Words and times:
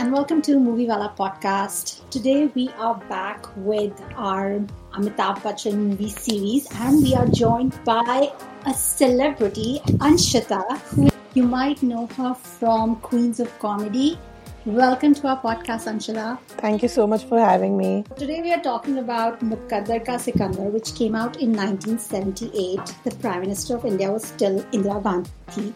and 0.00 0.12
welcome 0.14 0.40
to 0.40 0.58
Movie 0.58 0.86
Wala 0.86 1.12
podcast. 1.14 2.08
Today 2.08 2.46
we 2.54 2.70
are 2.78 2.94
back 3.10 3.44
with 3.54 3.92
our 4.16 4.58
Amitabh 4.94 5.40
Bachchan 5.42 5.74
movie 5.74 6.08
series, 6.08 6.66
and 6.76 7.02
we 7.02 7.14
are 7.14 7.26
joined 7.26 7.78
by 7.84 8.32
a 8.64 8.72
celebrity, 8.72 9.82
Anshita, 9.98 10.78
who 10.94 11.10
you 11.34 11.42
might 11.42 11.82
know 11.82 12.06
her 12.16 12.32
from 12.32 12.96
Queens 13.02 13.40
of 13.40 13.58
Comedy. 13.58 14.18
Welcome 14.64 15.12
to 15.16 15.26
our 15.28 15.38
podcast, 15.42 15.84
Anshita. 15.92 16.38
Thank 16.64 16.82
you 16.82 16.88
so 16.88 17.06
much 17.06 17.24
for 17.24 17.38
having 17.38 17.76
me. 17.76 18.06
Today 18.16 18.40
we 18.40 18.54
are 18.54 18.62
talking 18.62 18.96
about 19.00 19.40
Mukaddar 19.40 20.02
Ka 20.02 20.16
Sikandar, 20.16 20.70
which 20.70 20.94
came 20.94 21.14
out 21.14 21.36
in 21.36 21.52
1978. 21.52 22.80
The 23.04 23.14
Prime 23.16 23.40
Minister 23.40 23.76
of 23.76 23.84
India 23.84 24.10
was 24.10 24.24
still 24.24 24.62
Indira 24.72 25.02
Gandhi. 25.02 25.74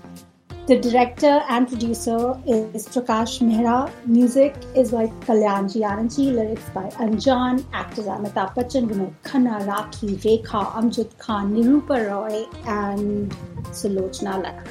The 0.67 0.79
director 0.81 1.43
and 1.50 1.68
producer 1.68 2.41
is 2.46 2.89
Prakash 2.89 3.41
Mehra. 3.46 3.91
Music 4.07 4.55
is 4.75 4.93
by 4.93 5.09
Kalyanji 5.27 5.82
Anandji. 5.89 6.32
Lyrics 6.35 6.71
by 6.71 6.85
Anjan. 7.05 7.63
Actors 7.75 8.07
are 8.07 8.18
Amitabh 8.18 8.55
Bachchan, 8.55 8.89
Vinod 8.89 9.13
Khanna, 9.25 9.61
Rakhi, 9.67 10.17
Rekha, 10.25 10.64
Amjad 10.72 11.19
Khan, 11.19 11.53
Nirupa 11.55 11.99
Roy, 12.08 12.46
and 12.67 13.31
Sulochana 13.72 14.43
Lakh. 14.43 14.67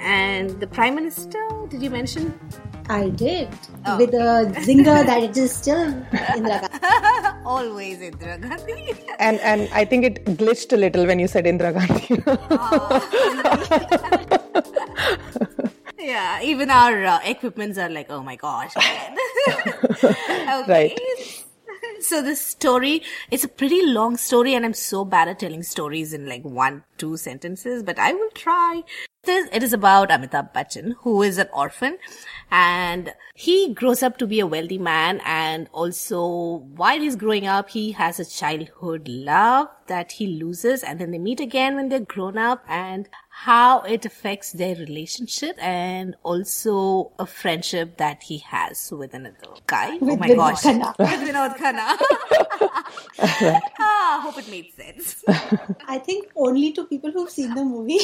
And 0.00 0.50
the 0.58 0.66
Prime 0.66 0.96
Minister, 0.96 1.38
did 1.68 1.80
you 1.80 1.90
mention? 1.90 2.34
I 2.88 3.08
did. 3.10 3.48
Oh. 3.84 3.98
With 3.98 4.14
a 4.14 4.52
zinger 4.66 5.04
that 5.06 5.22
it 5.22 5.36
is 5.36 5.52
still 5.54 5.92
Indira 6.12 6.70
Gandhi. 6.80 7.42
Always 7.44 7.98
Indira 7.98 8.40
Gandhi. 8.40 8.94
and 9.20 9.40
and 9.40 9.68
I 9.72 9.84
think 9.84 10.04
it 10.04 10.24
glitched 10.24 10.72
a 10.72 10.76
little 10.76 11.06
when 11.06 11.18
you 11.20 11.28
said 11.28 11.44
Indira 11.46 11.72
Gandhi. 11.72 12.22
oh. 12.50 14.22
yeah, 15.98 16.42
even 16.42 16.70
our 16.70 17.04
uh, 17.04 17.20
equipments 17.24 17.78
are 17.78 17.88
like, 17.88 18.10
oh 18.10 18.22
my 18.22 18.36
gosh. 18.36 18.72
okay. 20.04 20.64
Right. 20.68 20.98
So 22.00 22.22
this 22.22 22.40
story, 22.40 23.02
it's 23.30 23.44
a 23.44 23.48
pretty 23.48 23.84
long 23.84 24.16
story 24.16 24.54
and 24.54 24.64
I'm 24.64 24.74
so 24.74 25.04
bad 25.04 25.28
at 25.28 25.38
telling 25.38 25.62
stories 25.62 26.12
in 26.12 26.28
like 26.28 26.44
one, 26.44 26.84
two 26.98 27.16
sentences, 27.16 27.82
but 27.82 27.98
I 27.98 28.12
will 28.12 28.30
try. 28.30 28.82
It 29.26 29.62
is 29.62 29.72
about 29.72 30.10
Amitabh 30.10 30.52
Bachchan, 30.54 30.94
who 31.00 31.22
is 31.22 31.38
an 31.38 31.48
orphan 31.52 31.98
and 32.50 33.12
he 33.34 33.74
grows 33.74 34.02
up 34.02 34.18
to 34.18 34.26
be 34.26 34.38
a 34.38 34.46
wealthy 34.46 34.78
man 34.78 35.20
and 35.24 35.68
also 35.72 36.64
while 36.76 37.00
he's 37.00 37.16
growing 37.16 37.46
up, 37.46 37.70
he 37.70 37.92
has 37.92 38.20
a 38.20 38.24
childhood 38.24 39.08
love 39.08 39.68
that 39.88 40.12
he 40.12 40.28
loses 40.28 40.84
and 40.84 41.00
then 41.00 41.10
they 41.10 41.18
meet 41.18 41.40
again 41.40 41.74
when 41.74 41.88
they're 41.88 42.00
grown 42.00 42.38
up 42.38 42.64
and 42.68 43.08
how 43.44 43.82
it 43.82 44.06
affects 44.06 44.52
their 44.52 44.74
relationship 44.76 45.62
and 45.62 46.16
also 46.22 47.12
a 47.18 47.26
friendship 47.26 47.98
that 47.98 48.22
he 48.22 48.38
has 48.38 48.90
with 48.90 49.12
another 49.12 49.36
guy. 49.66 49.98
With 49.98 50.14
oh 50.14 50.16
my 50.16 50.28
Vinod 50.28 50.36
gosh. 50.36 50.62
Khanna. 50.62 50.94
With 50.98 51.20
Vinod 51.28 51.56
Khanna. 51.58 51.98
ah, 53.78 54.20
hope 54.22 54.38
it 54.38 54.48
made 54.50 54.72
sense. 54.72 55.22
I 55.86 55.98
think 55.98 56.30
only 56.34 56.72
to 56.72 56.84
people 56.86 57.12
who've 57.12 57.28
seen 57.28 57.54
the 57.54 57.62
movie. 57.62 57.98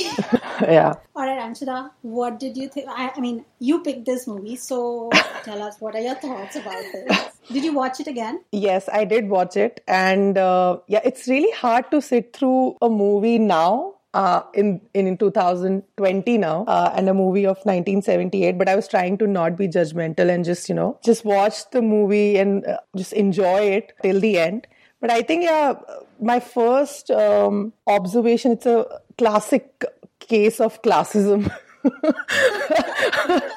yeah. 0.60 0.92
All 1.16 1.24
right, 1.24 1.40
Anshita, 1.40 1.90
what 2.02 2.38
did 2.38 2.58
you 2.58 2.68
think? 2.68 2.88
I, 2.90 3.10
I 3.16 3.20
mean, 3.20 3.46
you 3.58 3.82
picked 3.82 4.04
this 4.04 4.26
movie, 4.26 4.56
so 4.56 5.08
tell 5.44 5.62
us 5.62 5.76
what 5.80 5.94
are 5.94 6.00
your 6.02 6.16
thoughts 6.16 6.56
about 6.56 6.84
this? 6.92 7.28
Did 7.50 7.64
you 7.64 7.72
watch 7.72 8.00
it 8.00 8.06
again? 8.06 8.44
Yes, 8.52 8.86
I 8.92 9.06
did 9.06 9.30
watch 9.30 9.56
it. 9.56 9.82
And 9.88 10.36
uh, 10.36 10.80
yeah, 10.88 11.00
it's 11.04 11.26
really 11.26 11.52
hard 11.52 11.90
to 11.90 12.02
sit 12.02 12.36
through 12.36 12.76
a 12.82 12.90
movie 12.90 13.38
now 13.38 13.94
uh, 14.14 14.42
in, 14.54 14.80
in 14.94 15.16
2020 15.16 16.38
now 16.38 16.64
uh, 16.66 16.92
and 16.94 17.08
a 17.08 17.14
movie 17.14 17.44
of 17.44 17.56
1978 17.64 18.58
but 18.58 18.68
i 18.68 18.76
was 18.76 18.86
trying 18.88 19.16
to 19.16 19.26
not 19.26 19.56
be 19.56 19.66
judgmental 19.66 20.28
and 20.28 20.44
just 20.44 20.68
you 20.68 20.74
know 20.74 20.98
just 21.04 21.24
watch 21.24 21.70
the 21.70 21.82
movie 21.82 22.36
and 22.36 22.66
uh, 22.66 22.78
just 22.96 23.12
enjoy 23.12 23.60
it 23.60 23.92
till 24.02 24.20
the 24.20 24.38
end. 24.38 24.66
But 25.00 25.10
i 25.10 25.22
think 25.22 25.42
yeah 25.42 25.74
my 26.20 26.38
first 26.40 27.10
um, 27.10 27.72
observation 27.86 28.52
it's 28.52 28.66
a 28.66 28.86
classic 29.18 29.84
case 30.20 30.60
of 30.60 30.80
classism. 30.82 31.50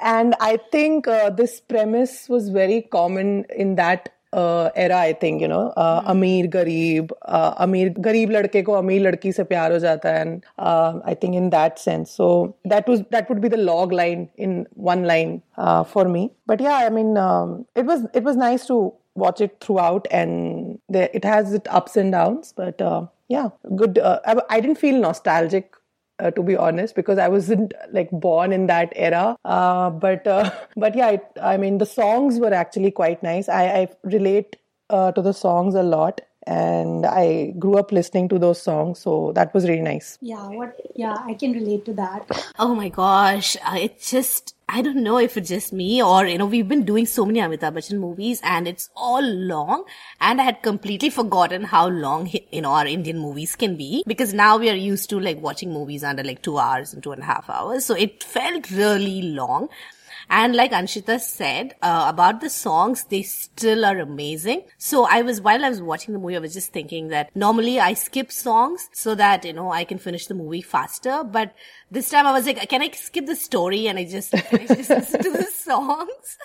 And 0.00 0.34
I 0.40 0.58
think 0.72 1.06
uh, 1.06 1.30
this 1.30 1.60
premise 1.60 2.28
was 2.28 2.48
very 2.48 2.82
common 2.82 3.44
in 3.54 3.74
that 3.76 4.08
uh, 4.32 4.70
era 4.74 4.98
I 4.98 5.12
think 5.12 5.40
you 5.40 5.48
know 5.48 5.72
uh, 5.76 6.00
mm-hmm. 6.00 6.10
Amir 6.10 6.46
Garib 6.46 7.10
uh, 7.22 7.54
Amir 7.58 7.90
Garib 7.90 8.30
ladke 8.30 8.64
ko 8.64 8.76
Amir 8.76 9.00
ladki 9.00 9.34
se 9.34 9.44
pyar 9.44 9.70
ho 9.70 9.78
jata 9.78 10.14
and 10.20 10.44
uh, 10.58 11.00
I 11.04 11.14
think 11.14 11.34
in 11.34 11.50
that 11.50 11.78
sense 11.78 12.10
so 12.10 12.54
that 12.64 12.88
was 12.88 13.02
that 13.10 13.28
would 13.28 13.40
be 13.40 13.48
the 13.48 13.56
log 13.56 13.92
line 13.92 14.28
in 14.36 14.66
one 14.74 15.04
line 15.04 15.42
uh, 15.56 15.84
for 15.84 16.08
me 16.08 16.30
but 16.46 16.60
yeah 16.60 16.76
I 16.86 16.90
mean 16.90 17.16
um, 17.16 17.66
it 17.74 17.86
was 17.86 18.06
it 18.14 18.22
was 18.22 18.36
nice 18.36 18.66
to 18.66 18.92
watch 19.14 19.40
it 19.40 19.56
throughout 19.60 20.06
and 20.10 20.78
it 20.90 21.24
has 21.24 21.52
its 21.52 21.68
ups 21.70 21.96
and 21.96 22.12
downs 22.12 22.52
but 22.56 22.80
uh, 22.80 23.06
yeah 23.28 23.48
good 23.76 23.98
uh, 23.98 24.20
I, 24.24 24.36
I, 24.48 24.60
didn't 24.60 24.78
feel 24.78 25.00
nostalgic 25.00 25.74
uh, 26.18 26.30
to 26.32 26.42
be 26.42 26.56
honest, 26.56 26.94
because 26.94 27.18
I 27.18 27.28
wasn't 27.28 27.72
like 27.92 28.10
born 28.10 28.52
in 28.52 28.66
that 28.66 28.92
era. 28.96 29.36
Uh, 29.44 29.90
but 29.90 30.26
uh, 30.26 30.50
but 30.76 30.94
yeah, 30.94 31.16
I 31.40 31.56
mean 31.56 31.78
the 31.78 31.86
songs 31.86 32.38
were 32.38 32.52
actually 32.52 32.90
quite 32.90 33.22
nice. 33.22 33.48
I, 33.48 33.64
I 33.64 33.88
relate 34.04 34.56
uh, 34.90 35.12
to 35.12 35.22
the 35.22 35.32
songs 35.32 35.74
a 35.74 35.82
lot. 35.82 36.20
And 36.46 37.04
I 37.04 37.52
grew 37.58 37.76
up 37.76 37.92
listening 37.92 38.30
to 38.30 38.38
those 38.38 38.62
songs, 38.62 39.00
so 39.00 39.32
that 39.34 39.52
was 39.52 39.68
really 39.68 39.82
nice. 39.82 40.16
Yeah, 40.22 40.48
what? 40.48 40.80
Yeah, 40.96 41.14
I 41.22 41.34
can 41.34 41.52
relate 41.52 41.84
to 41.84 41.92
that. 41.94 42.26
Oh 42.58 42.74
my 42.74 42.88
gosh, 42.88 43.54
uh, 43.56 43.76
it's 43.78 44.10
just 44.10 44.54
I 44.70 44.82
don't 44.82 45.02
know 45.02 45.18
if 45.18 45.38
it's 45.38 45.48
just 45.48 45.72
me 45.72 46.02
or, 46.02 46.26
you 46.26 46.36
know, 46.36 46.44
we've 46.44 46.68
been 46.68 46.84
doing 46.84 47.06
so 47.06 47.24
many 47.24 47.40
Amitabh 47.40 47.72
Bachchan 47.72 47.98
movies 47.98 48.38
and 48.44 48.68
it's 48.68 48.90
all 48.94 49.22
long 49.22 49.84
and 50.20 50.42
I 50.42 50.44
had 50.44 50.62
completely 50.62 51.08
forgotten 51.08 51.62
how 51.64 51.88
long, 51.88 52.30
you 52.52 52.60
know, 52.60 52.72
our 52.72 52.86
Indian 52.86 53.18
movies 53.18 53.56
can 53.56 53.76
be 53.76 54.04
because 54.06 54.34
now 54.34 54.58
we 54.58 54.68
are 54.68 54.74
used 54.74 55.08
to 55.08 55.20
like 55.20 55.40
watching 55.40 55.72
movies 55.72 56.04
under 56.04 56.22
like 56.22 56.42
two 56.42 56.58
hours 56.58 56.92
and 56.92 57.02
two 57.02 57.12
and 57.12 57.22
a 57.22 57.24
half 57.24 57.48
hours. 57.48 57.86
So 57.86 57.94
it 57.94 58.22
felt 58.22 58.70
really 58.70 59.22
long. 59.22 59.70
And 60.30 60.54
like 60.54 60.72
Anshita 60.72 61.18
said, 61.20 61.74
uh, 61.80 62.04
about 62.06 62.42
the 62.42 62.50
songs, 62.50 63.04
they 63.04 63.22
still 63.22 63.86
are 63.86 63.98
amazing. 63.98 64.64
So 64.76 65.06
I 65.06 65.22
was, 65.22 65.40
while 65.40 65.64
I 65.64 65.70
was 65.70 65.80
watching 65.80 66.12
the 66.12 66.20
movie, 66.20 66.36
I 66.36 66.40
was 66.40 66.52
just 66.52 66.70
thinking 66.70 67.08
that 67.08 67.34
normally 67.34 67.80
I 67.80 67.94
skip 67.94 68.30
songs 68.30 68.90
so 68.92 69.14
that, 69.14 69.46
you 69.46 69.54
know, 69.54 69.72
I 69.72 69.84
can 69.84 69.96
finish 69.96 70.26
the 70.26 70.34
movie 70.34 70.60
faster. 70.60 71.24
But 71.24 71.54
this 71.90 72.10
time 72.10 72.26
I 72.26 72.32
was 72.32 72.46
like, 72.46 72.68
can 72.68 72.82
I 72.82 72.90
skip 72.90 73.26
the 73.26 73.36
story 73.36 73.86
and 73.88 73.98
I 73.98 74.04
just, 74.04 74.34
I 74.34 74.66
just 74.66 74.90
listen 74.90 75.22
to 75.22 75.30
the 75.30 75.44
songs? 75.44 76.38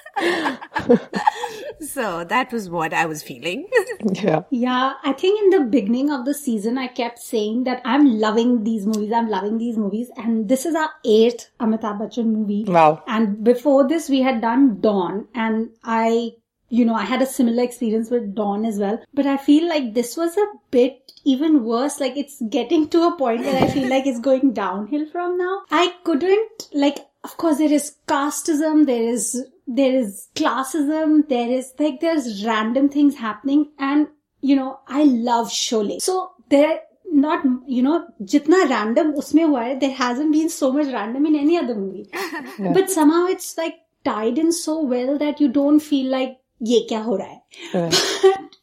so 1.92 2.24
that 2.24 2.52
was 2.52 2.70
what 2.70 2.94
I 2.94 3.06
was 3.06 3.24
feeling. 3.24 3.68
yeah. 4.14 4.44
Yeah. 4.50 4.94
I 5.04 5.14
think 5.14 5.42
in 5.44 5.50
the 5.60 5.66
beginning 5.66 6.12
of 6.12 6.26
the 6.26 6.34
season, 6.34 6.78
I 6.78 6.88
kept 6.88 7.20
saying 7.20 7.66
that 7.66 7.82
I'm 7.84 8.20
loving 8.20 8.64
these 8.64 8.86
movies. 8.86 9.12
I'm 9.12 9.30
loving 9.30 9.58
these 9.58 9.78
movies. 9.78 10.10
And 10.16 10.48
this 10.48 10.66
is 10.66 10.76
our 10.76 10.90
eighth 11.04 11.50
Amitabh 11.60 12.00
Bachchan 12.00 12.26
movie. 12.26 12.66
Wow. 12.68 13.04
And 13.08 13.44
before 13.44 13.88
this, 13.88 14.10
we 14.10 14.22
had 14.22 14.42
done 14.42 14.80
Don 14.80 15.28
and 15.36 15.70
I 15.84 16.32
you 16.74 16.86
know, 16.86 16.96
I 16.96 17.04
had 17.04 17.22
a 17.22 17.28
similar 17.28 17.62
experience 17.62 18.10
with 18.10 18.34
Don 18.34 18.66
as 18.66 18.80
well. 18.80 19.00
But 19.14 19.28
I 19.28 19.38
feel 19.38 19.70
like 19.70 19.94
this 19.94 20.18
was 20.18 20.36
a 20.36 20.46
bit 20.72 21.12
even 21.24 21.66
worse. 21.66 22.00
Like 22.00 22.18
it's 22.18 22.42
getting 22.50 22.88
to 22.90 23.04
a 23.04 23.16
point 23.16 23.42
where 23.42 23.64
I 23.64 23.68
feel 23.68 23.88
like 23.88 24.08
it's 24.08 24.20
going 24.20 24.54
downhill 24.54 25.06
from 25.12 25.38
now. 25.38 25.62
I 25.70 25.94
couldn't, 26.04 26.70
like, 26.74 26.98
of 27.24 27.38
course 27.38 27.60
there 27.60 27.72
is 27.72 27.96
casteism, 28.08 28.88
there 28.88 29.04
is, 29.04 29.46
there 29.68 29.94
is 29.94 30.30
classism, 30.34 31.30
there 31.30 31.48
is 31.48 31.72
like, 31.78 32.02
there's 32.02 32.44
random 32.44 32.90
things 32.90 33.18
happening. 33.18 33.70
And, 33.78 34.08
you 34.42 34.56
know, 34.56 34.80
I 34.88 35.04
love 35.04 35.50
Sholay. 35.50 36.02
So 36.02 36.32
there, 36.50 36.80
not 37.16 37.44
you 37.68 37.84
know 37.84 38.08
jitna 38.24 38.68
random 38.68 39.14
usme 39.14 39.42
hua 39.48 39.60
hai, 39.66 39.76
there 39.76 39.92
hasn't 39.92 40.32
been 40.32 40.50
so 40.50 40.72
much 40.74 40.88
random 40.88 41.28
in 41.28 41.36
any 41.36 41.60
other 41.60 41.76
movie 41.76 42.08
yeah. 42.12 42.72
but 42.78 42.90
somehow 42.90 43.28
it's 43.28 43.56
like 43.56 43.76
tied 44.04 44.40
in 44.40 44.52
so 44.52 44.82
well 44.82 45.20
that 45.20 45.40
you 45.40 45.48
don't 45.48 45.80
feel 45.80 46.10
like 46.10 46.40
ye 46.72 46.88
kya 46.90 47.04
ho 47.04 47.16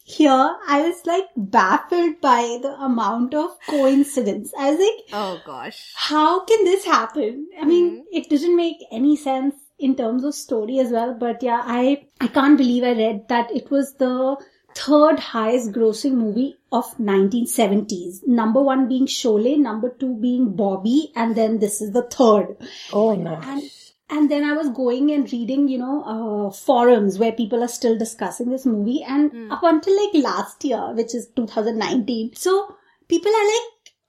here 0.05 0.57
I 0.67 0.83
was 0.83 1.01
like 1.07 1.27
baffled 1.37 2.21
by 2.21 2.59
the 2.63 2.75
amount 2.81 3.35
of 3.35 3.51
coincidence. 3.69 4.53
I 4.59 4.71
was 4.71 4.81
like, 4.81 5.05
oh 5.13 5.41
gosh, 5.47 5.93
how 5.95 6.45
can 6.45 6.65
this 6.65 6.85
happen? 6.85 7.49
I 7.61 7.65
mean, 7.65 7.91
mm-hmm. 7.91 8.03
it 8.13 8.29
didn't 8.29 8.57
make 8.57 8.79
any 8.91 9.17
sense 9.17 9.55
in 9.79 9.97
terms 9.97 10.25
of 10.25 10.35
story 10.35 10.79
as 10.79 10.91
well. 10.91 11.15
But 11.15 11.43
yeah, 11.43 11.63
I, 11.65 12.07
I 12.21 12.29
can't 12.29 12.59
believe 12.59 12.85
I 12.85 12.93
read 12.93 13.29
that 13.29 13.55
it 13.55 13.71
was 13.71 13.95
the 13.95 14.37
third 14.75 15.19
highest 15.19 15.73
grossing 15.73 16.15
movie 16.15 16.57
of 16.73 16.85
1970s. 16.99 18.27
Number 18.27 18.61
one 18.63 18.89
being 18.89 19.07
Sholay, 19.07 19.59
number 19.59 19.91
two 19.91 20.15
being 20.21 20.55
Bobby, 20.57 21.13
and 21.17 21.37
then 21.37 21.59
this 21.59 21.81
is 21.81 21.93
the 21.93 22.03
third. 22.03 22.57
Oh, 22.93 23.15
nice. 23.15 23.47
And 23.47 23.71
and 24.11 24.31
then 24.31 24.45
I 24.45 24.53
was 24.53 24.69
going 24.71 25.13
and 25.13 25.33
reading, 25.33 25.69
you 25.69 25.79
know, 25.79 26.03
uh, 26.05 26.51
forums 26.51 27.19
where 27.19 27.33
people 27.33 27.63
are 27.63 27.69
still 27.69 27.97
discussing 27.97 28.51
this 28.51 28.67
movie. 28.67 29.03
And 29.03 29.33
mm. 29.33 29.53
up 29.53 29.63
until 29.63 29.97
like 29.97 30.25
last 30.25 30.65
year, 30.65 30.93
which 30.95 31.15
is 31.15 31.29
2019, 31.37 32.35
so 32.35 32.75
people 33.09 33.31
are 33.31 33.47
like, 33.47 33.63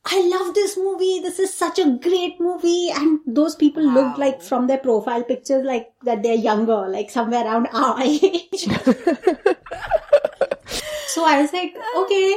I 0.04 0.28
love 0.28 0.56
this 0.56 0.76
movie. 0.78 1.20
This 1.20 1.38
is 1.38 1.54
such 1.54 1.78
a 1.78 2.00
great 2.02 2.40
movie. 2.40 2.90
And 2.90 3.20
those 3.28 3.56
people 3.56 3.84
looked 3.84 4.18
like 4.18 4.42
from 4.42 4.66
their 4.66 4.80
profile 4.80 5.24
pictures, 5.24 5.64
like 5.64 5.94
that 6.04 6.24
they're 6.24 6.34
younger, 6.34 6.88
like 6.88 7.12
somewhere 7.12 7.46
around 7.46 7.68
our 7.74 8.02
age. 8.02 8.24
so 11.08 11.24
I 11.24 11.42
was 11.42 11.54
like, 11.54 11.76
okay, 11.98 12.36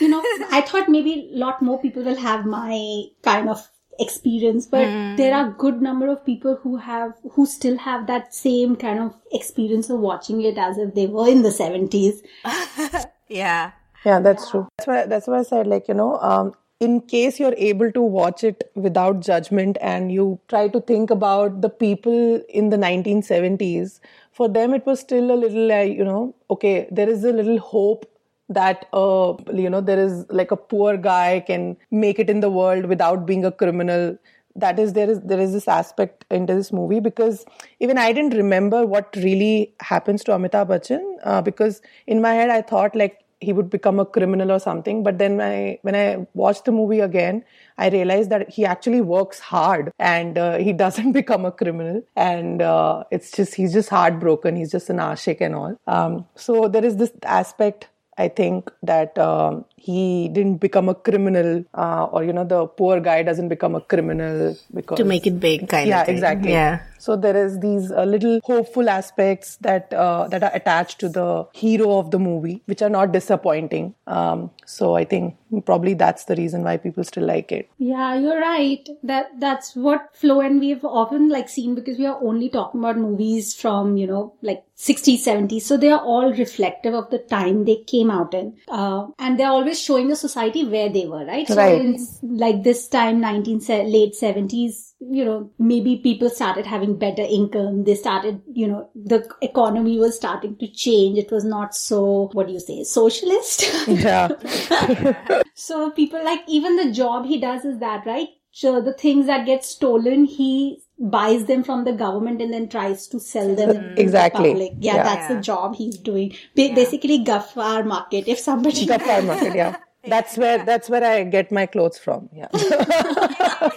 you 0.00 0.08
know, 0.08 0.22
I 0.50 0.62
thought 0.66 0.88
maybe 0.88 1.30
a 1.34 1.36
lot 1.36 1.60
more 1.60 1.78
people 1.78 2.02
will 2.02 2.16
have 2.16 2.46
my 2.46 3.02
kind 3.22 3.50
of 3.50 3.68
experience, 3.98 4.66
but 4.66 4.86
there 5.16 5.34
are 5.34 5.50
good 5.50 5.80
number 5.82 6.08
of 6.08 6.24
people 6.24 6.56
who 6.56 6.76
have, 6.76 7.14
who 7.32 7.46
still 7.46 7.78
have 7.78 8.06
that 8.06 8.34
same 8.34 8.76
kind 8.76 8.98
of 8.98 9.14
experience 9.32 9.90
of 9.90 10.00
watching 10.00 10.42
it 10.42 10.58
as 10.58 10.78
if 10.78 10.94
they 10.94 11.06
were 11.06 11.28
in 11.28 11.42
the 11.42 11.50
70s. 11.50 12.20
Yeah. 13.28 13.72
Yeah, 14.04 14.20
that's 14.20 14.50
true. 14.50 14.68
That's 14.76 14.86
why 14.86 15.06
that's 15.06 15.26
why 15.26 15.38
I 15.38 15.42
said 15.42 15.66
like, 15.66 15.88
you 15.88 15.94
know, 15.94 16.18
um, 16.18 16.54
in 16.80 17.00
case 17.00 17.40
you're 17.40 17.54
able 17.56 17.90
to 17.92 18.02
watch 18.02 18.44
it 18.44 18.70
without 18.74 19.20
judgment 19.20 19.78
and 19.80 20.12
you 20.12 20.38
try 20.48 20.68
to 20.68 20.80
think 20.80 21.10
about 21.10 21.62
the 21.62 21.70
people 21.70 22.42
in 22.48 22.68
the 22.68 22.76
1970s, 22.76 24.00
for 24.32 24.48
them 24.48 24.74
it 24.74 24.84
was 24.84 25.00
still 25.00 25.32
a 25.32 25.38
little 25.44 25.66
like, 25.68 25.96
you 25.96 26.04
know, 26.04 26.34
okay, 26.50 26.86
there 26.90 27.08
is 27.08 27.24
a 27.24 27.32
little 27.32 27.58
hope 27.58 28.04
that 28.48 28.86
uh 28.92 29.34
you 29.52 29.70
know 29.70 29.80
there 29.80 29.98
is 29.98 30.24
like 30.28 30.50
a 30.50 30.56
poor 30.56 30.96
guy 30.96 31.42
can 31.46 31.76
make 31.90 32.18
it 32.18 32.28
in 32.28 32.40
the 32.40 32.50
world 32.50 32.86
without 32.86 33.26
being 33.26 33.44
a 33.44 33.52
criminal. 33.52 34.16
That 34.56 34.78
is 34.78 34.92
there 34.92 35.10
is 35.10 35.20
there 35.20 35.40
is 35.40 35.52
this 35.52 35.66
aspect 35.66 36.24
into 36.30 36.54
this 36.54 36.72
movie 36.72 37.00
because 37.00 37.44
even 37.80 37.98
I 37.98 38.12
didn't 38.12 38.34
remember 38.34 38.86
what 38.86 39.16
really 39.16 39.74
happens 39.80 40.22
to 40.24 40.32
Amitabh 40.32 40.68
Bachchan 40.68 41.16
uh, 41.24 41.42
because 41.42 41.82
in 42.06 42.20
my 42.20 42.34
head 42.34 42.50
I 42.50 42.62
thought 42.62 42.94
like 42.94 43.24
he 43.40 43.52
would 43.52 43.68
become 43.70 44.00
a 44.00 44.06
criminal 44.06 44.50
or 44.50 44.58
something. 44.58 45.02
But 45.02 45.18
then 45.18 45.40
I, 45.40 45.78
when 45.82 45.94
I 45.94 46.26
watched 46.34 46.64
the 46.64 46.72
movie 46.72 47.00
again 47.00 47.44
I 47.76 47.88
realized 47.88 48.30
that 48.30 48.50
he 48.50 48.64
actually 48.64 49.00
works 49.00 49.40
hard 49.40 49.90
and 49.98 50.38
uh, 50.38 50.58
he 50.58 50.72
doesn't 50.84 51.12
become 51.12 51.44
a 51.44 51.52
criminal. 51.52 52.02
And 52.16 52.62
uh, 52.62 53.04
it's 53.10 53.30
just 53.32 53.54
he's 53.54 53.72
just 53.72 53.88
heartbroken. 53.88 54.56
He's 54.56 54.70
just 54.70 54.90
an 54.90 54.98
ashik 54.98 55.40
and 55.40 55.54
all. 55.54 55.76
Um, 55.86 56.26
so 56.36 56.68
there 56.68 56.84
is 56.84 56.96
this 56.96 57.12
aspect 57.24 57.88
I 58.16 58.28
think 58.28 58.70
that 58.82 59.18
um, 59.18 59.64
he 59.76 60.28
didn't 60.28 60.58
become 60.58 60.88
a 60.88 60.94
criminal, 60.94 61.64
uh, 61.74 62.04
or 62.04 62.24
you 62.24 62.32
know, 62.32 62.44
the 62.44 62.66
poor 62.66 63.00
guy 63.00 63.22
doesn't 63.22 63.48
become 63.48 63.74
a 63.74 63.80
criminal 63.80 64.56
because 64.72 64.98
To 64.98 65.04
make 65.04 65.26
it 65.26 65.40
big, 65.40 65.68
kind 65.68 65.88
yeah, 65.88 66.00
of. 66.00 66.06
thing. 66.06 66.14
exactly. 66.16 66.50
Yeah. 66.52 66.80
So 67.04 67.16
there 67.16 67.36
is 67.36 67.58
these 67.60 67.90
uh, 67.92 68.04
little 68.04 68.40
hopeful 68.44 68.88
aspects 68.88 69.56
that 69.56 69.92
uh, 69.92 70.26
that 70.28 70.42
are 70.42 70.52
attached 70.54 71.00
to 71.00 71.10
the 71.10 71.46
hero 71.52 71.98
of 71.98 72.10
the 72.10 72.18
movie, 72.18 72.62
which 72.64 72.80
are 72.80 72.88
not 72.88 73.12
disappointing. 73.12 73.94
Um, 74.06 74.50
so 74.64 74.94
I 74.96 75.04
think 75.04 75.36
probably 75.66 75.92
that's 75.92 76.24
the 76.24 76.34
reason 76.36 76.64
why 76.64 76.78
people 76.78 77.04
still 77.04 77.26
like 77.26 77.52
it. 77.52 77.68
Yeah, 77.76 78.14
you're 78.14 78.40
right. 78.40 78.88
That 79.02 79.38
that's 79.38 79.76
what 79.76 80.08
Flo 80.14 80.40
and 80.40 80.58
we've 80.60 80.82
often 80.82 81.28
like 81.28 81.50
seen 81.50 81.74
because 81.74 81.98
we 81.98 82.06
are 82.06 82.18
only 82.22 82.48
talking 82.48 82.80
about 82.80 82.96
movies 82.96 83.54
from 83.54 83.98
you 83.98 84.06
know 84.06 84.32
like 84.40 84.64
60s, 84.76 85.24
70s. 85.24 85.62
So 85.62 85.76
they 85.76 85.90
are 85.90 86.00
all 86.00 86.32
reflective 86.32 86.94
of 86.94 87.10
the 87.10 87.18
time 87.18 87.64
they 87.64 87.76
came 87.76 88.10
out 88.10 88.34
in, 88.34 88.56
uh, 88.68 89.08
and 89.18 89.38
they're 89.38 89.48
always 89.48 89.80
showing 89.80 90.08
the 90.08 90.16
society 90.16 90.64
where 90.64 90.88
they 90.88 91.06
were, 91.06 91.24
right? 91.26 91.46
So 91.46 91.60
in 91.60 91.98
like 92.22 92.62
this 92.62 92.88
time, 92.88 93.20
19 93.20 93.60
late 93.92 94.14
70s. 94.14 94.93
You 95.10 95.24
know, 95.24 95.50
maybe 95.58 95.96
people 95.96 96.30
started 96.30 96.66
having 96.66 96.96
better 96.96 97.22
income. 97.22 97.84
They 97.84 97.94
started, 97.94 98.40
you 98.52 98.66
know, 98.66 98.88
the 98.94 99.28
economy 99.42 99.98
was 99.98 100.16
starting 100.16 100.56
to 100.56 100.68
change. 100.68 101.18
It 101.18 101.30
was 101.30 101.44
not 101.44 101.74
so, 101.74 102.30
what 102.32 102.46
do 102.46 102.52
you 102.54 102.60
say, 102.60 102.84
socialist? 102.84 103.64
Yeah, 103.88 104.28
So 105.54 105.90
people 105.90 106.24
like 106.24 106.40
even 106.48 106.76
the 106.76 106.90
job 106.92 107.26
he 107.26 107.40
does 107.40 107.64
is 107.64 107.78
that, 107.80 108.06
right? 108.06 108.28
So 108.50 108.80
the 108.80 108.92
things 108.92 109.26
that 109.26 109.46
get 109.46 109.64
stolen, 109.64 110.24
he 110.24 110.80
buys 110.98 111.44
them 111.46 111.64
from 111.64 111.84
the 111.84 111.92
government 111.92 112.40
and 112.40 112.52
then 112.52 112.68
tries 112.68 113.08
to 113.08 113.18
sell 113.18 113.54
them 113.54 113.68
to 113.72 113.78
the 113.80 114.00
Exactly. 114.00 114.50
public. 114.50 114.72
Yeah, 114.78 114.94
Yeah. 114.96 115.02
that's 115.02 115.34
the 115.34 115.40
job 115.40 115.74
he's 115.74 115.96
doing. 115.98 116.30
Ba- 116.54 116.72
Basically, 116.74 117.24
Gaffar 117.24 117.84
market. 117.84 118.28
If 118.28 118.38
somebody 118.38 118.86
the 118.86 118.98
fair 119.00 119.22
market. 119.22 119.54
Yeah, 119.56 119.76
that's 120.08 120.36
where 120.36 120.64
that's 120.64 120.88
where 120.88 121.04
I 121.04 121.24
get 121.24 121.50
my 121.52 121.66
clothes 121.66 121.98
from. 121.98 122.28
Yeah. 122.32 122.48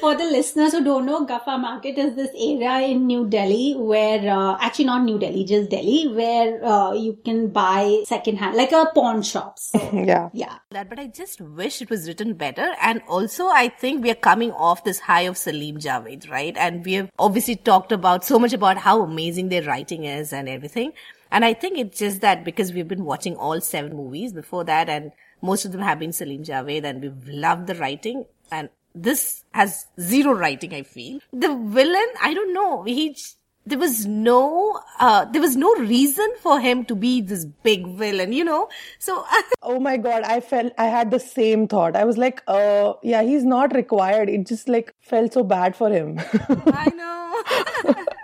For 0.00 0.14
the 0.14 0.24
listeners 0.24 0.72
who 0.72 0.82
don't 0.82 1.04
know, 1.04 1.26
Gaffar 1.26 1.60
Market 1.60 1.98
is 1.98 2.14
this 2.16 2.30
area 2.34 2.88
in 2.88 3.06
New 3.06 3.28
Delhi 3.28 3.74
where, 3.76 4.30
uh, 4.30 4.56
actually 4.58 4.86
not 4.86 5.04
New 5.04 5.18
Delhi, 5.18 5.44
just 5.44 5.68
Delhi, 5.68 6.08
where 6.08 6.64
uh, 6.64 6.94
you 6.94 7.18
can 7.22 7.48
buy 7.48 8.02
secondhand, 8.06 8.56
like 8.56 8.72
a 8.72 8.86
pawn 8.94 9.22
shop. 9.22 9.58
So, 9.58 9.78
yeah. 9.92 10.30
yeah. 10.32 10.56
That, 10.70 10.88
but 10.88 10.98
I 10.98 11.06
just 11.08 11.42
wish 11.42 11.82
it 11.82 11.90
was 11.90 12.08
written 12.08 12.32
better. 12.32 12.74
And 12.80 13.02
also, 13.08 13.48
I 13.48 13.68
think 13.68 14.02
we 14.02 14.10
are 14.10 14.14
coming 14.14 14.52
off 14.52 14.84
this 14.84 15.00
high 15.00 15.22
of 15.22 15.36
Salim 15.36 15.76
Javed, 15.76 16.30
right? 16.30 16.56
And 16.56 16.82
we 16.82 16.94
have 16.94 17.10
obviously 17.18 17.56
talked 17.56 17.92
about 17.92 18.24
so 18.24 18.38
much 18.38 18.54
about 18.54 18.78
how 18.78 19.02
amazing 19.02 19.50
their 19.50 19.64
writing 19.64 20.04
is 20.04 20.32
and 20.32 20.48
everything. 20.48 20.94
And 21.30 21.44
I 21.44 21.54
think 21.54 21.78
it's 21.78 21.98
just 21.98 22.20
that 22.20 22.44
because 22.44 22.72
we've 22.72 22.88
been 22.88 23.04
watching 23.04 23.36
all 23.36 23.60
seven 23.60 23.96
movies 23.96 24.32
before 24.32 24.64
that, 24.64 24.88
and 24.88 25.12
most 25.42 25.64
of 25.64 25.72
them 25.72 25.80
have 25.80 25.98
been 25.98 26.12
Salim 26.12 26.44
Javed, 26.44 26.84
and 26.84 27.02
we've 27.02 27.28
loved 27.28 27.66
the 27.66 27.74
writing. 27.76 28.26
And 28.50 28.68
this 28.94 29.44
has 29.52 29.86
zero 30.00 30.32
writing, 30.32 30.74
I 30.74 30.82
feel. 30.82 31.20
The 31.32 31.54
villain, 31.54 32.08
I 32.20 32.34
don't 32.34 32.52
know. 32.52 32.82
He, 32.82 33.16
there 33.64 33.78
was 33.78 34.06
no, 34.06 34.80
uh, 34.98 35.26
there 35.26 35.40
was 35.40 35.56
no 35.56 35.72
reason 35.76 36.28
for 36.40 36.58
him 36.58 36.84
to 36.86 36.96
be 36.96 37.20
this 37.20 37.44
big 37.44 37.86
villain, 37.86 38.32
you 38.32 38.44
know? 38.44 38.68
So, 38.98 39.24
Oh 39.62 39.78
my 39.78 39.98
god, 39.98 40.22
I 40.22 40.40
felt 40.40 40.72
I 40.78 40.86
had 40.86 41.10
the 41.10 41.20
same 41.20 41.68
thought. 41.68 41.94
I 41.94 42.04
was 42.04 42.16
like, 42.16 42.42
uh, 42.48 42.94
yeah, 43.02 43.22
he's 43.22 43.44
not 43.44 43.74
required. 43.74 44.28
It 44.28 44.46
just 44.46 44.68
like 44.68 44.94
felt 45.00 45.34
so 45.34 45.44
bad 45.44 45.76
for 45.76 45.90
him. 45.90 46.18
I 46.48 46.90
know. 46.96 48.04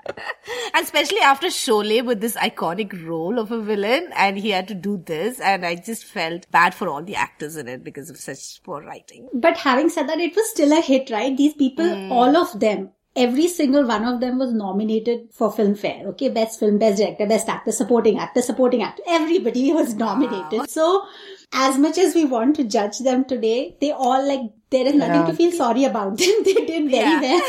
and 0.76 0.84
especially 0.84 1.20
after 1.20 1.46
Sholay 1.46 2.04
with 2.04 2.20
this 2.20 2.36
iconic 2.36 2.92
role 3.06 3.38
of 3.38 3.50
a 3.50 3.62
villain 3.62 4.10
and 4.14 4.36
he 4.36 4.50
had 4.50 4.68
to 4.68 4.74
do 4.74 5.02
this 5.06 5.40
and 5.40 5.64
I 5.64 5.74
just 5.76 6.04
felt 6.04 6.50
bad 6.50 6.74
for 6.74 6.86
all 6.86 7.02
the 7.02 7.16
actors 7.16 7.56
in 7.56 7.66
it 7.66 7.82
because 7.82 8.10
of 8.10 8.18
such 8.18 8.62
poor 8.62 8.82
writing. 8.82 9.26
But 9.32 9.56
having 9.56 9.88
said 9.88 10.06
that, 10.10 10.20
it 10.20 10.36
was 10.36 10.50
still 10.50 10.76
a 10.76 10.82
hit, 10.82 11.08
right? 11.10 11.34
These 11.34 11.54
people, 11.54 11.88
hmm. 11.88 12.12
all 12.12 12.36
of 12.36 12.60
them, 12.60 12.90
every 13.16 13.48
single 13.48 13.86
one 13.86 14.04
of 14.04 14.20
them 14.20 14.38
was 14.38 14.52
nominated 14.52 15.28
for 15.32 15.50
Filmfare. 15.50 16.04
Okay, 16.08 16.28
best 16.28 16.60
film, 16.60 16.76
best 16.76 16.98
director, 16.98 17.26
best 17.26 17.48
actor, 17.48 17.72
supporting 17.72 18.18
actor, 18.18 18.42
supporting 18.42 18.82
actor. 18.82 19.02
Everybody 19.08 19.72
was 19.80 19.94
nominated. 19.94 20.68
So, 20.68 21.06
as 21.54 21.78
much 21.78 21.96
as 21.96 22.14
we 22.14 22.26
want 22.26 22.54
to 22.56 22.64
judge 22.64 22.98
them 22.98 23.24
today, 23.24 23.78
they 23.80 23.92
all 23.92 24.28
like 24.28 24.40
there 24.68 24.86
is 24.86 24.94
nothing 24.94 25.22
Yeah. 25.22 25.26
to 25.26 25.32
feel 25.32 25.52
sorry 25.52 25.84
about 25.84 26.18
them. 26.18 26.34
they 26.44 26.52
did 26.52 26.90
very 26.90 27.30
Yeah. 27.30 27.40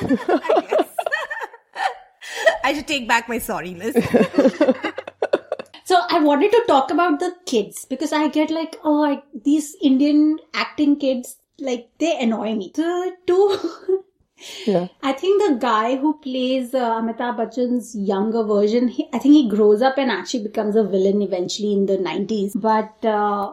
well. 0.00 0.88
I 2.64 2.74
should 2.74 2.86
take 2.86 3.08
back 3.08 3.28
my 3.28 3.38
sorriness. 3.38 3.94
So 5.92 6.00
I 6.08 6.20
wanted 6.20 6.52
to 6.52 6.64
talk 6.66 6.90
about 6.90 7.20
the 7.20 7.34
kids 7.44 7.84
because 7.84 8.12
I 8.12 8.28
get 8.28 8.50
like, 8.50 8.76
oh, 8.82 9.04
I, 9.04 9.22
these 9.44 9.76
Indian 9.82 10.38
acting 10.54 10.96
kids, 10.96 11.36
like 11.58 11.90
they 11.98 12.18
annoy 12.18 12.54
me. 12.54 12.72
The 12.74 13.12
two, 13.26 14.04
yeah. 14.66 14.88
I 15.02 15.12
think 15.12 15.42
the 15.42 15.56
guy 15.56 15.96
who 15.96 16.14
plays 16.18 16.72
uh, 16.72 17.00
Amitabh 17.00 17.36
Bachchan's 17.36 17.94
younger 17.94 18.44
version, 18.44 18.88
he, 18.88 19.08
I 19.12 19.18
think 19.18 19.34
he 19.34 19.48
grows 19.48 19.82
up 19.82 19.98
and 19.98 20.10
actually 20.10 20.44
becomes 20.44 20.76
a 20.76 20.84
villain 20.84 21.20
eventually 21.20 21.72
in 21.72 21.86
the 21.86 21.98
90s. 21.98 22.52
But 22.54 23.06
uh, 23.06 23.52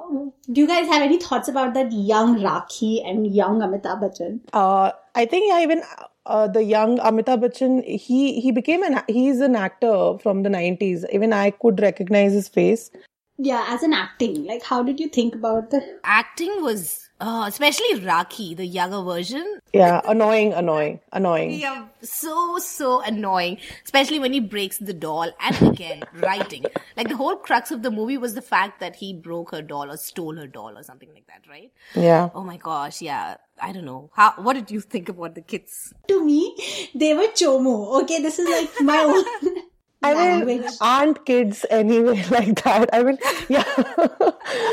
do 0.51 0.61
you 0.61 0.67
guys 0.67 0.87
have 0.87 1.01
any 1.01 1.19
thoughts 1.19 1.49
about 1.49 1.73
that 1.73 1.91
young 1.91 2.39
Rakhi 2.39 3.05
and 3.05 3.33
young 3.35 3.59
Amitabh 3.59 4.01
Bachchan? 4.01 4.39
Uh, 4.53 4.91
I 5.15 5.25
think 5.25 5.49
yeah, 5.49 5.61
even 5.61 5.83
uh, 6.29 6.47
the 6.47 6.63
young 6.63 6.97
Amitabh 6.99 7.43
Bachchan, 7.43 7.83
he 7.83 8.39
he 8.39 8.51
became 8.51 8.83
an 8.83 9.01
he's 9.07 9.39
an 9.41 9.55
actor 9.55 10.17
from 10.23 10.43
the 10.43 10.49
nineties. 10.49 11.05
Even 11.11 11.33
I 11.33 11.51
could 11.51 11.81
recognize 11.81 12.33
his 12.33 12.47
face. 12.47 12.91
Yeah, 13.37 13.65
as 13.67 13.83
an 13.83 13.93
acting, 13.93 14.43
like 14.45 14.63
how 14.63 14.83
did 14.83 14.99
you 14.99 15.09
think 15.09 15.33
about 15.33 15.71
the 15.71 15.81
Acting 16.03 16.61
was, 16.61 17.08
uh, 17.19 17.45
especially 17.47 17.99
Rakhi, 17.99 18.55
the 18.55 18.65
younger 18.65 19.01
version, 19.01 19.59
Yeah, 19.73 20.01
annoying, 20.05 20.53
annoying, 20.53 20.99
annoying. 21.11 21.51
Yeah, 21.51 21.85
so, 22.01 22.57
so 22.59 23.01
annoying. 23.01 23.57
Especially 23.83 24.19
when 24.19 24.33
he 24.33 24.39
breaks 24.39 24.77
the 24.77 24.93
doll 24.93 25.31
and 25.39 25.61
again, 25.61 26.03
writing. 26.13 26.65
Like 26.95 27.09
the 27.09 27.17
whole 27.17 27.35
crux 27.35 27.71
of 27.71 27.83
the 27.83 27.91
movie 27.91 28.17
was 28.17 28.33
the 28.35 28.41
fact 28.41 28.79
that 28.79 28.95
he 28.95 29.13
broke 29.13 29.51
her 29.51 29.61
doll 29.61 29.91
or 29.91 29.97
stole 29.97 30.35
her 30.37 30.47
doll 30.47 30.77
or 30.77 30.83
something 30.83 31.09
like 31.13 31.27
that, 31.27 31.41
right? 31.49 31.71
Yeah. 31.93 32.29
Oh 32.33 32.43
my 32.43 32.57
gosh, 32.57 33.01
yeah. 33.01 33.35
I 33.61 33.73
don't 33.73 33.85
know. 33.85 34.09
How, 34.13 34.33
what 34.37 34.53
did 34.53 34.71
you 34.71 34.79
think 34.79 35.09
about 35.09 35.35
the 35.35 35.41
kids? 35.41 35.93
to 36.07 36.23
me, 36.23 36.55
they 36.95 37.13
were 37.13 37.27
chomo. 37.27 38.01
Okay, 38.03 38.21
this 38.21 38.39
is 38.39 38.47
like 38.49 38.69
my 38.81 38.97
own 39.43 39.63
I 40.01 40.43
mean, 40.43 40.65
aren't 40.79 41.25
kids 41.25 41.65
anyway 41.69 42.23
like 42.31 42.63
that? 42.63 42.89
I 42.93 43.03
mean, 43.03 43.17
yeah. 43.49 43.63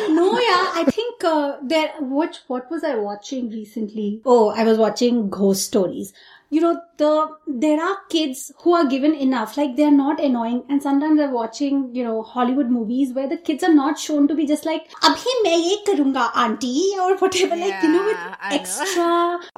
No, 0.09 0.39
yeah, 0.39 0.71
I 0.75 0.85
think 0.89 1.25
uh, 1.25 1.57
there. 1.63 1.93
What 1.99 2.43
what 2.47 2.71
was 2.71 2.85
I 2.85 2.95
watching 2.95 3.51
recently? 3.51 4.21
Oh, 4.25 4.51
I 4.51 4.63
was 4.65 4.79
watching 4.79 5.29
Ghost 5.29 5.67
Stories 5.67 6.13
you 6.56 6.60
know 6.62 6.70
the 7.02 7.10
there 7.64 7.82
are 7.84 7.94
kids 8.14 8.40
who 8.64 8.72
are 8.78 8.86
given 8.94 9.14
enough 9.26 9.52
like 9.60 9.70
they're 9.76 9.98
not 10.00 10.20
annoying 10.30 10.58
and 10.70 10.82
sometimes 10.86 11.22
i'm 11.26 11.32
watching 11.36 11.78
you 12.00 12.04
know 12.08 12.16
hollywood 12.32 12.74
movies 12.78 13.14
where 13.20 13.30
the 13.34 13.38
kids 13.50 13.64
are 13.68 13.74
not 13.76 14.02
shown 14.06 14.28
to 14.32 14.36
be 14.40 14.48
just 14.50 14.66
like 14.70 14.90
abhi 15.10 15.36
main 15.46 15.64
ye 15.68 15.78
karunga 15.90 16.26
auntie 16.44 16.84
or 17.06 17.08
whatever 17.22 17.60
like 17.62 17.86
you 17.86 17.92
know 17.94 18.04
with 18.10 18.18
Yeah, 18.18 18.36
I 18.50 18.52
know. 18.52 18.58
extra 18.58 19.08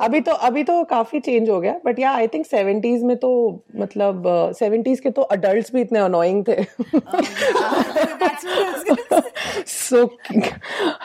अभी 0.07 0.21
तो 0.27 0.31
अभी 0.49 0.63
तो 0.69 0.83
काफी 0.93 1.19
change 1.29 1.49
हो 1.49 1.59
गया 1.65 1.73
but 1.85 1.99
या 1.99 2.11
I 2.19 2.27
think 2.35 2.45
seventies 2.51 3.03
में 3.11 3.15
तो 3.25 3.31
मतलब 3.85 4.29
सेवेंटीज 4.59 4.99
के 5.07 5.11
तो 5.17 5.21
अडल्ट 5.37 5.73
भी 5.73 5.81
इतने 5.81 5.99
अनोइंग 5.99 6.43
थे 6.49 6.61
That's 7.43 8.45
what 8.45 8.57
I 8.57 8.71
was 8.71 8.83
gonna 8.83 9.21
say. 9.23 9.31
so 9.65 9.99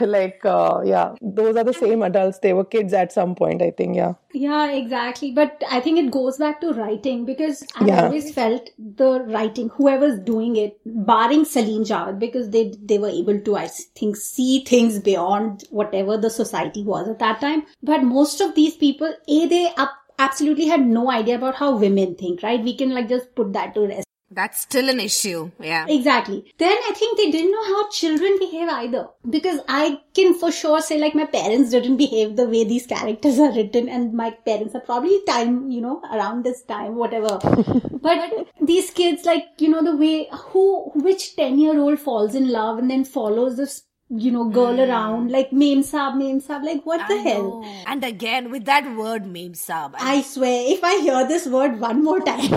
like 0.00 0.44
uh, 0.44 0.80
yeah 0.84 1.14
those 1.40 1.56
are 1.56 1.64
the 1.64 1.74
same 1.80 2.02
adults 2.02 2.38
they 2.46 2.52
were 2.60 2.64
kids 2.76 2.92
at 3.02 3.12
some 3.12 3.34
point 3.42 3.62
i 3.62 3.70
think 3.82 3.96
yeah 4.04 4.14
Yeah, 4.38 4.70
exactly. 4.78 5.28
But 5.36 5.62
I 5.75 5.79
think 5.79 5.97
it 5.99 6.11
goes 6.11 6.37
back 6.37 6.61
to 6.61 6.71
writing 6.73 7.25
because 7.25 7.63
I've 7.75 7.87
Yeah. 7.87 8.03
always 8.05 8.31
felt 8.33 8.69
the 9.01 9.07
writing, 9.35 9.69
whoever's 9.77 10.19
doing 10.27 10.55
it, 10.63 10.77
barring 10.85 11.45
Salim 11.53 11.83
Javed, 11.91 12.19
because 12.19 12.51
they 12.55 12.63
they 12.91 12.99
were 13.05 13.13
able 13.21 13.39
to, 13.47 13.55
I 13.61 13.67
think, 14.01 14.15
see 14.23 14.51
things 14.71 14.99
beyond 15.09 15.65
whatever 15.81 16.17
the 16.25 16.29
society 16.37 16.83
was 16.93 17.09
at 17.15 17.19
that 17.25 17.41
time. 17.41 17.63
But 17.91 18.03
most 18.11 18.45
of 18.47 18.53
these 18.59 18.75
people, 18.85 19.13
a 19.39 19.47
they 19.55 19.65
up, 19.85 19.97
absolutely 20.19 20.67
had 20.75 20.85
no 20.85 21.09
idea 21.17 21.41
about 21.41 21.55
how 21.55 21.75
women 21.87 22.15
think. 22.23 22.43
Right? 22.49 22.63
We 22.71 22.77
can 22.83 22.93
like 22.99 23.09
just 23.17 23.35
put 23.41 23.53
that 23.59 23.73
to 23.79 23.87
rest. 23.93 24.12
That's 24.33 24.61
still 24.61 24.89
an 24.89 24.99
issue. 24.99 25.51
Yeah. 25.59 25.85
Exactly. 25.87 26.53
Then 26.57 26.77
I 26.89 26.91
think 26.93 27.17
they 27.17 27.31
didn't 27.31 27.51
know 27.51 27.65
how 27.65 27.89
children 27.89 28.37
behave 28.39 28.69
either. 28.69 29.07
Because 29.29 29.59
I 29.67 29.99
can 30.13 30.33
for 30.33 30.51
sure 30.51 30.81
say 30.81 30.99
like 30.99 31.15
my 31.15 31.25
parents 31.25 31.71
didn't 31.71 31.97
behave 31.97 32.35
the 32.35 32.47
way 32.47 32.63
these 32.63 32.87
characters 32.87 33.39
are 33.39 33.51
written 33.51 33.89
and 33.89 34.13
my 34.13 34.31
parents 34.31 34.75
are 34.75 34.81
probably 34.81 35.21
time, 35.27 35.69
you 35.69 35.81
know, 35.81 36.01
around 36.11 36.43
this 36.43 36.63
time, 36.63 36.95
whatever. 36.95 37.39
but 38.01 38.47
these 38.61 38.91
kids 38.91 39.25
like, 39.25 39.45
you 39.57 39.69
know, 39.69 39.83
the 39.83 39.95
way 39.95 40.27
who, 40.31 40.91
which 40.95 41.35
10 41.35 41.59
year 41.59 41.79
old 41.79 41.99
falls 41.99 42.35
in 42.35 42.49
love 42.49 42.79
and 42.79 42.89
then 42.89 43.05
follows 43.05 43.57
this, 43.57 43.83
you 44.09 44.31
know, 44.31 44.49
girl 44.49 44.75
hmm. 44.75 44.81
around 44.81 45.31
like 45.31 45.51
Mem 45.51 45.83
Saab, 45.83 46.17
Mem 46.17 46.41
Saab, 46.41 46.63
like 46.63 46.85
what 46.85 47.07
the 47.07 47.21
hell? 47.21 47.61
know. 47.61 47.83
And 47.87 48.03
again, 48.03 48.51
with 48.51 48.65
that 48.65 48.95
word, 48.95 49.25
meme 49.25 49.55
sub. 49.55 49.95
I 49.97 50.21
swear, 50.21 50.71
if 50.71 50.83
I 50.83 50.99
hear 50.99 51.27
this 51.27 51.47
word 51.47 51.79
one 51.79 52.03
more 52.03 52.19
time. 52.19 52.51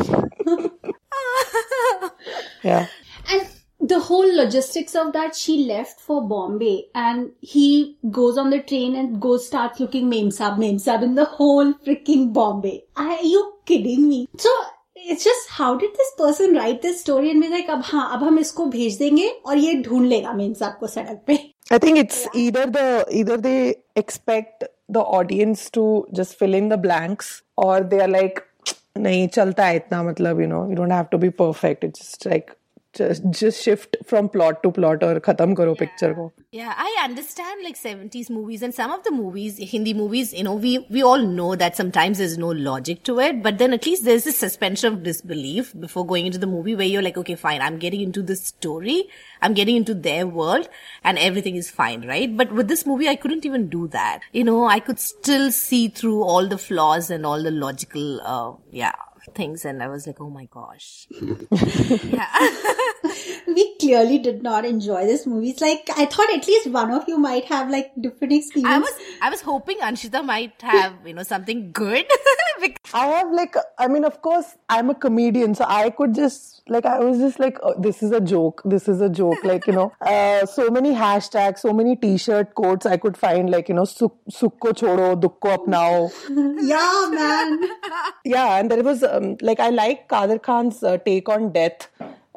yeah 2.63 2.88
And 3.29 3.48
the 3.79 4.00
whole 4.00 4.36
logistics 4.36 4.95
of 4.95 5.13
that, 5.13 5.36
she 5.36 5.65
left 5.65 6.00
for 6.00 6.27
Bombay 6.27 6.88
and 6.93 7.31
he 7.41 7.98
goes 8.12 8.38
on 8.38 8.50
the 8.51 8.60
train 8.60 8.95
and 8.95 9.19
goes 9.21 9.48
starts 9.48 9.79
looking 9.79 10.10
Mem 10.10 10.29
Saab, 10.29 10.60
Mem 10.60 10.77
Saab 10.77 11.03
in 11.03 11.15
the 11.15 11.25
whole 11.25 11.74
freaking 11.74 12.31
Bombay. 12.33 12.83
Are 12.95 13.21
you 13.21 13.53
kidding 13.65 14.07
me? 14.07 14.27
So 14.38 14.50
it's 14.95 15.24
just 15.24 15.50
how 15.50 15.75
did 15.75 15.91
this 15.95 16.12
person 16.17 16.55
write 16.55 16.81
this 16.81 17.01
story 17.01 17.31
and 17.31 17.41
be 17.41 17.50
like, 17.50 17.69
अब 17.69 17.81
हाँ 17.86 18.10
अब 18.17 18.24
हम 18.24 18.39
इसको 18.39 18.65
भेज 18.75 18.98
देंगे 18.98 19.27
और 19.45 19.57
ये 19.57 19.74
ढूंढ 19.83 20.05
लेगा 20.07 20.33
मेम 20.33 20.53
साहब 20.53 20.77
को 20.79 20.88
सड़क 20.88 21.24
पे 21.27 21.39
I 21.71 21.77
think 21.79 21.98
it's 21.98 22.27
either 22.36 22.65
the 22.77 23.05
either 23.10 23.38
they 23.38 23.75
expect 23.95 24.65
the 24.89 25.00
audience 25.00 25.69
to 25.71 26.05
just 26.13 26.36
fill 26.38 26.53
in 26.53 26.67
the 26.69 26.77
blanks 26.77 27.41
or 27.55 27.81
they 27.81 28.01
are 28.01 28.10
like 28.10 28.43
नहीं, 28.96 29.26
चलता 29.28 29.66
है 29.66 29.76
इतना 29.76 30.02
मतलब 30.02 30.40
you 30.40 30.46
know 30.48 30.64
you 30.70 30.76
don't 30.76 30.92
have 30.92 31.04
to 31.12 31.18
be 31.18 31.28
perfect 31.40 31.84
it's 31.84 32.26
like 32.26 32.50
just 33.30 33.62
shift 33.62 33.96
from 34.04 34.28
plot 34.28 34.62
to 34.62 34.70
plot 34.70 35.02
or 35.02 35.20
khatam 35.20 35.54
karo 35.56 35.72
yeah. 35.72 35.78
picture 35.78 36.14
ko. 36.14 36.32
Yeah, 36.50 36.74
I 36.76 37.02
understand 37.04 37.62
like 37.64 37.76
70s 37.76 38.30
movies 38.30 38.62
and 38.62 38.74
some 38.74 38.90
of 38.90 39.04
the 39.04 39.10
movies, 39.10 39.58
Hindi 39.58 39.94
movies, 39.94 40.32
you 40.32 40.44
know, 40.44 40.54
we 40.54 40.86
we 40.90 41.02
all 41.02 41.18
know 41.18 41.54
that 41.56 41.76
sometimes 41.76 42.18
there's 42.18 42.38
no 42.38 42.48
logic 42.48 43.02
to 43.04 43.18
it, 43.20 43.42
but 43.42 43.58
then 43.58 43.72
at 43.72 43.86
least 43.86 44.04
there's 44.04 44.24
this 44.24 44.38
suspension 44.38 44.92
of 44.92 45.02
disbelief 45.02 45.74
before 45.78 46.06
going 46.06 46.26
into 46.26 46.38
the 46.38 46.46
movie 46.46 46.74
where 46.74 46.86
you're 46.86 47.02
like, 47.02 47.18
okay, 47.18 47.34
fine, 47.34 47.60
I'm 47.60 47.78
getting 47.78 48.00
into 48.00 48.22
this 48.22 48.44
story, 48.44 49.08
I'm 49.42 49.54
getting 49.54 49.76
into 49.76 49.94
their 49.94 50.26
world, 50.26 50.68
and 51.04 51.18
everything 51.18 51.56
is 51.56 51.70
fine, 51.70 52.06
right? 52.06 52.36
But 52.36 52.52
with 52.52 52.68
this 52.68 52.86
movie, 52.86 53.08
I 53.08 53.16
couldn't 53.16 53.44
even 53.44 53.68
do 53.68 53.88
that. 53.88 54.20
You 54.32 54.44
know, 54.44 54.66
I 54.66 54.80
could 54.80 54.98
still 54.98 55.52
see 55.52 55.88
through 55.88 56.22
all 56.22 56.46
the 56.46 56.58
flaws 56.58 57.10
and 57.10 57.26
all 57.26 57.42
the 57.42 57.50
logical, 57.50 58.20
uh, 58.22 58.52
yeah, 58.70 58.94
things 59.35 59.64
and 59.64 59.83
I 59.83 59.88
was 59.88 60.06
like, 60.06 60.21
oh 60.21 60.30
my 60.30 60.47
gosh. 60.47 61.06
yeah. 61.11 62.28
we 63.47 63.76
clearly 63.78 64.18
did 64.18 64.42
not 64.42 64.64
enjoy 64.64 65.06
this 65.06 65.26
movie. 65.26 65.50
It's 65.50 65.61
like 65.61 65.88
I 65.97 66.06
thought 66.06 66.33
at 66.33 66.47
least 66.47 66.68
one 66.71 66.90
of 66.90 67.09
you 67.09 67.18
might 67.18 67.45
have 67.47 67.71
like 67.71 67.92
different 68.00 68.33
experience. 68.33 68.73
I 68.73 68.78
was 68.78 68.92
I 69.23 69.30
was 69.30 69.40
hoping 69.40 69.78
Anshita 69.78 70.25
might 70.25 70.61
have 70.62 70.95
you 71.04 71.14
know 71.14 71.23
something 71.23 71.73
good. 71.73 72.06
Because- 72.61 72.95
I 72.95 73.06
have 73.09 73.30
like, 73.33 73.54
I 73.78 73.87
mean, 73.88 74.04
of 74.04 74.23
course, 74.23 74.56
I'm 74.71 74.88
a 74.88 74.95
comedian, 74.95 75.54
so 75.54 75.66
I 75.68 75.90
could 75.90 76.14
just 76.14 76.62
like, 76.68 76.87
I 76.87 76.99
was 77.00 77.18
just 77.18 77.38
like, 77.38 77.59
oh, 77.62 77.75
this 77.78 78.02
is 78.02 78.12
a 78.12 78.21
joke, 78.21 78.62
this 78.64 78.88
is 78.88 79.00
a 79.00 79.11
joke, 79.11 79.45
like 79.45 79.66
you 79.66 79.75
know, 79.75 79.92
uh, 80.00 80.47
so 80.47 80.71
many 80.71 80.92
hashtags, 80.92 81.59
so 81.59 81.73
many 81.73 81.97
T-shirt 81.97 82.54
quotes 82.54 82.87
I 82.87 82.97
could 82.97 83.16
find, 83.18 83.50
like 83.50 83.68
you 83.68 83.75
know, 83.75 83.85
suk 83.85 84.14
sukko 84.30 84.73
chodo, 84.73 85.21
dukko 85.21 85.59
apnao. 85.59 86.11
yeah, 86.62 87.09
man. 87.11 87.68
yeah, 88.25 88.56
and 88.59 88.71
there 88.71 88.83
was 88.83 89.02
um, 89.16 89.37
like 89.40 89.61
I 89.61 89.70
like 89.70 90.08
Kader 90.08 90.38
Khan's 90.38 90.82
uh, 90.82 90.99
take 90.99 91.28
on 91.28 91.52
death, 91.52 91.88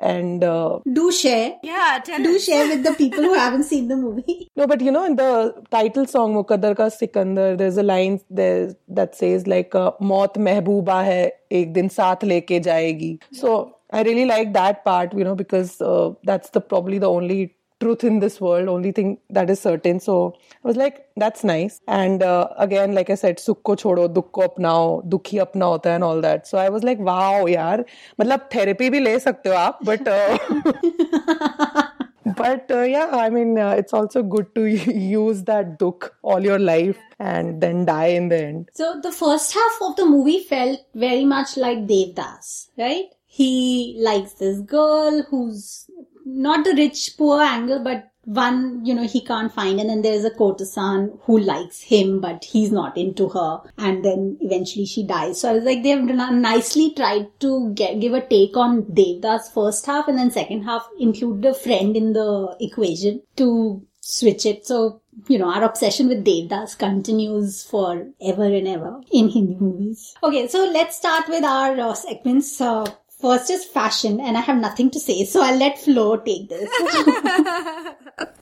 and 0.10 0.44
uh, 0.44 0.80
Do 0.98 1.12
share. 1.12 1.48
yeah, 1.62 2.00
tell 2.04 2.24
Do 2.24 2.36
us. 2.36 2.46
share 2.46 2.68
with 2.68 2.84
the 2.84 2.94
people 2.94 3.22
who 3.22 3.34
haven't 3.34 3.64
seen 3.72 3.88
the 3.90 3.98
movie. 3.98 4.48
no, 4.56 4.68
but 4.68 4.82
you 4.82 4.92
know, 4.92 5.06
in 5.06 5.16
the 5.18 5.32
title 5.72 6.06
song 6.06 6.34
Mukaddar 6.36 6.76
Ka 6.78 6.88
Sikandar, 6.90 7.58
there's 7.58 7.78
a 7.78 7.84
line 7.84 8.22
there 8.30 8.74
that 9.00 9.16
says 9.16 9.46
like 9.56 9.76
uh, 9.76 9.92
"Maut 10.00 10.36
mehbooba 10.36 11.04
hai, 11.10 11.32
ek 11.52 11.74
din 11.74 11.90
saath 11.90 12.22
leke 12.34 12.56
jayegi." 12.70 13.12
So 13.44 13.76
I 13.92 14.04
really 14.04 14.26
like 14.26 14.54
that 14.54 14.84
part, 14.86 15.14
you 15.14 15.24
know, 15.24 15.36
because 15.36 15.82
uh, 15.82 16.12
that's 16.24 16.52
the 16.52 16.62
probably 16.62 17.00
the 17.00 17.10
only 17.10 17.56
truth 17.81 18.05
in 18.05 18.21
this 18.21 18.41
world, 18.41 18.69
only 18.69 18.93
thing 18.93 19.19
that 19.31 19.51
is 19.51 19.61
certain. 19.61 20.01
So 20.01 20.35
I 20.65 20.69
was 20.69 20.77
like, 20.77 21.07
that's 21.17 21.45
nice. 21.45 21.81
And 21.87 22.23
uh, 22.23 22.49
again, 22.57 22.95
like 22.95 23.11
I 23.11 23.15
said, 23.15 23.39
sukko 23.39 23.77
chodo, 23.77 24.09
dukko 24.09 24.49
apnao, 24.49 25.07
dukhi 25.09 25.41
apna 25.45 25.65
hota 25.73 25.91
hai 25.91 25.95
and 25.97 26.05
all 26.05 26.21
that. 26.21 26.47
So 26.47 26.59
I 26.59 26.69
was 26.69 26.83
like, 26.83 26.99
wow, 26.99 27.45
yaar. 27.45 27.85
मतलब 28.21 28.49
therapy 28.51 28.91
भी 28.91 29.01
ले 29.01 29.19
सकते 29.21 29.51
हो 29.51 29.55
आप, 29.55 29.79
but 29.85 30.09
uh, 30.09 30.39
but 32.37 32.71
uh, 32.71 32.83
yeah, 32.83 33.11
I 33.13 33.29
mean, 33.31 33.59
uh, 33.59 33.71
it's 33.71 33.93
also 33.93 34.23
good 34.23 34.55
to 34.55 34.67
use 34.67 35.43
that 35.45 35.79
dukh 35.79 36.15
all 36.23 36.41
your 36.43 36.59
life 36.59 36.99
and 37.19 37.61
then 37.61 37.85
die 37.85 38.07
in 38.07 38.29
the 38.29 38.39
end. 38.45 38.71
So 38.75 39.01
the 39.01 39.13
first 39.13 39.53
half 39.53 39.79
of 39.83 39.97
the 39.97 40.07
movie 40.07 40.43
felt 40.43 40.81
very 40.95 41.25
much 41.25 41.57
like 41.57 41.87
Devdas, 41.87 42.69
right? 42.79 43.07
He 43.27 43.97
likes 44.01 44.35
this 44.35 44.61
girl 44.61 45.23
who's 45.29 45.91
not 46.36 46.64
the 46.64 46.74
rich 46.76 47.16
poor 47.18 47.42
angle, 47.42 47.80
but 47.84 48.06
one, 48.26 48.86
you 48.86 48.94
know, 48.94 49.08
he 49.08 49.22
can't 49.22 49.52
find. 49.52 49.80
And 49.80 49.90
then 49.90 50.02
there's 50.04 50.24
a 50.24 50.30
courtesan 50.30 51.18
who 51.24 51.40
likes 51.40 51.82
him, 51.82 52.22
but 52.22 52.44
he's 52.44 52.72
not 52.72 52.96
into 52.98 53.28
her. 53.30 53.62
And 53.78 54.06
then 54.06 54.38
eventually 54.42 54.86
she 54.86 55.04
dies. 55.04 55.42
So 55.42 55.50
I 55.50 55.54
was 55.54 55.64
like, 55.64 55.82
they've 55.82 56.00
nicely 56.00 56.94
tried 56.94 57.28
to 57.40 57.74
get, 57.74 58.00
give 58.00 58.14
a 58.14 58.26
take 58.26 58.56
on 58.56 58.84
Devdas 58.84 59.52
first 59.52 59.86
half 59.86 60.08
and 60.08 60.18
then 60.18 60.30
second 60.30 60.64
half 60.64 60.88
include 61.00 61.42
the 61.42 61.54
friend 61.54 61.98
in 61.98 62.14
the 62.14 62.56
equation 62.60 63.22
to 63.38 63.82
switch 64.02 64.46
it. 64.46 64.66
So, 64.66 65.02
you 65.28 65.40
know, 65.40 65.52
our 65.52 65.64
obsession 65.64 66.08
with 66.08 66.24
Devdas 66.24 66.78
continues 66.78 67.64
forever 67.64 68.44
and 68.44 68.68
ever 68.68 69.02
in 69.12 69.30
Hindi 69.30 69.56
movies. 69.56 70.16
Okay, 70.22 70.48
so 70.48 70.66
let's 70.66 70.98
start 70.98 71.28
with 71.30 71.44
our 71.44 71.80
uh, 71.80 71.94
segments. 71.94 72.62
Uh, 72.62 72.86
first 73.22 73.50
is 73.50 73.66
fashion, 73.66 74.20
and 74.20 74.38
I 74.38 74.42
have 74.42 74.58
nothing 74.58 74.90
to 74.92 75.00
say, 75.00 75.26
so 75.26 75.42
I'll 75.42 75.58
let 75.58 75.80
Flo 75.80 76.18
take 76.18 76.50
this. 76.50 76.70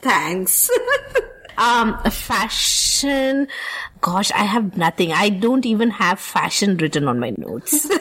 Thanks. 0.02 0.70
um, 1.58 1.98
fashion. 2.04 3.48
Gosh, 4.02 4.32
I 4.32 4.44
have 4.44 4.78
nothing. 4.78 5.12
I 5.12 5.30
don't 5.30 5.66
even 5.66 5.90
have 5.92 6.20
fashion 6.20 6.78
written 6.78 7.08
on 7.08 7.20
my 7.20 7.34
notes. 7.38 7.88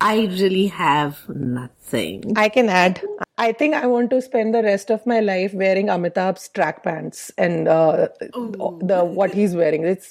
I 0.00 0.26
really 0.26 0.66
have 0.66 1.28
nothing. 1.28 2.36
I 2.36 2.48
can 2.48 2.68
add. 2.68 3.00
I 3.38 3.52
think 3.52 3.74
I 3.74 3.86
want 3.86 4.10
to 4.10 4.22
spend 4.22 4.54
the 4.54 4.62
rest 4.62 4.90
of 4.90 5.04
my 5.06 5.20
life 5.20 5.52
wearing 5.52 5.88
Amitabh's 5.88 6.48
track 6.48 6.82
pants 6.82 7.30
and 7.36 7.68
uh, 7.68 8.08
the 8.20 9.04
what 9.04 9.34
he's 9.34 9.54
wearing. 9.54 9.84
It 9.84 10.02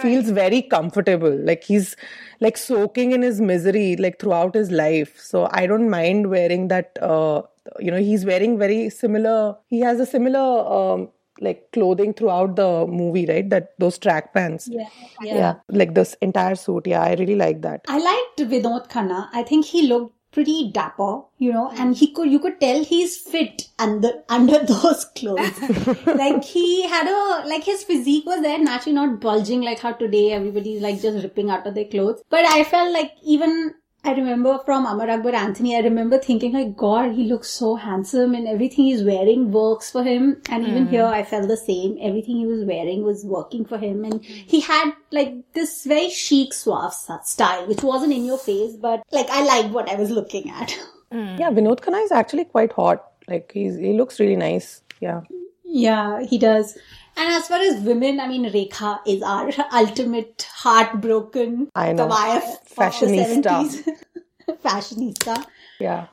feels 0.00 0.30
very 0.30 0.62
comfortable. 0.62 1.30
Like 1.30 1.62
he's 1.62 1.94
like 2.40 2.56
soaking 2.56 3.12
in 3.12 3.20
his 3.20 3.40
misery 3.40 3.96
like 3.96 4.18
throughout 4.18 4.54
his 4.54 4.70
life. 4.70 5.18
So 5.20 5.48
I 5.52 5.66
don't 5.66 5.90
mind 5.90 6.30
wearing 6.30 6.68
that. 6.68 6.96
Uh, 7.02 7.42
you 7.78 7.90
know, 7.90 7.98
he's 7.98 8.24
wearing 8.24 8.58
very 8.58 8.88
similar. 8.88 9.56
He 9.66 9.80
has 9.80 10.00
a 10.00 10.06
similar. 10.06 10.38
Um, 10.40 11.08
like 11.42 11.72
clothing 11.72 12.12
throughout 12.12 12.56
the 12.56 12.86
movie, 12.86 13.24
right? 13.24 13.48
That 13.48 13.72
those 13.78 13.96
track 13.96 14.34
pants. 14.34 14.68
yeah, 14.70 14.88
yeah, 15.22 15.54
like 15.70 15.94
this 15.94 16.14
entire 16.20 16.54
suit. 16.54 16.86
Yeah, 16.86 17.00
I 17.00 17.14
really 17.14 17.34
like 17.34 17.62
that. 17.62 17.80
I 17.88 17.98
liked 17.98 18.40
Vinod 18.52 18.90
Khanna. 18.90 19.30
I 19.32 19.42
think 19.42 19.64
he 19.64 19.86
looked 19.86 20.14
pretty 20.32 20.70
dapper, 20.70 21.22
you 21.38 21.52
know, 21.52 21.70
and 21.70 21.96
he 21.96 22.06
hmm. 22.06 22.14
could, 22.14 22.30
you 22.30 22.38
could 22.38 22.60
tell 22.60 22.84
he's 22.84 23.16
fit 23.16 23.68
under, 23.78 24.12
under 24.28 24.58
those 24.64 25.04
clothes. 25.16 25.60
like 26.06 26.44
he 26.44 26.88
had 26.88 27.06
a, 27.06 27.48
like 27.48 27.64
his 27.64 27.84
physique 27.84 28.26
was 28.26 28.42
there, 28.42 28.58
naturally 28.58 28.94
not 28.94 29.20
bulging 29.20 29.62
like 29.62 29.80
how 29.80 29.92
today 29.92 30.32
everybody's 30.32 30.80
like 30.80 31.00
just 31.00 31.22
ripping 31.22 31.50
out 31.50 31.66
of 31.66 31.74
their 31.74 31.86
clothes. 31.86 32.22
But 32.28 32.44
I 32.44 32.64
felt 32.64 32.92
like 32.92 33.12
even 33.22 33.74
I 34.02 34.12
remember 34.14 34.58
from 34.64 34.86
Amar 34.86 35.10
Akbar 35.10 35.34
Anthony, 35.34 35.76
I 35.76 35.80
remember 35.80 36.18
thinking 36.18 36.52
like, 36.52 36.74
God, 36.74 37.12
he 37.12 37.24
looks 37.24 37.50
so 37.50 37.74
handsome 37.74 38.34
and 38.34 38.48
everything 38.48 38.86
he's 38.86 39.02
wearing 39.02 39.52
works 39.52 39.90
for 39.90 40.02
him. 40.02 40.40
And 40.48 40.66
even 40.66 40.86
mm. 40.86 40.90
here, 40.90 41.04
I 41.04 41.22
felt 41.22 41.48
the 41.48 41.56
same. 41.56 41.98
Everything 42.00 42.36
he 42.36 42.46
was 42.46 42.64
wearing 42.64 43.02
was 43.02 43.26
working 43.26 43.66
for 43.66 43.76
him. 43.76 44.04
And 44.04 44.24
he 44.24 44.60
had 44.60 44.92
like 45.12 45.34
this 45.52 45.84
very 45.84 46.08
chic, 46.08 46.54
suave 46.54 46.94
style, 46.94 47.66
which 47.66 47.82
wasn't 47.82 48.14
in 48.14 48.24
your 48.24 48.38
face, 48.38 48.74
but 48.74 49.02
like 49.12 49.28
I 49.28 49.44
liked 49.44 49.74
what 49.74 49.90
I 49.90 49.96
was 49.96 50.10
looking 50.10 50.50
at. 50.50 50.78
Mm. 51.12 51.38
Yeah, 51.38 51.50
Vinod 51.50 51.80
Khanna 51.80 52.02
is 52.04 52.12
actually 52.12 52.44
quite 52.44 52.72
hot. 52.72 53.04
Like 53.28 53.50
he's 53.52 53.76
he 53.76 53.92
looks 53.92 54.18
really 54.18 54.36
nice. 54.36 54.82
Yeah. 55.00 55.22
Yeah, 55.64 56.22
he 56.24 56.38
does. 56.38 56.78
And 57.20 57.28
as 57.28 57.48
far 57.48 57.58
as 57.58 57.82
women, 57.82 58.18
I 58.18 58.28
mean, 58.28 58.50
Rekha 58.50 59.00
is 59.06 59.22
our 59.22 59.50
ultimate 59.74 60.48
heartbroken 60.54 61.68
I 61.74 61.92
know. 61.92 62.06
Goliath 62.06 62.62
of 62.62 62.68
the 62.70 62.74
Fashionista. 62.74 63.42
70s. 64.48 64.58
Fashionista. 64.64 65.44
Yeah. 65.78 66.06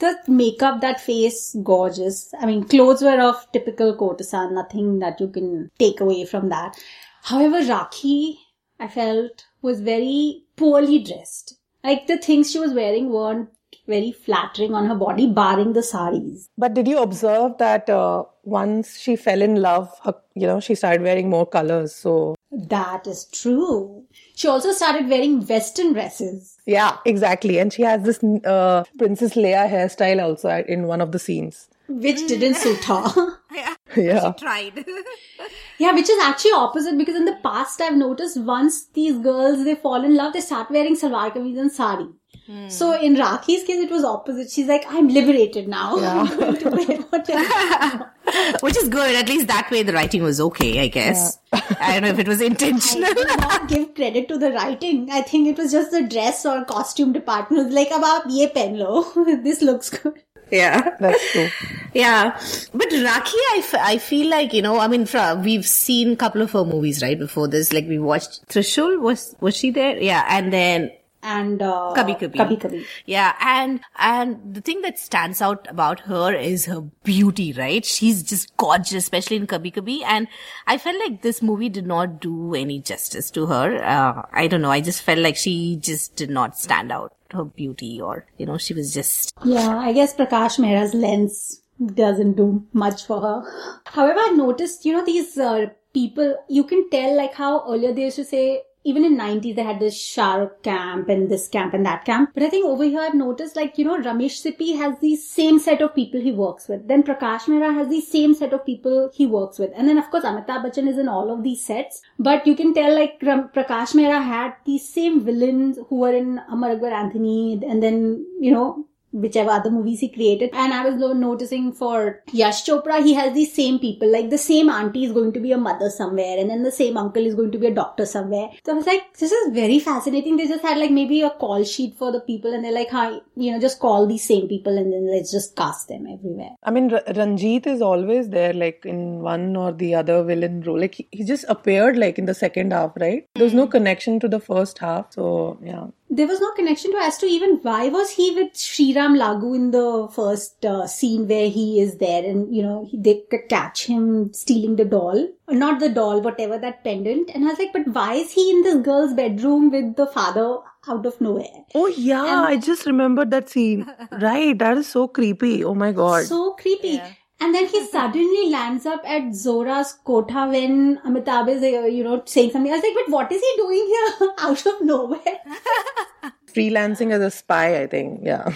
The 0.00 0.18
makeup, 0.28 0.82
that 0.82 1.00
face, 1.00 1.56
gorgeous. 1.62 2.34
I 2.38 2.44
mean, 2.44 2.64
clothes 2.64 3.00
were 3.00 3.18
of 3.22 3.50
typical 3.52 3.96
courtesan, 3.96 4.52
nothing 4.52 4.98
that 4.98 5.18
you 5.18 5.28
can 5.28 5.70
take 5.78 6.02
away 6.02 6.26
from 6.26 6.50
that. 6.50 6.78
However, 7.22 7.60
Rakhi, 7.60 8.34
I 8.78 8.88
felt, 8.88 9.46
was 9.62 9.80
very 9.80 10.44
poorly 10.56 10.98
dressed. 10.98 11.56
Like 11.82 12.06
the 12.06 12.18
things 12.18 12.50
she 12.50 12.58
was 12.58 12.74
wearing 12.74 13.08
weren't 13.08 13.48
very 13.92 14.12
flattering 14.24 14.74
on 14.80 14.86
her 14.86 14.94
body, 14.94 15.26
barring 15.40 15.72
the 15.78 15.82
saris. 15.82 16.48
But 16.56 16.74
did 16.74 16.88
you 16.92 16.98
observe 17.06 17.58
that 17.58 17.90
uh, 17.90 18.24
once 18.44 18.98
she 18.98 19.16
fell 19.16 19.42
in 19.42 19.56
love, 19.66 19.90
her, 20.04 20.14
you 20.34 20.46
know, 20.46 20.60
she 20.60 20.74
started 20.74 21.02
wearing 21.02 21.28
more 21.28 21.46
colors. 21.46 21.94
So 21.94 22.34
That 22.76 23.06
is 23.06 23.24
true. 23.40 24.04
She 24.34 24.48
also 24.48 24.72
started 24.72 25.08
wearing 25.08 25.34
western 25.46 25.92
dresses. 25.92 26.56
yeah, 26.66 26.96
exactly. 27.04 27.58
And 27.58 27.72
she 27.72 27.82
has 27.82 28.02
this 28.02 28.22
uh, 28.44 28.84
Princess 28.98 29.34
Leia 29.34 29.68
hairstyle 29.74 30.22
also 30.22 30.48
in 30.76 30.86
one 30.94 31.00
of 31.08 31.12
the 31.12 31.18
scenes. 31.18 31.68
which 31.88 32.20
didn't 32.28 32.54
suit 32.56 32.84
her. 32.84 33.04
Yeah. 33.60 33.74
yeah. 33.96 34.32
She 34.32 34.44
tried. 34.44 34.84
yeah, 35.78 35.92
which 35.92 36.08
is 36.08 36.22
actually 36.22 36.52
opposite 36.52 36.96
because 36.98 37.16
in 37.16 37.24
the 37.24 37.38
past 37.42 37.80
I've 37.80 37.96
noticed 37.96 38.40
once 38.40 38.86
these 38.88 39.18
girls 39.18 39.64
they 39.64 39.74
fall 39.74 40.04
in 40.04 40.14
love, 40.14 40.32
they 40.32 40.40
start 40.40 40.70
wearing 40.70 40.96
salwar 40.96 41.34
kameez 41.34 41.58
and 41.58 41.72
sari. 41.72 42.06
Hmm. 42.46 42.68
So 42.68 43.00
in 43.00 43.14
Rakhi's 43.14 43.64
case, 43.64 43.84
it 43.84 43.90
was 43.90 44.04
opposite. 44.04 44.50
She's 44.50 44.66
like, 44.66 44.84
I'm 44.88 45.08
liberated 45.08 45.68
now. 45.68 45.96
Yeah. 45.96 46.26
Which 48.60 48.76
is 48.76 48.88
good. 48.88 49.14
At 49.14 49.28
least 49.28 49.46
that 49.46 49.70
way 49.70 49.84
the 49.84 49.92
writing 49.92 50.22
was 50.22 50.40
okay, 50.40 50.80
I 50.80 50.88
guess. 50.88 51.38
Yeah. 51.52 51.60
I 51.80 51.92
don't 51.92 52.02
know 52.02 52.08
if 52.08 52.18
it 52.18 52.26
was 52.26 52.40
intentional. 52.40 53.08
I 53.08 53.36
not 53.36 53.68
give 53.68 53.94
credit 53.94 54.26
to 54.28 54.38
the 54.38 54.50
writing. 54.50 55.10
I 55.12 55.22
think 55.22 55.46
it 55.46 55.58
was 55.58 55.70
just 55.70 55.92
the 55.92 56.02
dress 56.02 56.44
or 56.44 56.64
costume 56.64 57.12
department. 57.12 57.60
It 57.60 57.66
was 57.66 57.74
like, 57.74 57.90
about 57.90 58.28
ye 58.28 58.48
pen 58.48 58.78
lo. 58.78 59.04
this 59.44 59.62
looks 59.62 59.90
good 59.90 60.20
yeah. 60.50 60.96
That's 61.00 61.32
true. 61.32 61.48
Yeah. 61.94 62.30
But 62.72 62.88
Rakhi, 62.88 63.34
I, 63.34 63.56
f- 63.58 63.74
I 63.74 63.98
feel 63.98 64.28
like, 64.30 64.52
you 64.52 64.62
know, 64.62 64.78
I 64.78 64.88
mean, 64.88 65.06
fra- 65.06 65.40
we've 65.42 65.66
seen 65.66 66.12
a 66.12 66.16
couple 66.16 66.42
of 66.42 66.52
her 66.52 66.64
movies, 66.64 67.02
right? 67.02 67.18
Before 67.18 67.48
this, 67.48 67.72
like 67.72 67.86
we 67.88 67.98
watched 67.98 68.48
Trishul. 68.48 69.00
Was, 69.00 69.34
was 69.40 69.56
she 69.56 69.70
there? 69.70 69.98
Yeah. 69.98 70.24
And 70.28 70.52
then 70.52 70.90
And 71.22 71.60
uh, 71.60 71.92
Kabhi 71.96 72.18
Kabhi. 72.18 72.34
Kabhi 72.40 72.58
Kabhi. 72.60 72.84
Yeah, 73.04 73.34
and 73.40 73.80
and 73.98 74.54
the 74.54 74.62
thing 74.62 74.80
that 74.84 74.98
stands 74.98 75.42
out 75.42 75.66
about 75.68 76.00
her 76.08 76.32
is 76.34 76.64
her 76.64 76.80
beauty, 77.04 77.52
right? 77.52 77.84
She's 77.84 78.22
just 78.22 78.56
gorgeous, 78.56 78.94
especially 79.04 79.36
in 79.36 79.46
Kabhi 79.46 79.74
Kabhi. 79.74 79.98
And 80.14 80.28
I 80.66 80.78
felt 80.78 80.96
like 80.98 81.20
this 81.20 81.42
movie 81.42 81.68
did 81.68 81.86
not 81.86 82.20
do 82.22 82.54
any 82.54 82.80
justice 82.80 83.30
to 83.32 83.44
her. 83.52 83.84
Uh, 83.84 84.22
I 84.32 84.46
don't 84.46 84.62
know. 84.62 84.70
I 84.70 84.80
just 84.80 85.02
felt 85.02 85.18
like 85.18 85.36
she 85.36 85.76
just 85.76 86.16
did 86.16 86.30
not 86.30 86.56
stand 86.56 86.90
out. 86.90 87.12
Her 87.32 87.44
beauty, 87.44 88.00
or 88.00 88.26
you 88.38 88.46
know, 88.46 88.58
she 88.58 88.74
was 88.74 88.92
just 88.94 89.32
Yeah, 89.44 89.78
I 89.78 89.92
guess 89.92 90.14
Prakash 90.14 90.58
Mehra's 90.58 90.94
lens 90.94 91.62
doesn't 91.94 92.36
do 92.36 92.66
much 92.72 93.06
for 93.06 93.20
her. 93.20 93.80
However, 93.86 94.18
I've 94.20 94.36
noticed, 94.36 94.84
you 94.84 94.92
know, 94.92 95.04
these 95.04 95.38
uh, 95.38 95.66
people, 95.94 96.36
you 96.48 96.64
can 96.64 96.88
tell 96.90 97.16
like 97.16 97.34
how 97.34 97.64
earlier 97.68 97.92
they 97.92 98.04
used 98.04 98.16
to 98.16 98.24
say, 98.24 98.62
even 98.84 99.04
in 99.04 99.16
90s 99.16 99.54
they 99.56 99.62
had 99.62 99.80
this 99.80 100.00
Shah 100.00 100.34
Rukh 100.36 100.62
camp 100.62 101.08
and 101.08 101.30
this 101.30 101.48
camp 101.48 101.74
and 101.74 101.84
that 101.86 102.04
camp. 102.04 102.30
But 102.34 102.42
I 102.42 102.48
think 102.48 102.66
over 102.66 102.84
here 102.84 103.00
I've 103.00 103.14
noticed 103.14 103.56
like, 103.56 103.78
you 103.78 103.84
know, 103.84 103.98
Ramesh 103.98 104.40
Sippy 104.42 104.76
has 104.76 104.98
the 105.00 105.16
same 105.16 105.58
set 105.58 105.82
of 105.82 105.94
people 105.94 106.20
he 106.20 106.32
works 106.32 106.68
with. 106.68 106.88
Then 106.88 107.02
Prakash 107.02 107.42
Mehra 107.42 107.74
has 107.74 107.88
the 107.88 108.00
same 108.00 108.34
set 108.34 108.52
of 108.52 108.64
people 108.64 109.10
he 109.14 109.26
works 109.26 109.58
with. 109.58 109.70
And 109.76 109.88
then 109.88 109.98
of 109.98 110.10
course 110.10 110.24
Amitabh 110.24 110.64
Bachchan 110.64 110.88
is 110.88 110.98
in 110.98 111.08
all 111.08 111.32
of 111.32 111.42
these 111.42 111.64
sets. 111.64 112.02
But 112.18 112.46
you 112.46 112.54
can 112.54 112.74
tell 112.74 112.94
like 112.94 113.18
Ram- 113.22 113.48
Prakash 113.48 113.94
Mehra 113.94 114.22
had 114.22 114.54
these 114.64 114.88
same 114.88 115.24
villains 115.24 115.78
who 115.88 115.96
were 115.96 116.14
in 116.14 116.40
Amar 116.50 116.72
Akbar 116.72 116.90
Anthony 116.90 117.60
and 117.66 117.82
then, 117.82 118.26
you 118.40 118.52
know, 118.52 118.86
whichever 119.12 119.50
other 119.50 119.70
movies 119.70 120.00
he 120.00 120.08
created. 120.08 120.50
And 120.52 120.72
I 120.72 120.88
was 120.88 120.94
noticing 121.14 121.72
for 121.72 122.22
Yash 122.32 122.64
Chopra, 122.64 123.02
he 123.02 123.14
has 123.14 123.34
these 123.34 123.52
same 123.52 123.78
people. 123.78 124.10
Like 124.10 124.30
the 124.30 124.38
same 124.38 124.68
auntie 124.68 125.04
is 125.04 125.12
going 125.12 125.32
to 125.32 125.40
be 125.40 125.52
a 125.52 125.58
mother 125.58 125.90
somewhere, 125.90 126.38
and 126.38 126.50
then 126.50 126.62
the 126.62 126.72
same 126.72 126.96
uncle 126.96 127.24
is 127.24 127.34
going 127.34 127.52
to 127.52 127.58
be 127.58 127.66
a 127.66 127.74
doctor 127.74 128.06
somewhere. 128.06 128.50
So 128.64 128.72
I 128.72 128.74
was 128.76 128.86
like, 128.86 129.16
this 129.18 129.32
is 129.32 129.52
very 129.52 129.78
fascinating. 129.78 130.36
They 130.36 130.48
just 130.48 130.62
had 130.62 130.78
like 130.78 130.90
maybe 130.90 131.22
a 131.22 131.30
call 131.30 131.64
sheet 131.64 131.96
for 131.96 132.12
the 132.12 132.20
people, 132.20 132.52
and 132.52 132.64
they're 132.64 132.72
like, 132.72 132.90
hi, 132.90 133.18
you 133.36 133.52
know, 133.52 133.60
just 133.60 133.80
call 133.80 134.06
these 134.06 134.26
same 134.26 134.48
people, 134.48 134.76
and 134.76 134.92
then 134.92 135.10
let's 135.10 135.30
just 135.30 135.56
cast 135.56 135.88
them 135.88 136.06
everywhere. 136.06 136.50
I 136.62 136.70
mean, 136.70 136.92
R- 136.92 137.02
Ranjit 137.14 137.66
is 137.66 137.82
always 137.82 138.28
there, 138.28 138.52
like 138.52 138.84
in 138.84 139.20
one 139.20 139.56
or 139.56 139.72
the 139.72 139.94
other 139.94 140.22
villain 140.22 140.60
role. 140.62 140.80
Like 140.80 140.94
he, 140.94 141.08
he 141.10 141.24
just 141.24 141.44
appeared 141.48 141.96
like 141.96 142.18
in 142.18 142.26
the 142.26 142.34
second 142.34 142.72
half, 142.72 142.92
right? 142.96 143.26
There 143.34 143.44
was 143.44 143.54
no 143.54 143.66
connection 143.66 144.20
to 144.20 144.28
the 144.28 144.40
first 144.40 144.78
half. 144.78 145.12
So 145.12 145.58
yeah. 145.62 145.86
There 146.12 146.26
was 146.26 146.40
no 146.40 146.50
connection 146.52 146.90
to 146.92 146.98
as 146.98 147.18
to 147.18 147.26
even 147.26 147.60
why 147.62 147.88
was 147.88 148.10
he 148.10 148.34
with 148.34 148.54
Sriram 148.54 149.16
Lagu 149.16 149.54
in 149.54 149.70
the 149.70 150.08
first 150.12 150.66
uh, 150.66 150.86
scene 150.86 151.28
where 151.28 151.48
he 151.48 151.80
is 151.80 151.98
there 151.98 152.24
and 152.24 152.54
you 152.54 152.62
know 152.62 152.88
they 152.92 153.22
could 153.30 153.48
catch 153.48 153.86
him 153.86 154.32
stealing 154.32 154.74
the 154.74 154.84
doll 154.84 155.28
not 155.48 155.78
the 155.78 155.88
doll 155.88 156.20
whatever 156.20 156.58
that 156.58 156.82
pendant 156.82 157.30
and 157.32 157.44
I 157.44 157.48
was 157.48 157.58
like 157.60 157.72
but 157.72 157.86
why 157.94 158.14
is 158.14 158.32
he 158.32 158.50
in 158.50 158.62
this 158.62 158.82
girl's 158.88 159.14
bedroom 159.14 159.70
with 159.70 159.94
the 159.94 160.08
father 160.08 160.58
out 160.88 161.06
of 161.06 161.20
nowhere 161.20 161.64
Oh 161.74 161.86
yeah, 161.86 162.42
I 162.42 162.56
just 162.56 162.86
remembered 162.86 163.30
that 163.30 163.48
scene. 163.48 163.86
right, 164.12 164.58
that 164.58 164.78
is 164.78 164.88
so 164.88 165.06
creepy. 165.06 165.62
Oh 165.62 165.74
my 165.74 165.92
god. 165.92 166.24
so 166.24 166.52
creepy 166.54 167.00
and 167.40 167.54
then 167.54 167.66
he 167.66 167.86
suddenly 167.92 168.50
lands 168.50 168.86
up 168.86 169.02
at 169.04 169.22
Zohra's 169.44 169.98
kotha 170.06 170.50
when 170.50 170.98
Amitabh 170.98 171.48
is 171.48 171.62
uh, 171.62 171.86
you 171.86 172.04
know 172.04 172.22
saying 172.24 172.50
something 172.50 172.72
I 172.72 172.76
was 172.76 172.84
like 172.84 172.94
but 172.94 173.10
what 173.10 173.32
is 173.32 173.40
he 173.40 173.54
doing 173.56 173.86
here 173.86 174.30
out 174.38 174.66
of 174.66 174.80
nowhere 174.82 175.38
Freelancing 176.54 177.12
as 177.12 177.22
a 177.22 177.30
spy, 177.30 177.80
I 177.80 177.86
think. 177.86 178.22
Yeah. 178.24 178.52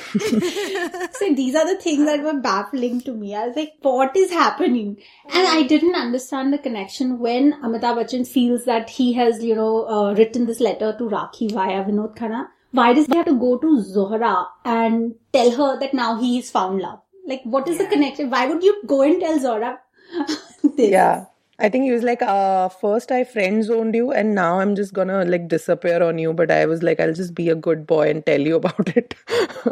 So 1.12 1.32
these 1.32 1.54
are 1.54 1.66
the 1.66 1.80
things 1.80 2.04
that 2.06 2.22
were 2.22 2.40
baffling 2.40 3.00
to 3.02 3.12
me. 3.12 3.34
I 3.34 3.46
was 3.46 3.56
like, 3.56 3.74
what 3.82 4.16
is 4.16 4.30
happening? 4.30 4.96
And 5.32 5.46
I 5.46 5.62
didn't 5.62 5.94
understand 5.94 6.52
the 6.52 6.58
connection 6.58 7.20
when 7.20 7.52
Amitabh 7.62 7.98
Bachchan 7.98 8.26
feels 8.26 8.64
that 8.64 8.90
he 8.90 9.12
has, 9.12 9.44
you 9.44 9.54
know, 9.54 9.86
uh, 9.86 10.14
written 10.14 10.46
this 10.46 10.60
letter 10.60 10.94
to 10.98 11.04
Rakhi 11.04 11.52
via 11.52 11.84
Vinod 11.84 12.16
Khanna. 12.16 12.48
Why 12.72 12.92
does 12.92 13.06
he 13.06 13.16
have 13.16 13.26
to 13.26 13.38
go 13.38 13.58
to 13.58 13.84
Zohra 13.84 14.48
and 14.64 15.14
tell 15.32 15.52
her 15.52 15.78
that 15.78 15.94
now 15.94 16.16
he 16.16 16.38
is 16.38 16.50
found 16.50 16.80
love? 16.80 16.98
Like, 17.26 17.42
what 17.44 17.68
is 17.68 17.78
the 17.78 17.86
connection? 17.86 18.30
Why 18.30 18.46
would 18.46 18.62
you 18.62 18.82
go 18.86 19.02
and 19.02 19.20
tell 19.20 19.38
Zohra 19.38 19.78
this? 20.76 20.90
yeah. 20.90 21.26
I 21.56 21.68
think 21.68 21.84
he 21.84 21.92
was 21.92 22.02
like, 22.02 22.20
uh, 22.20 22.68
first 22.68 23.12
I 23.12 23.22
friend 23.22 23.62
zoned 23.62 23.94
you 23.94 24.10
and 24.10 24.34
now 24.34 24.58
I'm 24.58 24.74
just 24.74 24.92
gonna 24.92 25.24
like 25.24 25.46
disappear 25.46 26.02
on 26.02 26.18
you. 26.18 26.32
But 26.32 26.50
I 26.50 26.66
was 26.66 26.82
like, 26.82 26.98
I'll 26.98 27.12
just 27.12 27.32
be 27.34 27.48
a 27.48 27.54
good 27.54 27.86
boy 27.86 28.10
and 28.10 28.26
tell 28.26 28.40
you 28.40 28.56
about 28.62 28.88
it. 28.96 29.14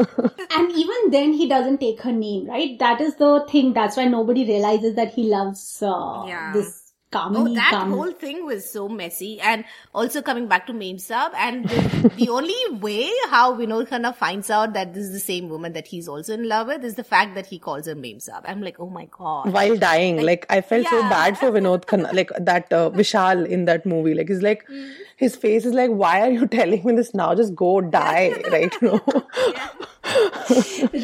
And 0.55 0.71
even 0.73 1.11
then, 1.11 1.33
he 1.33 1.49
doesn't 1.49 1.79
take 1.79 2.01
her 2.03 2.13
name, 2.13 2.47
right? 2.47 2.79
That 2.79 3.01
is 3.01 3.17
the 3.17 3.45
thing. 3.51 3.73
That's 3.73 3.97
why 3.97 4.05
nobody 4.05 4.45
realizes 4.45 4.95
that 4.95 5.13
he 5.13 5.25
loves 5.25 5.83
uh, 5.83 6.25
Yeah. 6.27 6.53
this 6.53 6.82
Oh, 7.15 7.55
that 7.55 7.87
whole 7.89 8.13
thing 8.13 8.45
was 8.45 8.71
so 8.71 8.89
messy. 8.89 9.41
And 9.41 9.65
also 9.95 10.23
coming 10.23 10.49
back 10.49 10.67
to 10.67 10.73
Meme 10.73 10.99
Sab, 10.99 11.33
and 11.37 11.69
the, 11.69 12.09
the 12.17 12.29
only 12.29 12.55
way 12.81 13.11
how 13.29 13.55
Vinod 13.55 13.89
Khanna 13.89 14.15
finds 14.15 14.51
out 14.51 14.73
that 14.75 14.95
this 14.95 15.05
is 15.05 15.13
the 15.13 15.21
same 15.21 15.49
woman 15.49 15.73
that 15.75 15.87
he's 15.87 16.09
also 16.09 16.35
in 16.35 16.49
love 16.49 16.69
with 16.69 16.85
is 16.85 16.95
the 16.95 17.05
fact 17.05 17.35
that 17.35 17.47
he 17.47 17.59
calls 17.59 17.87
her 17.87 17.95
Meme 17.95 18.21
Sab. 18.21 18.45
I'm 18.47 18.63
like, 18.63 18.81
oh 18.81 18.89
my 18.89 19.07
god. 19.11 19.53
While 19.53 19.77
dying, 19.77 20.23
like, 20.23 20.47
I 20.51 20.61
felt 20.61 20.87
so 20.87 21.01
bad 21.03 21.39
for 21.39 21.51
Vinod 21.51 21.85
Khanna, 21.85 22.13
like 22.13 22.31
that 22.39 22.73
uh, 22.73 22.91
Vishal 22.95 23.47
in 23.47 23.65
that 23.67 23.87
movie. 23.87 24.15
Like 24.15 24.29
he's 24.29 24.43
like, 24.43 24.67
his 25.17 25.37
face 25.37 25.65
is 25.65 25.75
like, 25.75 25.91
why 25.91 26.21
are 26.21 26.31
you 26.31 26.47
telling 26.59 26.85
me 26.85 26.95
this 26.95 27.15
now? 27.15 27.35
Just 27.35 27.55
go 27.55 27.81
die 27.81 28.43
right 28.51 28.75
now. 28.83 29.01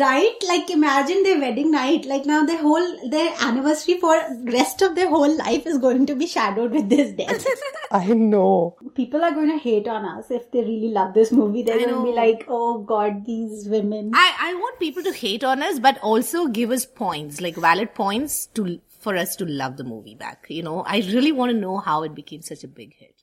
Right? 0.00 0.34
Like 0.46 0.70
imagine 0.70 1.22
their 1.22 1.38
wedding 1.38 1.70
night. 1.70 2.04
Like 2.04 2.26
now 2.26 2.44
their 2.44 2.60
whole 2.60 3.10
their 3.10 3.34
anniversary 3.40 3.98
for 3.98 4.14
rest 4.44 4.82
of 4.82 4.94
their 4.94 5.08
whole 5.08 5.36
life 5.38 5.66
is 5.66 5.78
going 5.78 6.06
to 6.06 6.14
be 6.14 6.26
shadowed 6.26 6.72
with 6.72 6.88
this 6.88 7.12
death. 7.12 7.46
I 7.90 8.06
know. 8.08 8.76
People 8.94 9.24
are 9.24 9.32
going 9.32 9.50
to 9.50 9.58
hate 9.58 9.88
on 9.88 10.04
us 10.04 10.30
if 10.30 10.50
they 10.50 10.60
really 10.60 10.88
love 10.88 11.14
this 11.14 11.32
movie. 11.32 11.62
They're 11.62 11.78
going 11.78 11.94
to 11.94 12.04
be 12.04 12.12
like, 12.12 12.44
"Oh 12.48 12.78
God, 12.80 13.24
these 13.24 13.68
women." 13.68 14.12
I, 14.14 14.34
I 14.40 14.54
want 14.54 14.78
people 14.78 15.02
to 15.04 15.12
hate 15.12 15.44
on 15.44 15.62
us, 15.62 15.78
but 15.78 15.98
also 15.98 16.46
give 16.46 16.70
us 16.70 16.84
points, 16.86 17.40
like 17.40 17.56
valid 17.56 17.94
points 17.94 18.46
to 18.54 18.80
for 18.98 19.16
us 19.16 19.36
to 19.36 19.46
love 19.46 19.76
the 19.76 19.84
movie 19.84 20.14
back. 20.14 20.46
You 20.48 20.62
know, 20.62 20.82
I 20.82 20.98
really 20.98 21.32
want 21.32 21.52
to 21.52 21.58
know 21.58 21.78
how 21.78 22.02
it 22.02 22.14
became 22.14 22.42
such 22.42 22.64
a 22.64 22.68
big 22.68 22.94
hit. 22.94 23.17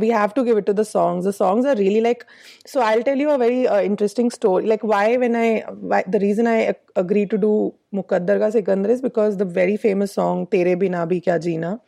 We 0.00 0.08
have 0.08 0.34
to 0.34 0.44
give 0.44 0.56
it 0.56 0.66
to 0.66 0.72
the 0.72 0.84
songs. 0.84 1.24
The 1.24 1.32
songs 1.32 1.64
are 1.64 1.76
really 1.76 2.00
like 2.00 2.26
so 2.66 2.80
i'll 2.80 3.02
tell 3.02 3.16
you 3.16 3.30
a 3.30 3.38
very 3.38 3.66
uh, 3.66 3.80
interesting 3.80 4.30
story. 4.30 4.66
Like 4.66 4.82
why 4.82 5.16
when 5.16 5.36
i 5.36 5.60
why, 5.70 6.04
the 6.06 6.18
reason 6.18 6.46
i 6.46 6.66
ag- 6.66 6.92
agreed 6.96 7.30
to 7.30 7.38
do 7.38 7.74
mukaddar 7.94 8.38
ka 8.38 8.50
sikandar 8.50 8.90
is 8.90 9.02
because 9.02 9.36
the 9.36 9.44
very 9.44 9.76
famous 9.76 10.12
song 10.12 10.46
tere 10.46 10.74
bina 10.76 11.06
bhi 11.06 11.22
kya 11.24 11.38
jeena? 11.38 11.80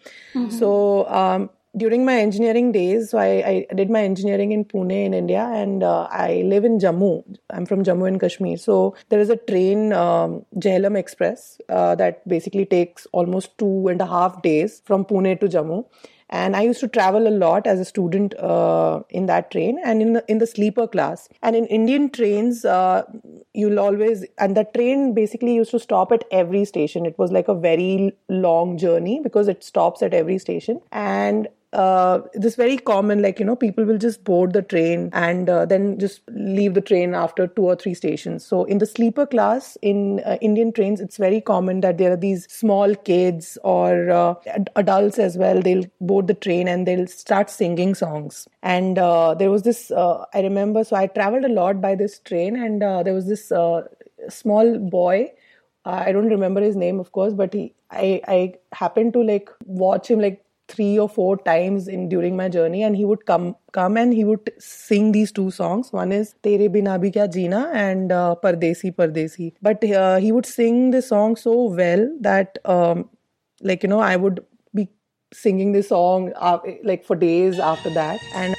So 0.48 1.06
um, 1.08 1.50
during 1.76 2.04
my 2.04 2.18
engineering 2.18 2.72
days 2.72 3.10
so 3.10 3.18
I, 3.18 3.66
I 3.70 3.74
did 3.74 3.90
my 3.90 4.02
engineering 4.02 4.50
in 4.52 4.64
pune 4.64 5.06
in 5.06 5.14
india 5.14 5.48
and 5.54 5.84
uh, 5.84 6.08
i 6.10 6.42
live 6.52 6.64
in 6.64 6.78
jammu. 6.78 7.22
I'm 7.50 7.64
from 7.66 7.84
jammu 7.84 8.08
and 8.08 8.20
kashmir. 8.20 8.56
So 8.56 8.96
there 9.08 9.20
is 9.20 9.30
a 9.30 9.36
train 9.36 9.92
um, 9.92 10.44
jhelum 10.58 10.98
express 10.98 11.60
uh, 11.68 11.94
that 11.94 12.26
basically 12.28 12.66
takes 12.66 13.06
almost 13.12 13.56
two 13.58 13.86
and 13.88 14.00
a 14.00 14.06
half 14.06 14.42
days 14.42 14.82
from 14.84 15.04
pune 15.04 15.38
to 15.38 15.46
jammu 15.46 15.84
and 16.30 16.54
I 16.54 16.62
used 16.62 16.80
to 16.80 16.88
travel 16.88 17.26
a 17.26 17.30
lot 17.30 17.66
as 17.66 17.80
a 17.80 17.84
student 17.84 18.38
uh, 18.38 19.02
in 19.10 19.26
that 19.26 19.50
train 19.50 19.78
and 19.84 20.00
in 20.00 20.12
the, 20.14 20.24
in 20.28 20.38
the 20.38 20.46
sleeper 20.46 20.86
class. 20.86 21.28
And 21.42 21.56
in 21.56 21.66
Indian 21.66 22.08
trains, 22.08 22.64
uh, 22.64 23.02
you'll 23.52 23.80
always 23.80 24.24
and 24.38 24.56
the 24.56 24.64
train 24.64 25.12
basically 25.12 25.54
used 25.54 25.72
to 25.72 25.80
stop 25.80 26.12
at 26.12 26.24
every 26.30 26.64
station. 26.64 27.04
It 27.04 27.18
was 27.18 27.32
like 27.32 27.48
a 27.48 27.54
very 27.54 28.12
long 28.28 28.78
journey 28.78 29.20
because 29.20 29.48
it 29.48 29.64
stops 29.64 30.02
at 30.02 30.14
every 30.14 30.38
station 30.38 30.80
and. 30.92 31.48
Uh, 31.72 32.20
this 32.35 32.56
very 32.56 32.76
common, 32.76 33.22
like 33.22 33.38
you 33.38 33.44
know, 33.44 33.54
people 33.54 33.85
will 33.85 33.96
just 33.96 34.24
board 34.24 34.52
the 34.52 34.62
train 34.62 35.09
and 35.12 35.48
uh, 35.48 35.64
then 35.64 35.98
just 36.00 36.20
leave 36.28 36.74
the 36.74 36.80
train 36.80 37.14
after 37.14 37.46
two 37.46 37.62
or 37.62 37.76
three 37.76 37.94
stations. 37.94 38.44
So 38.44 38.64
in 38.64 38.78
the 38.78 38.87
sleeper 38.87 39.24
class 39.24 39.78
in 39.80 40.20
uh, 40.26 40.37
Indian 40.40 40.72
trains, 40.72 41.00
it's 41.00 41.16
very 41.16 41.40
common 41.40 41.80
that 41.83 41.96
there 41.98 42.12
are 42.12 42.16
these 42.16 42.50
small 42.52 42.96
kids 42.96 43.56
or 43.62 44.11
uh, 44.11 44.35
adults 44.74 45.20
as 45.20 45.37
well. 45.37 45.62
They'll 45.62 45.85
board 46.00 46.26
the 46.26 46.35
train 46.35 46.66
and 46.66 46.88
they'll 46.88 47.06
start 47.06 47.50
singing 47.50 47.94
songs. 47.94 48.48
And 48.64 48.98
uh, 48.98 49.35
there 49.35 49.50
was 49.50 49.62
this, 49.62 49.92
uh, 49.92 50.24
I 50.35 50.40
remember, 50.40 50.83
so 50.83 50.96
I 50.96 51.06
traveled 51.06 51.44
a 51.44 51.48
lot 51.48 51.80
by 51.80 51.94
this 51.94 52.18
train, 52.18 52.56
and 52.56 52.83
uh, 52.83 53.04
there 53.04 53.14
was 53.14 53.28
this 53.28 53.52
small 54.28 54.78
boy. 54.78 55.30
I 55.85 56.12
don't 56.12 56.28
remember 56.28 56.61
his 56.61 56.76
name, 56.76 57.00
of 57.00 57.12
course, 57.12 57.33
but 57.33 57.54
he, 57.54 57.74
I, 57.90 58.20
I 58.28 58.54
happened 58.72 59.12
to 59.14 59.22
like 59.22 59.48
watch 59.64 60.09
him 60.09 60.20
like 60.20 60.44
three 60.70 60.98
or 60.98 61.09
four 61.09 61.37
times 61.37 61.88
in 61.88 62.09
during 62.09 62.37
my 62.37 62.48
journey 62.48 62.83
and 62.83 62.96
he 62.96 63.04
would 63.04 63.24
come 63.26 63.54
come 63.72 63.96
and 63.96 64.14
he 64.14 64.24
would 64.24 64.50
sing 64.59 65.12
these 65.12 65.33
two 65.33 65.50
songs. 65.50 65.92
One 65.92 66.12
is 66.12 66.35
tere 66.42 66.68
bhi 66.68 66.83
kya 66.83 67.28
jeena 67.38 67.62
and 67.74 68.12
uh, 68.12 68.35
pardesi 68.42 68.94
pardesi 68.94 69.52
but 69.62 69.85
uh, 69.85 70.16
he 70.16 70.33
would 70.33 70.46
sing 70.46 70.90
the 70.90 71.02
song 71.02 71.37
so 71.37 71.56
well 71.83 72.06
that 72.20 72.59
um, 72.64 73.09
like 73.61 73.83
you 73.83 73.88
know 73.88 74.00
i 74.00 74.16
would 74.16 74.40
be 74.74 74.88
singing 75.33 75.72
this 75.72 75.88
song 75.88 76.33
uh, 76.37 76.59
like 76.83 77.04
for 77.04 77.16
days 77.16 77.59
after 77.59 77.90
that. 77.90 78.20
And 78.35 78.54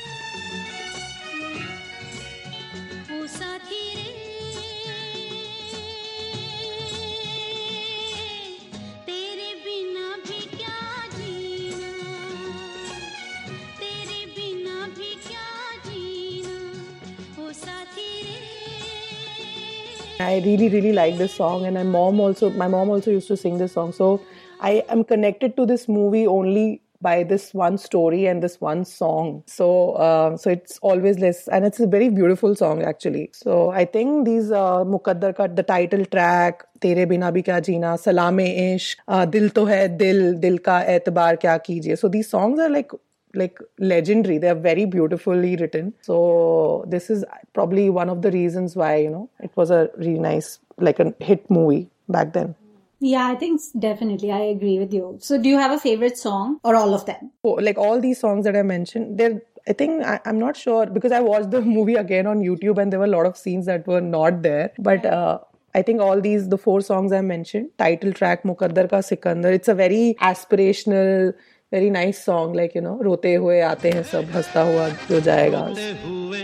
I 20.31 20.40
really, 20.44 20.68
really 20.68 20.92
like 20.92 21.18
this 21.18 21.35
song, 21.35 21.66
and 21.66 21.75
my 21.75 21.83
mom 21.83 22.20
also. 22.20 22.51
My 22.51 22.68
mom 22.68 22.90
also 22.90 23.11
used 23.11 23.29
to 23.29 23.37
sing 23.37 23.59
this 23.59 23.72
song, 23.72 23.92
so 23.92 24.20
I 24.61 24.83
am 24.88 25.05
connected 25.05 25.57
to 25.57 25.66
this 25.66 25.88
movie 25.88 26.27
only 26.27 26.81
by 27.03 27.22
this 27.22 27.53
one 27.53 27.77
story 27.77 28.27
and 28.27 28.42
this 28.42 28.59
one 28.59 28.85
song. 28.87 29.42
So, 29.46 29.92
uh, 29.92 30.37
so 30.38 30.49
it's 30.51 30.79
always 30.79 31.18
less, 31.18 31.46
and 31.49 31.66
it's 31.66 31.81
a 31.81 31.87
very 31.87 32.09
beautiful 32.09 32.55
song 32.55 32.83
actually. 32.83 33.31
So 33.35 33.70
I 33.70 33.85
think 33.85 34.25
these 34.25 34.51
uh, 34.51 34.85
Mukaddar 34.85 35.37
ka 35.37 35.46
the 35.49 35.62
title 35.62 36.07
track, 36.07 36.64
तेरे 36.81 37.07
बिना 37.07 37.31
भी 37.31 37.42
क्या 37.42 37.59
जीना, 37.61 37.96
Salameh 37.96 38.46
इश्क, 38.75 38.99
uh, 39.09 39.27
दिल 39.27 39.49
तो 39.51 39.64
है 39.64 39.88
दिल, 39.96 40.35
दिल 40.35 40.59
का 40.59 40.81
एतबार 40.94 41.37
क्या 41.37 41.57
कीजिए. 41.68 41.96
So 41.96 42.09
these 42.09 42.31
songs 42.31 42.59
are 42.59 42.70
like 42.70 42.90
like 43.36 43.60
legendary. 43.80 44.38
They 44.38 44.50
are 44.50 44.56
very 44.56 44.86
beautifully 44.86 45.56
written. 45.56 45.94
So 46.02 46.86
this 46.88 47.10
is 47.10 47.26
probably 47.54 47.89
one 47.89 48.10
of 48.10 48.22
the 48.22 48.32
reasons 48.32 48.76
why 48.76 48.98
you 48.98 49.10
know 49.10 49.30
it 49.39 49.52
was 49.56 49.72
a 49.72 49.89
really 49.98 50.20
nice 50.20 50.60
like 50.78 51.00
a 51.00 51.13
hit 51.20 51.50
movie 51.50 51.89
back 52.10 52.34
then. 52.34 52.56
Yeah, 53.04 53.28
I 53.28 53.36
think 53.36 53.60
definitely 53.80 54.32
I 54.32 54.41
agree 54.41 54.78
with 54.78 54.94
you. 54.94 55.17
So, 55.20 55.41
do 55.41 55.50
you 55.50 55.58
have 55.58 55.72
a 55.72 55.80
favorite 55.80 56.20
song 56.20 56.60
or 56.63 56.76
all 56.76 56.94
of 56.94 57.08
them? 57.08 57.32
Oh, 57.44 57.54
like 57.54 57.80
all 57.80 58.00
these 58.00 58.20
songs 58.20 58.46
that 58.46 58.56
I 58.56 58.62
mentioned, 58.62 59.17
they're 59.17 59.41
I 59.67 59.74
think 59.74 60.04
I, 60.04 60.20
I'm 60.26 60.39
not 60.39 60.58
sure 60.58 60.86
because 60.86 61.12
I 61.12 61.20
watched 61.20 61.52
the 61.52 61.62
movie 61.78 61.96
again 61.96 62.28
on 62.28 62.39
YouTube 62.39 62.82
and 62.82 62.91
there 62.91 63.00
were 63.00 63.06
a 63.06 63.15
lot 63.15 63.26
of 63.26 63.38
scenes 63.38 63.65
that 63.65 63.88
were 63.88 64.02
not 64.02 64.41
there. 64.41 64.72
But 64.80 65.06
uh, 65.06 65.39
I 65.74 65.82
think 65.82 66.02
all 66.02 66.20
these 66.20 66.50
the 66.50 66.58
four 66.58 66.82
songs 66.82 67.12
I 67.12 67.22
mentioned, 67.22 67.70
title 67.78 68.12
track 68.12 68.44
Mukaddar 68.44 68.89
ka 68.89 69.02
Sikandar, 69.02 69.52
it's 69.52 69.67
a 69.67 69.76
very 69.76 70.15
aspirational, 70.22 71.34
very 71.71 71.89
nice 71.89 72.23
song 72.25 72.55
like 72.55 72.75
you 72.75 72.81
know 72.81 72.97
रोते 73.03 73.34
हुए 73.36 73.60
आते 73.65 73.89
हैं 73.91 74.03
सब 74.12 74.31
हंसता 74.36 74.62
हुआ 74.69 74.88
जो 75.10 75.19
जाएगा। 75.27 75.60
रोते 75.67 75.91
हुए 76.05 76.41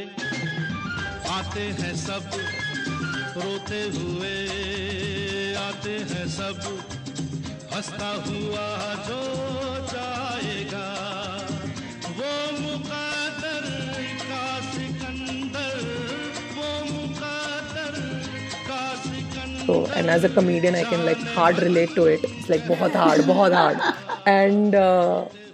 आते 1.38 1.62
हैं 1.80 1.96
सब 2.04 2.30
रोते 3.38 3.82
हुए 3.98 4.36
आते 5.64 5.96
हैं 6.12 6.28
सब 6.36 6.62
हंसता 7.74 8.12
हुआ 8.28 8.68
जो 9.08 9.20
जाएगा 9.94 10.86
वो 12.20 12.32
मुकादर 12.62 13.68
का 14.24 14.46
सिकंदर 14.72 15.78
वो 16.58 16.72
मुकादर 16.92 18.00
का 18.70 18.82
सिकंदर 19.04 19.66
तो 19.68 19.80
and 19.98 20.10
as 20.10 20.26
a 20.26 20.34
comedian 20.36 20.76
I 20.76 20.84
can 20.94 21.06
like 21.06 21.28
hard 21.38 21.60
relate 21.60 22.00
बहुत 22.68 22.96
हार्ड 22.96 23.26
बहुत 23.26 23.54
हार्ड 23.54 23.82
एंड 24.28 24.76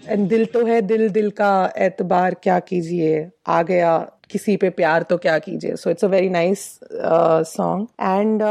एंड 0.07 0.27
दिल 0.29 0.45
तो 0.53 0.65
है 0.65 0.81
दिल 0.81 1.09
दिल 1.09 1.29
का 1.31 1.53
एतबार 1.77 2.35
क्या 2.43 2.59
कीजिए? 2.59 3.29
आ 3.47 3.61
गया। 3.63 3.97
किसी 4.31 4.55
पे 4.57 4.69
प्यार 4.69 5.03
तो 5.03 5.17
क्या 5.17 5.37
कीजिए? 5.39 5.75
So 5.75 5.89
it's 5.89 6.05
a 6.05 6.07
very 6.07 6.29
nice 6.29 6.59
song 7.47 7.87
and 8.01 8.43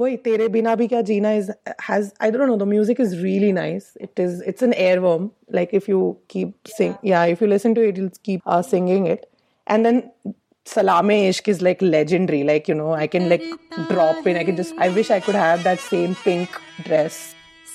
वही 0.00 0.16
तेरे 0.16 0.46
बिना 0.48 0.74
भी 0.74 0.86
क्या 0.86 1.00
जीना 1.02 1.32
is 1.32 1.50
has 1.88 2.10
I 2.22 2.30
don't 2.30 2.48
know 2.48 2.56
the 2.56 2.62
music 2.68 3.00
is 3.00 3.14
really 3.22 3.52
nice 3.52 3.92
it 4.00 4.20
is 4.20 4.42
it's 4.48 4.62
an 4.62 4.72
ear 4.72 4.98
worm 4.98 5.28
like 5.54 5.74
if 5.74 5.90
you 5.90 6.10
keep 6.30 6.52
sing 6.76 6.94
या 7.04 7.24
if 7.32 7.44
you 7.44 7.48
listen 7.50 7.74
to 7.74 7.82
it 7.82 7.98
will 7.98 8.10
keep 8.24 8.42
singing 8.70 9.08
it 9.08 9.26
and 9.66 9.86
then 9.86 10.02
Salame 10.66 11.18
Ishq 11.28 11.48
is 11.48 11.64
like 11.64 11.82
legendary 11.82 12.42
like 12.42 12.70
you 12.70 12.76
know 12.76 12.92
I 12.94 13.06
can 13.06 13.28
like 13.28 13.50
drop 13.90 14.28
in 14.28 14.36
I 14.36 14.44
can 14.44 14.56
just 14.56 14.80
I 14.82 14.88
wish 14.94 15.12
I 15.12 15.20
could 15.20 15.36
have 15.36 15.62
that 15.64 15.80
same 15.80 16.12
pink 16.24 16.48
dress 16.86 17.18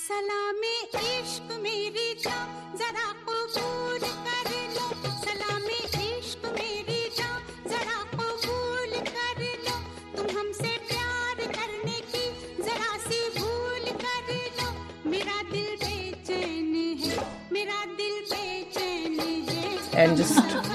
Salame 0.08 0.74
Ishq 0.94 1.45
मेरी 1.66 2.08
जा 2.22 2.36
जरा 2.80 3.06
कबूल 3.26 4.04
कर 4.26 4.50
लो। 4.74 4.86
Salameh 5.22 5.78
Ishq 6.08 6.44
मेरी 6.56 7.00
जा 7.16 7.30
जरा 7.72 7.98
कबूल 8.12 8.92
कर 9.08 9.40
लो। 9.66 9.74
तुम 10.16 10.26
हमसे 10.38 10.72
प्यार 10.90 11.42
करने 11.56 11.98
की 12.12 12.24
जरा 12.62 12.92
सी 13.06 13.20
भूल 13.38 13.90
कर 14.04 14.30
लो। 14.58 14.68
मेरा 15.10 15.38
दिल 15.50 15.74
बेचैन 15.82 16.72
है 17.02 17.18
मेरा 17.52 17.80
दिल 17.98 18.16
बेचैन 18.32 19.20
है। 19.50 20.04
And 20.04 20.16
just 20.22 20.65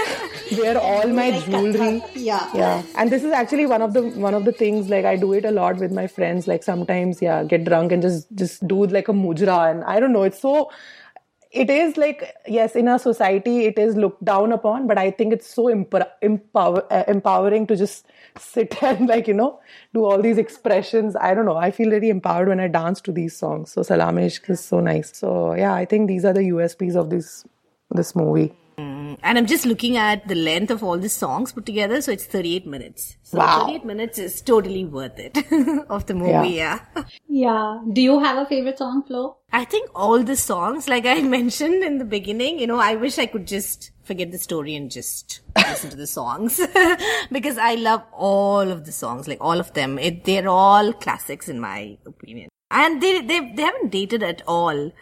wear 0.58 0.78
all 0.78 1.06
my 1.08 1.38
jewelry. 1.40 2.02
Yeah. 2.14 2.50
Yeah. 2.54 2.82
And 2.94 3.10
this 3.10 3.24
is 3.24 3.32
actually 3.32 3.66
one 3.66 3.82
of 3.82 3.94
the 3.94 4.02
one 4.02 4.34
of 4.34 4.44
the 4.44 4.52
things 4.52 4.88
like 4.88 5.04
I 5.04 5.16
do 5.16 5.32
it 5.32 5.44
a 5.44 5.50
lot 5.50 5.76
with 5.76 5.92
my 5.92 6.06
friends. 6.06 6.46
Like 6.46 6.62
sometimes, 6.62 7.22
yeah, 7.22 7.44
get 7.44 7.64
drunk 7.64 7.92
and 7.92 8.02
just 8.02 8.28
just 8.34 8.66
do 8.66 8.86
like 8.86 9.08
a 9.08 9.12
mujra. 9.12 9.70
And 9.70 9.84
I 9.84 10.00
don't 10.00 10.12
know, 10.12 10.22
it's 10.22 10.40
so 10.40 10.70
it 11.52 11.70
is 11.70 11.96
like 11.96 12.34
yes 12.46 12.74
in 12.74 12.88
our 12.88 12.98
society 12.98 13.64
it 13.66 13.78
is 13.78 13.96
looked 13.96 14.24
down 14.24 14.52
upon 14.52 14.86
but 14.86 14.98
i 14.98 15.10
think 15.10 15.32
it's 15.32 15.52
so 15.52 15.68
empower, 15.68 16.06
empower, 16.20 16.82
uh, 16.92 17.04
empowering 17.08 17.66
to 17.66 17.76
just 17.76 18.06
sit 18.38 18.82
and 18.82 19.08
like 19.08 19.28
you 19.28 19.34
know 19.34 19.58
do 19.94 20.04
all 20.04 20.20
these 20.20 20.38
expressions 20.38 21.16
i 21.16 21.32
don't 21.34 21.46
know 21.46 21.56
i 21.56 21.70
feel 21.70 21.90
really 21.90 22.10
empowered 22.10 22.48
when 22.48 22.60
i 22.60 22.68
dance 22.68 23.00
to 23.00 23.12
these 23.12 23.36
songs 23.36 23.72
so 23.72 23.82
salam 23.82 24.16
Ishq 24.16 24.50
is 24.50 24.60
so 24.60 24.80
nice 24.80 25.16
so 25.16 25.54
yeah 25.54 25.74
i 25.74 25.84
think 25.84 26.08
these 26.08 26.24
are 26.24 26.32
the 26.32 26.46
usps 26.50 26.96
of 26.96 27.10
this 27.10 27.44
this 27.90 28.14
movie 28.16 28.52
Mm, 28.78 29.18
and 29.22 29.38
I'm 29.38 29.46
just 29.46 29.64
looking 29.64 29.96
at 29.96 30.28
the 30.28 30.34
length 30.34 30.70
of 30.70 30.82
all 30.84 30.98
the 30.98 31.08
songs 31.08 31.52
put 31.52 31.64
together, 31.64 32.00
so 32.02 32.12
it's 32.12 32.26
38 32.26 32.66
minutes. 32.66 33.16
So 33.22 33.38
Wow. 33.38 33.60
38 33.66 33.84
minutes 33.86 34.18
is 34.18 34.42
totally 34.42 34.84
worth 34.84 35.18
it 35.18 35.36
of 35.88 36.04
the 36.06 36.14
movie, 36.14 36.50
yeah. 36.50 36.80
Yeah. 37.26 37.80
Do 37.92 38.02
you 38.02 38.18
have 38.20 38.36
a 38.36 38.44
favorite 38.46 38.76
song, 38.78 39.02
Flo? 39.06 39.38
I 39.52 39.64
think 39.64 39.90
all 39.94 40.22
the 40.22 40.36
songs, 40.36 40.88
like 40.88 41.06
I 41.06 41.22
mentioned 41.38 41.82
in 41.84 41.96
the 41.98 42.04
beginning, 42.04 42.58
you 42.58 42.66
know, 42.66 42.78
I 42.78 42.96
wish 42.96 43.18
I 43.18 43.24
could 43.26 43.46
just 43.46 43.92
forget 44.04 44.30
the 44.30 44.38
story 44.38 44.76
and 44.76 44.90
just 44.90 45.40
listen 45.56 45.90
to 45.90 45.96
the 45.96 46.06
songs 46.06 46.60
because 47.32 47.56
I 47.58 47.76
love 47.76 48.02
all 48.12 48.70
of 48.70 48.84
the 48.84 48.92
songs, 48.92 49.26
like 49.26 49.38
all 49.40 49.58
of 49.58 49.72
them. 49.72 49.98
It, 49.98 50.24
they're 50.24 50.48
all 50.48 50.92
classics 50.92 51.48
in 51.48 51.60
my 51.60 51.96
opinion, 52.06 52.50
and 52.70 53.02
they 53.02 53.20
they 53.22 53.40
they 53.54 53.62
haven't 53.62 53.90
dated 53.90 54.22
at 54.22 54.42
all. 54.46 54.92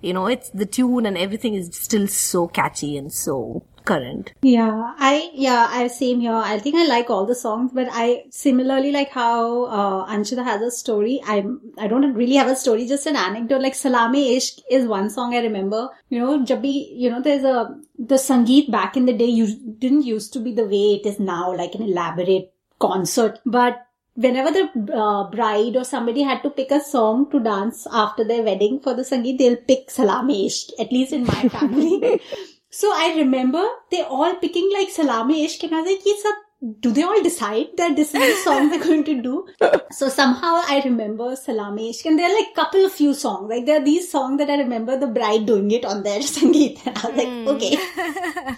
You 0.00 0.12
know, 0.12 0.26
it's 0.26 0.50
the 0.50 0.66
tune 0.66 1.06
and 1.06 1.18
everything 1.18 1.54
is 1.54 1.70
still 1.72 2.06
so 2.06 2.46
catchy 2.46 2.96
and 2.96 3.12
so 3.12 3.64
current. 3.88 4.32
Yeah, 4.42 4.94
I 4.98 5.30
yeah, 5.34 5.66
I 5.70 5.86
same 5.88 6.20
here. 6.20 6.40
I 6.50 6.58
think 6.58 6.76
I 6.76 6.86
like 6.86 7.10
all 7.10 7.26
the 7.26 7.34
songs, 7.34 7.72
but 7.72 7.88
I 7.90 8.24
similarly 8.30 8.92
like 8.92 9.10
how 9.10 9.64
uh, 9.64 10.06
Anshita 10.16 10.44
has 10.44 10.60
a 10.60 10.70
story. 10.70 11.20
i'm 11.26 11.60
I 11.78 11.88
don't 11.88 12.12
really 12.14 12.36
have 12.42 12.52
a 12.54 12.56
story, 12.64 12.86
just 12.86 13.06
an 13.06 13.16
anecdote. 13.16 13.62
Like 13.62 13.74
Salame 13.74 14.36
Ishq 14.36 14.60
is 14.70 14.86
one 14.86 15.10
song 15.16 15.34
I 15.34 15.42
remember. 15.48 15.88
You 16.10 16.20
know, 16.20 16.38
Jabbi, 16.52 16.74
you 17.04 17.10
know, 17.10 17.22
there's 17.22 17.44
a 17.44 17.56
the 17.98 18.20
Sangeet 18.26 18.70
back 18.70 18.96
in 18.96 19.06
the 19.06 19.18
day. 19.24 19.32
You 19.40 19.48
didn't 19.86 20.08
used 20.12 20.32
to 20.34 20.46
be 20.48 20.54
the 20.54 20.70
way 20.76 20.86
it 21.00 21.06
is 21.06 21.18
now, 21.18 21.56
like 21.56 21.74
an 21.74 21.82
elaborate 21.82 22.52
concert, 22.78 23.40
but 23.44 23.84
whenever 24.24 24.50
the 24.50 24.64
uh, 24.92 25.30
bride 25.30 25.76
or 25.76 25.84
somebody 25.84 26.22
had 26.22 26.42
to 26.42 26.50
pick 26.50 26.72
a 26.72 26.80
song 26.80 27.30
to 27.30 27.38
dance 27.38 27.86
after 27.92 28.24
their 28.24 28.42
wedding 28.42 28.80
for 28.80 28.92
the 28.94 29.02
Sangeet, 29.02 29.38
they'll 29.38 29.64
pick 29.70 29.90
Salame 29.90 30.46
Ishq, 30.46 30.72
at 30.80 30.90
least 30.90 31.12
in 31.12 31.24
my 31.24 31.48
family. 31.48 32.20
so 32.70 32.90
I 32.92 33.14
remember 33.16 33.64
they 33.92 34.02
all 34.02 34.34
picking 34.36 34.70
like 34.72 34.90
Salame 34.90 35.46
Ishq 35.46 35.62
and 35.62 35.74
I 35.74 35.82
was 35.82 35.90
like, 35.92 36.04
"Ye 36.04 36.16
sab 36.22 36.34
do 36.80 36.90
they 36.92 37.02
all 37.04 37.22
decide 37.22 37.66
that 37.76 37.94
this 37.94 38.12
is 38.14 38.20
the 38.20 38.42
song 38.42 38.68
they're 38.68 38.82
going 38.82 39.04
to 39.04 39.22
do? 39.22 39.46
so 39.92 40.08
somehow 40.08 40.62
I 40.66 40.82
remember 40.84 41.36
Salame 41.36 41.90
Ishq 41.90 42.04
and 42.06 42.18
there 42.18 42.28
are 42.28 42.34
like 42.34 42.54
couple 42.54 42.84
of 42.84 42.92
few 42.92 43.14
songs. 43.14 43.48
Like 43.48 43.64
there 43.64 43.80
are 43.80 43.84
these 43.84 44.10
songs 44.10 44.38
that 44.38 44.50
I 44.50 44.56
remember 44.58 44.98
the 44.98 45.06
bride 45.06 45.46
doing 45.46 45.70
it 45.70 45.84
on 45.84 46.02
their 46.02 46.18
Sangeet. 46.32 46.84
And 46.84 46.98
I 46.98 47.06
was 47.06 47.16
like, 47.16 47.28
okay. 47.54 48.56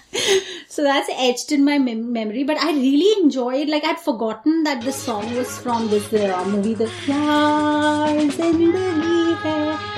so 0.69 0.83
that's 0.83 1.11
etched 1.13 1.53
in 1.53 1.65
my 1.65 1.79
mem- 1.79 2.13
memory. 2.13 2.45
But 2.45 2.57
I 2.59 2.73
really 2.73 3.23
enjoyed, 3.23 3.69
like 3.69 3.85
I'd 3.85 4.01
forgotten 4.01 4.63
that 4.65 4.83
the 4.83 4.93
song 4.93 5.35
was 5.35 5.59
from 5.59 5.89
this 5.89 6.11
uh, 6.13 6.45
movie, 6.47 6.75
The 6.75 6.87
Pyar 6.87 8.17
Zindagi 8.31 9.35
Hai. 9.35 9.90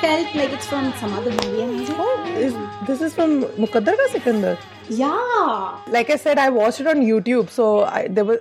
Felt 0.00 0.34
like 0.34 0.52
it's 0.52 0.66
from 0.66 0.92
some 1.00 1.12
other 1.14 1.30
movie. 1.30 1.62
And 1.62 1.76
I 1.76 1.80
was 1.80 1.88
like, 1.88 1.98
Oh, 2.00 2.24
is, 2.36 2.54
this 2.86 3.00
is 3.00 3.14
from 3.14 3.42
Mukaddar 3.64 3.96
Ka 3.96 4.08
Sikandar. 4.12 4.56
yeah. 4.88 5.78
Like 5.88 6.10
I 6.10 6.16
said, 6.16 6.38
I 6.38 6.48
watched 6.50 6.80
it 6.80 6.86
on 6.86 7.00
YouTube, 7.00 7.50
so 7.50 7.84
I, 7.84 8.08
there 8.08 8.24
was 8.24 8.38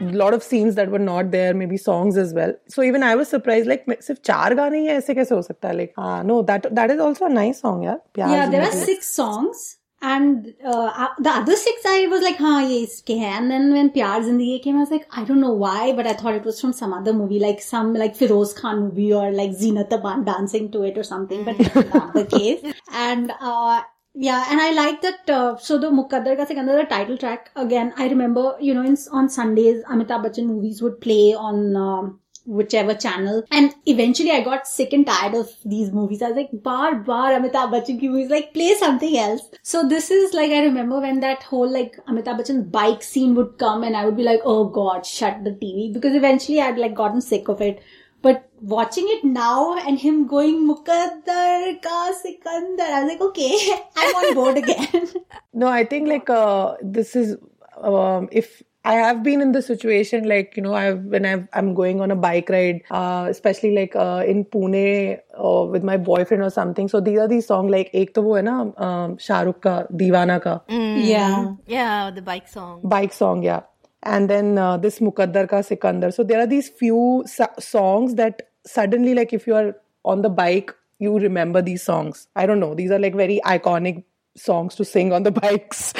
a 0.00 0.04
lot 0.04 0.34
of 0.34 0.42
scenes 0.42 0.74
that 0.76 0.90
were 0.90 0.98
not 0.98 1.30
there, 1.30 1.52
maybe 1.54 1.76
songs 1.76 2.16
as 2.16 2.32
well. 2.34 2.54
So 2.68 2.82
even 2.82 3.02
I 3.02 3.14
was 3.16 3.28
surprised, 3.28 3.66
like 3.66 3.84
सिर्फ़ 3.86 4.20
चार 4.24 4.54
गाने 4.54 4.78
ही 4.78 4.86
हैं, 4.86 4.96
ऐसे 4.98 5.14
कैसे 5.14 5.34
हो 5.34 5.42
सकता 5.42 5.68
है? 5.68 5.76
Like, 5.80 5.92
ah, 5.98 6.22
no, 6.22 6.42
that 6.42 6.74
that 6.74 6.90
is 6.90 7.00
also 7.00 7.26
a 7.26 7.28
nice 7.28 7.60
song, 7.60 7.82
yeah. 7.82 7.96
प्यार 8.14 8.30
Yeah, 8.36 8.48
there 8.48 8.62
are 8.62 8.72
six 8.72 9.10
songs. 9.14 9.76
And 10.02 10.54
uh, 10.64 10.92
uh, 10.96 11.08
the 11.18 11.28
other 11.28 11.54
six, 11.54 11.82
I 11.84 12.06
was 12.06 12.22
like, 12.22 12.38
huh, 12.38 12.60
ye 12.66 12.86
iske 12.86 13.18
hai. 13.18 13.36
And 13.36 13.50
then 13.50 13.72
when 13.72 13.90
Pyar 13.90 14.22
Zindagi 14.22 14.62
came, 14.62 14.76
I 14.76 14.80
was 14.80 14.90
like, 14.90 15.06
I 15.10 15.24
don't 15.24 15.40
know 15.40 15.52
why, 15.52 15.92
but 15.92 16.06
I 16.06 16.14
thought 16.14 16.34
it 16.34 16.44
was 16.44 16.58
from 16.60 16.72
some 16.72 16.94
other 16.94 17.12
movie, 17.12 17.38
like 17.38 17.60
some 17.60 17.92
like 17.92 18.16
Firoz 18.16 18.54
Khan 18.56 18.80
movie 18.80 19.12
or 19.12 19.30
like 19.30 19.50
Zeenat 19.50 19.92
Aman 19.92 20.24
dancing 20.24 20.70
to 20.72 20.82
it 20.84 20.96
or 20.96 21.02
something, 21.02 21.44
but 21.44 21.58
not 21.94 22.14
the 22.14 22.24
mm. 22.24 22.38
case. 22.38 22.74
And, 22.92 23.30
uh, 23.40 23.82
yeah, 24.14 24.46
and 24.50 24.60
I 24.60 24.72
like 24.72 25.02
that. 25.02 25.28
Uh, 25.28 25.56
so 25.58 25.78
the 25.78 25.88
Mukaddar 25.88 26.36
ka 26.36 26.44
Sikandar, 26.46 26.76
the 26.78 26.84
title 26.84 27.18
track 27.18 27.50
again. 27.54 27.92
I 27.96 28.08
remember, 28.08 28.56
you 28.60 28.74
know, 28.74 28.82
in, 28.82 28.96
on 29.12 29.28
Sundays, 29.28 29.84
Amitabh 29.84 30.24
Bachchan 30.24 30.46
movies 30.46 30.82
would 30.82 31.00
play 31.00 31.34
on 31.34 31.76
um, 31.76 32.20
Whichever 32.58 32.94
channel. 32.94 33.44
And 33.50 33.74
eventually 33.86 34.32
I 34.32 34.40
got 34.40 34.66
sick 34.66 34.92
and 34.92 35.06
tired 35.06 35.34
of 35.34 35.50
these 35.64 35.92
movies. 35.92 36.22
I 36.22 36.28
was 36.28 36.36
like, 36.36 36.50
bar, 36.52 36.96
bar, 36.96 37.30
Amitabh 37.32 37.70
Bachchan 37.74 38.00
ki 38.00 38.08
movies, 38.08 38.30
like 38.30 38.52
play 38.52 38.74
something 38.74 39.16
else. 39.16 39.42
So 39.62 39.86
this 39.88 40.10
is 40.10 40.34
like, 40.34 40.50
I 40.50 40.64
remember 40.64 41.00
when 41.00 41.20
that 41.20 41.44
whole 41.44 41.70
like 41.70 41.96
Amitabh 42.08 42.40
Bachchan's 42.40 42.66
bike 42.66 43.02
scene 43.02 43.34
would 43.36 43.56
come 43.58 43.84
and 43.84 43.96
I 43.96 44.04
would 44.04 44.16
be 44.16 44.24
like, 44.24 44.40
oh 44.44 44.64
god, 44.64 45.06
shut 45.06 45.44
the 45.44 45.52
TV. 45.52 45.92
Because 45.92 46.14
eventually 46.14 46.60
I'd 46.60 46.78
like 46.78 46.94
gotten 46.94 47.20
sick 47.20 47.48
of 47.48 47.60
it. 47.60 47.82
But 48.22 48.50
watching 48.60 49.06
it 49.08 49.24
now 49.24 49.78
and 49.78 49.98
him 49.98 50.26
going 50.26 50.68
Mukaddar 50.68 51.82
ka 51.82 52.12
Sikandar, 52.22 52.86
I 52.86 53.04
was 53.04 53.12
like, 53.12 53.20
okay, 53.20 53.82
I'm 53.96 54.14
on 54.16 54.34
board 54.34 54.58
again. 54.58 55.08
No, 55.52 55.66
I 55.66 55.84
think 55.84 56.08
like 56.08 56.30
uh, 56.30 56.76
this 56.80 57.16
is 57.16 57.36
um, 57.76 58.28
if 58.30 58.62
I 58.85 58.93
have 58.93 59.23
been 59.23 59.41
in 59.41 59.51
the 59.51 59.61
situation 59.63 60.27
like 60.29 60.53
you 60.55 60.61
know 60.61 60.75
I've 60.75 60.99
when 61.05 61.25
I've, 61.25 61.47
I'm 61.53 61.73
going 61.73 62.01
on 62.01 62.11
a 62.11 62.15
bike 62.15 62.49
ride, 62.49 62.81
uh, 62.91 63.25
especially 63.29 63.73
like 63.75 63.95
uh, 63.95 64.23
in 64.25 64.45
Pune 64.45 65.19
uh, 65.33 65.65
with 65.71 65.83
my 65.83 65.97
boyfriend 65.97 66.43
or 66.43 66.51
something. 66.51 66.87
So 66.87 66.99
these 66.99 67.17
are 67.17 67.27
these 67.27 67.47
songs 67.47 67.71
like 67.71 67.89
एक 67.93 68.13
तो 68.15 68.21
वो 68.21 68.35
है 68.35 68.41
ना 68.43 68.57
um, 68.87 69.17
Shahrukh 69.17 69.59
का 69.59 69.87
दीवाना 69.91 70.39
का 70.45 70.59
yeah. 70.69 71.55
Yeah, 71.65 72.11
the 72.11 72.21
bike 72.21 72.47
song. 72.47 72.81
bike 72.83 73.13
song, 73.13 73.41
yeah. 73.41 73.61
And 74.03 74.29
then 74.29 74.57
uh, 74.59 74.77
this 74.77 74.99
Mukaddar 74.99 75.49
Ka 75.49 75.61
Sikandar. 75.61 76.11
So 76.13 76.23
there 76.23 76.39
are 76.39 76.47
these 76.47 76.69
few 76.69 77.23
so- 77.25 77.55
songs 77.59 78.13
that 78.15 78.49
suddenly, 78.65 79.15
like, 79.15 79.33
if 79.33 79.47
you 79.47 79.55
are 79.55 79.75
on 80.03 80.21
the 80.21 80.29
bike, 80.29 80.71
you 80.99 81.17
remember 81.17 81.61
these 81.61 81.81
songs. 81.81 82.27
I 82.35 82.45
don't 82.45 82.59
know. 82.59 82.75
These 82.75 82.91
are 82.91 82.99
like 82.99 83.15
very 83.15 83.41
iconic 83.43 84.03
songs 84.36 84.74
to 84.76 84.84
sing 84.84 85.12
on 85.12 85.22
the 85.22 85.30
bikes. 85.42 85.92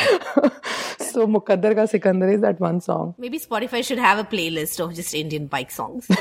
so 0.99 1.27
Mukaddar 1.27 1.75
Ka 1.75 1.87
Sikandar 1.87 2.31
is 2.31 2.40
that 2.40 2.61
one 2.61 2.81
song. 2.81 3.14
Maybe 3.19 3.38
Spotify 3.38 3.85
should 3.85 3.99
have 3.99 4.19
a 4.19 4.25
playlist 4.25 4.81
of 4.81 4.95
just 4.95 5.14
Indian 5.14 5.47
bike 5.47 5.71
songs. 5.71 6.09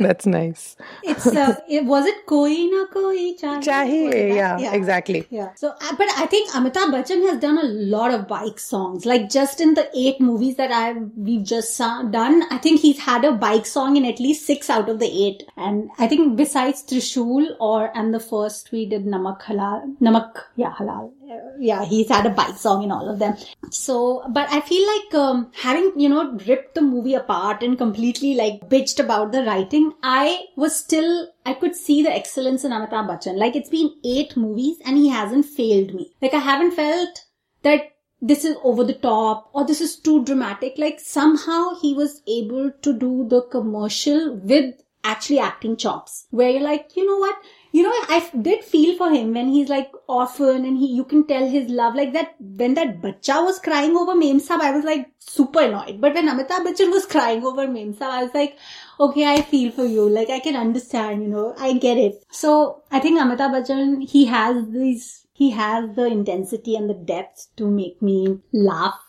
That's 0.06 0.24
nice. 0.24 0.76
It's, 1.02 1.26
uh, 1.26 1.56
it, 1.68 1.84
was 1.84 2.06
it 2.06 2.24
Koi 2.24 2.48
Na 2.48 2.86
Koi 2.86 3.34
Chahiye? 3.34 3.62
Chahiye, 3.62 4.04
Was 4.06 4.14
it 4.14 4.34
yeah, 4.34 4.72
exactly. 4.72 5.26
Yeah. 5.28 5.52
So, 5.54 5.68
uh, 5.68 5.96
but 5.98 6.08
I 6.16 6.24
think 6.24 6.50
Amitabh 6.52 6.90
Bachchan 6.94 7.28
has 7.28 7.38
done 7.38 7.58
a 7.58 7.64
lot 7.64 8.14
of 8.14 8.26
bike 8.26 8.58
songs. 8.58 9.04
Like 9.04 9.28
just 9.28 9.60
in 9.60 9.74
the 9.74 9.90
eight 9.94 10.18
movies 10.18 10.56
that 10.56 10.72
I've 10.72 11.10
we've 11.16 11.44
just 11.44 11.76
done, 11.78 12.44
I 12.50 12.56
think 12.56 12.80
he's 12.80 12.98
had 12.98 13.26
a 13.26 13.32
bike 13.32 13.66
song 13.66 13.98
in 13.98 14.06
at 14.06 14.18
least 14.18 14.46
six 14.46 14.70
out 14.70 14.88
of 14.88 15.00
the 15.00 15.10
eight. 15.26 15.44
And 15.58 15.90
I 15.98 16.08
think 16.08 16.36
besides 16.38 16.82
Trishul 16.82 17.56
or 17.60 17.94
and 17.94 18.14
the 18.14 18.20
first 18.20 18.72
we 18.72 18.86
did 18.86 19.04
Namak 19.04 19.42
Halal, 19.42 19.96
Namak, 19.98 20.44
yeah, 20.56 20.72
Halal. 20.72 21.12
Yeah, 21.58 21.84
he's 21.84 22.08
had 22.08 22.26
a 22.26 22.30
bike 22.30 22.56
song 22.56 22.82
in 22.82 22.90
all 22.90 23.08
of 23.08 23.18
them. 23.18 23.36
So, 23.70 24.24
but 24.30 24.50
I 24.50 24.60
feel 24.60 24.86
like 24.86 25.14
um, 25.14 25.52
having 25.54 25.92
you 25.96 26.08
know 26.08 26.32
ripped 26.46 26.74
the 26.74 26.82
movie 26.82 27.14
apart 27.14 27.62
and 27.62 27.78
completely 27.78 28.34
like 28.34 28.68
bitched 28.68 28.98
about 28.98 29.32
the 29.32 29.44
writing, 29.44 29.92
I 30.02 30.44
was 30.56 30.76
still 30.76 31.28
I 31.46 31.54
could 31.54 31.76
see 31.76 32.02
the 32.02 32.14
excellence 32.14 32.64
in 32.64 32.72
Amitabh 32.72 33.08
Bachchan. 33.08 33.36
Like 33.36 33.56
it's 33.56 33.70
been 33.70 33.94
eight 34.04 34.36
movies 34.36 34.78
and 34.84 34.96
he 34.96 35.08
hasn't 35.08 35.46
failed 35.46 35.94
me. 35.94 36.12
Like 36.20 36.34
I 36.34 36.38
haven't 36.38 36.72
felt 36.72 37.24
that 37.62 37.92
this 38.20 38.44
is 38.44 38.56
over 38.62 38.84
the 38.84 38.94
top 38.94 39.50
or 39.54 39.66
this 39.66 39.80
is 39.80 39.96
too 39.96 40.24
dramatic. 40.24 40.74
Like 40.76 41.00
somehow 41.00 41.78
he 41.80 41.94
was 41.94 42.22
able 42.26 42.70
to 42.82 42.92
do 42.92 43.26
the 43.28 43.42
commercial 43.42 44.36
with 44.36 44.74
actually 45.04 45.38
acting 45.38 45.76
chops 45.76 46.26
where 46.30 46.50
you're 46.50 46.60
like, 46.60 46.96
you 46.96 47.06
know 47.06 47.16
what? 47.16 47.36
You 47.72 47.84
know, 47.84 47.92
I 47.92 48.28
did 48.42 48.64
feel 48.64 48.96
for 48.96 49.10
him 49.10 49.32
when 49.32 49.48
he's 49.48 49.68
like 49.68 49.92
orphan 50.08 50.64
and 50.64 50.76
he, 50.76 50.88
you 50.88 51.04
can 51.04 51.26
tell 51.26 51.48
his 51.48 51.70
love 51.70 51.94
like 51.94 52.12
that. 52.14 52.34
When 52.40 52.74
that 52.74 53.00
bacha 53.00 53.42
was 53.42 53.60
crying 53.60 53.96
over 53.96 54.16
Mem 54.16 54.40
Sahib, 54.40 54.62
I 54.62 54.70
was 54.72 54.84
like 54.84 55.10
super 55.18 55.60
annoyed. 55.60 56.00
But 56.00 56.14
when 56.14 56.28
Amitabh 56.28 56.66
Bachchan 56.66 56.90
was 56.90 57.06
crying 57.06 57.44
over 57.44 57.68
Mem 57.68 57.94
Sahib, 57.94 58.12
I 58.12 58.22
was 58.24 58.34
like, 58.34 58.58
okay, 58.98 59.24
I 59.24 59.42
feel 59.42 59.70
for 59.70 59.84
you. 59.84 60.08
Like 60.08 60.30
I 60.30 60.40
can 60.40 60.56
understand, 60.56 61.22
you 61.22 61.28
know, 61.28 61.54
I 61.58 61.74
get 61.74 61.96
it. 61.96 62.24
So 62.30 62.82
I 62.90 62.98
think 62.98 63.20
Amitabh 63.20 63.52
Bachchan, 63.54 64.08
he 64.08 64.26
has 64.26 64.68
these, 64.70 65.26
he 65.32 65.50
has 65.50 65.94
the 65.94 66.06
intensity 66.06 66.74
and 66.74 66.90
the 66.90 66.94
depth 66.94 67.46
to 67.56 67.70
make 67.70 68.02
me 68.02 68.40
laugh, 68.52 69.00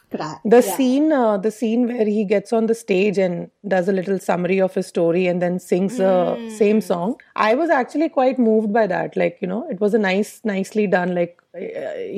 The 0.44 0.58
Yeah. 0.58 0.76
scene, 0.76 1.12
uh, 1.14 1.38
the 1.38 1.52
scene 1.52 1.88
where 1.88 2.06
he 2.06 2.24
gets 2.26 2.52
on 2.52 2.66
the 2.66 2.76
stage 2.76 3.18
and 3.18 3.50
does 3.68 3.88
a 3.88 3.92
little 3.94 4.20
summary 4.20 4.60
of 4.60 4.74
his 4.74 4.88
story 4.88 5.28
and 5.28 5.42
then 5.42 5.60
sings 5.60 5.98
the 5.98 6.38
same 6.58 6.82
song. 6.82 7.16
I 7.36 7.56
was 7.56 7.70
actually 7.70 8.10
quite 8.10 8.40
moved 8.40 8.74
by 8.74 8.88
that. 8.88 9.16
Like 9.16 9.38
you 9.42 9.48
know, 9.48 9.68
it 9.70 9.80
was 9.80 9.94
a 9.94 10.00
nice, 10.00 10.42
nicely 10.44 10.88
done. 10.88 11.16
Like 11.16 11.42
uh, 11.56 11.60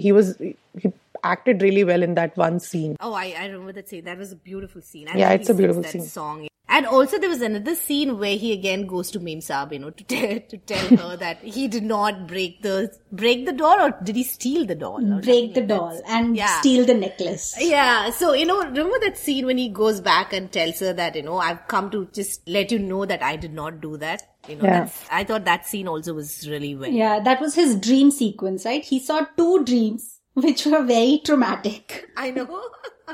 he 0.05 0.11
was, 0.11 0.37
he 0.37 0.91
acted 1.23 1.61
really 1.61 1.83
well 1.83 2.03
in 2.03 2.15
that 2.15 2.35
one 2.37 2.59
scene. 2.59 2.95
Oh, 2.99 3.13
I, 3.13 3.33
I 3.37 3.45
remember 3.47 3.71
that 3.73 3.89
scene. 3.89 4.05
That 4.05 4.17
was 4.17 4.31
a 4.31 4.35
beautiful 4.35 4.81
scene. 4.81 5.07
I 5.07 5.17
Yeah, 5.17 5.31
it's 5.31 5.49
a 5.49 5.53
beautiful 5.53 5.83
sings 5.83 5.93
that 5.93 5.99
scene. 6.01 6.09
Song. 6.09 6.47
And 6.69 6.87
also 6.87 7.19
there 7.19 7.29
was 7.29 7.41
another 7.41 7.75
scene 7.75 8.17
where 8.17 8.35
he 8.35 8.51
again 8.51 8.87
goes 8.87 9.11
to 9.11 9.19
Mem 9.19 9.39
Saab, 9.39 9.73
you 9.73 9.79
know, 9.79 9.91
to 9.91 10.03
tell 10.03 10.39
to 10.49 10.57
tell 10.57 10.97
her 10.97 11.17
that 11.23 11.37
he 11.43 11.67
did 11.67 11.83
not 11.83 12.25
break 12.27 12.61
the 12.63 12.91
break 13.11 13.45
the 13.45 13.51
doll 13.51 13.79
or 13.79 13.91
did 14.03 14.15
he 14.15 14.23
steal 14.23 14.65
the 14.65 14.73
doll? 14.73 14.99
Break 15.21 15.53
the 15.53 15.61
something 15.61 15.67
like 15.67 15.67
doll 15.67 15.89
that? 15.97 16.03
and 16.09 16.35
Yeah. 16.35 16.59
steal 16.61 16.85
the 16.85 16.95
necklace. 16.95 17.55
Yeah, 17.59 18.09
so 18.09 18.33
you 18.33 18.45
know, 18.45 18.59
remember 18.63 18.97
that 19.01 19.17
scene 19.17 19.45
when 19.45 19.57
he 19.59 19.69
goes 19.69 20.01
back 20.01 20.33
and 20.33 20.51
tells 20.51 20.79
her 20.79 20.93
that 20.93 21.15
you 21.15 21.21
know 21.21 21.37
I've 21.37 21.67
come 21.67 21.91
to 21.91 22.07
just 22.11 22.47
let 22.47 22.71
you 22.71 22.79
know 22.79 23.05
that 23.05 23.21
I 23.21 23.35
did 23.35 23.53
not 23.53 23.79
do 23.81 23.97
that. 23.97 24.23
You 24.47 24.55
know, 24.55 24.63
Yeah. 24.63 24.79
that's, 24.79 25.05
I 25.11 25.23
thought 25.25 25.45
that 25.45 25.67
scene 25.67 25.87
also 25.87 26.13
was 26.15 26.49
really 26.49 26.75
well. 26.75 26.89
Yeah, 26.89 27.19
that 27.19 27.39
was 27.39 27.53
his 27.55 27.75
dream 27.75 28.09
sequence, 28.09 28.65
right? 28.65 28.83
He 28.83 28.99
saw 28.99 29.25
two 29.37 29.63
dreams 29.63 30.12
which 30.33 30.65
were 30.65 30.83
very 30.83 31.21
traumatic. 31.23 32.09
I 32.17 32.31
know. 32.31 32.61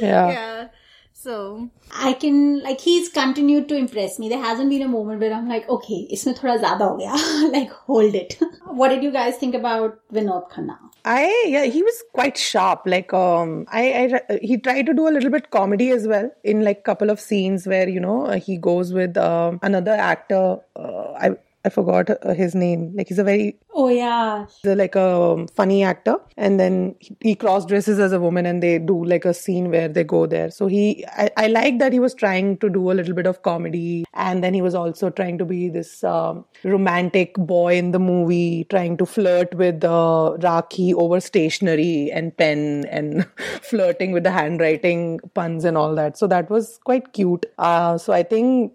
yeah. 0.00 0.30
Yeah. 0.30 0.68
So 1.12 1.68
I 1.92 2.14
can 2.14 2.62
like 2.62 2.80
he's 2.80 3.10
continued 3.10 3.68
to 3.68 3.76
impress 3.76 4.18
me. 4.18 4.30
There 4.30 4.42
hasn't 4.42 4.70
been 4.70 4.80
a 4.80 4.88
moment 4.88 5.20
where 5.20 5.34
I'm 5.34 5.48
like, 5.48 5.68
okay, 5.68 6.08
isme 6.10 6.34
thoda 6.38 6.54
zyada 6.62 6.86
ho 6.88 6.96
gaya. 6.96 7.50
like 7.56 7.70
hold 7.88 8.14
it. 8.14 8.38
what 8.64 8.88
did 8.88 9.02
you 9.02 9.10
guys 9.10 9.36
think 9.36 9.54
about 9.54 9.98
Vinod 10.14 10.50
Khanna? 10.50 10.78
I 11.04 11.44
yeah, 11.46 11.64
he 11.64 11.82
was 11.82 12.02
quite 12.14 12.38
sharp. 12.38 12.82
Like 12.86 13.12
um, 13.12 13.66
I, 13.68 13.82
I 14.30 14.38
he 14.40 14.56
tried 14.56 14.86
to 14.86 14.94
do 14.94 15.08
a 15.08 15.12
little 15.18 15.30
bit 15.30 15.50
comedy 15.50 15.90
as 15.90 16.08
well 16.08 16.30
in 16.42 16.64
like 16.64 16.84
couple 16.84 17.10
of 17.10 17.20
scenes 17.20 17.66
where 17.66 17.86
you 17.86 18.00
know 18.00 18.30
he 18.30 18.56
goes 18.56 18.94
with 18.94 19.18
um, 19.18 19.60
another 19.62 19.92
actor. 19.92 20.58
Uh, 20.74 21.12
I 21.26 21.30
I 21.64 21.68
forgot 21.68 22.10
uh, 22.10 22.34
his 22.34 22.54
name. 22.54 22.92
Like 22.94 23.08
he's 23.08 23.18
a 23.18 23.24
very 23.24 23.58
Oh 23.72 23.88
yeah, 23.88 24.46
he's 24.46 24.72
a, 24.72 24.74
like 24.74 24.94
a 24.94 25.46
funny 25.54 25.84
actor, 25.84 26.16
and 26.36 26.58
then 26.58 26.96
he, 27.20 27.34
cross 27.34 27.64
dresses 27.64 27.98
as 27.98 28.12
a 28.12 28.20
woman, 28.20 28.44
and 28.44 28.62
they 28.62 28.78
do 28.78 29.04
like 29.04 29.24
a 29.24 29.32
scene 29.32 29.70
where 29.70 29.88
they 29.88 30.02
go 30.02 30.26
there. 30.26 30.50
So 30.50 30.66
he 30.66 31.04
I, 31.16 31.30
I 31.36 31.46
like 31.46 31.78
that 31.78 31.92
he 31.92 32.00
was 32.00 32.12
trying 32.12 32.58
to 32.58 32.68
do 32.68 32.90
a 32.90 32.94
little 32.94 33.14
bit 33.14 33.26
of 33.26 33.42
comedy, 33.42 34.04
and 34.12 34.42
then 34.42 34.54
he 34.54 34.60
was 34.60 34.74
also 34.74 35.08
trying 35.08 35.38
to 35.38 35.44
be 35.44 35.68
this 35.68 36.02
um, 36.02 36.44
romantic 36.64 37.34
boy 37.34 37.76
in 37.76 37.92
the 37.92 38.00
movie, 38.00 38.64
trying 38.70 38.96
to 38.98 39.06
flirt 39.06 39.54
with 39.54 39.84
uh, 39.84 40.36
Rakhi 40.40 40.92
over 40.94 41.20
stationery 41.20 42.10
and 42.10 42.36
pen, 42.36 42.84
and 42.90 43.26
flirting 43.62 44.12
with 44.12 44.24
the 44.24 44.30
handwriting 44.30 45.20
puns 45.34 45.64
and 45.64 45.78
all 45.78 45.94
that. 45.94 46.18
So 46.18 46.26
that 46.26 46.50
was 46.50 46.78
quite 46.84 47.12
cute. 47.12 47.46
Uh, 47.56 47.98
so 47.98 48.12
I 48.12 48.24
think 48.24 48.72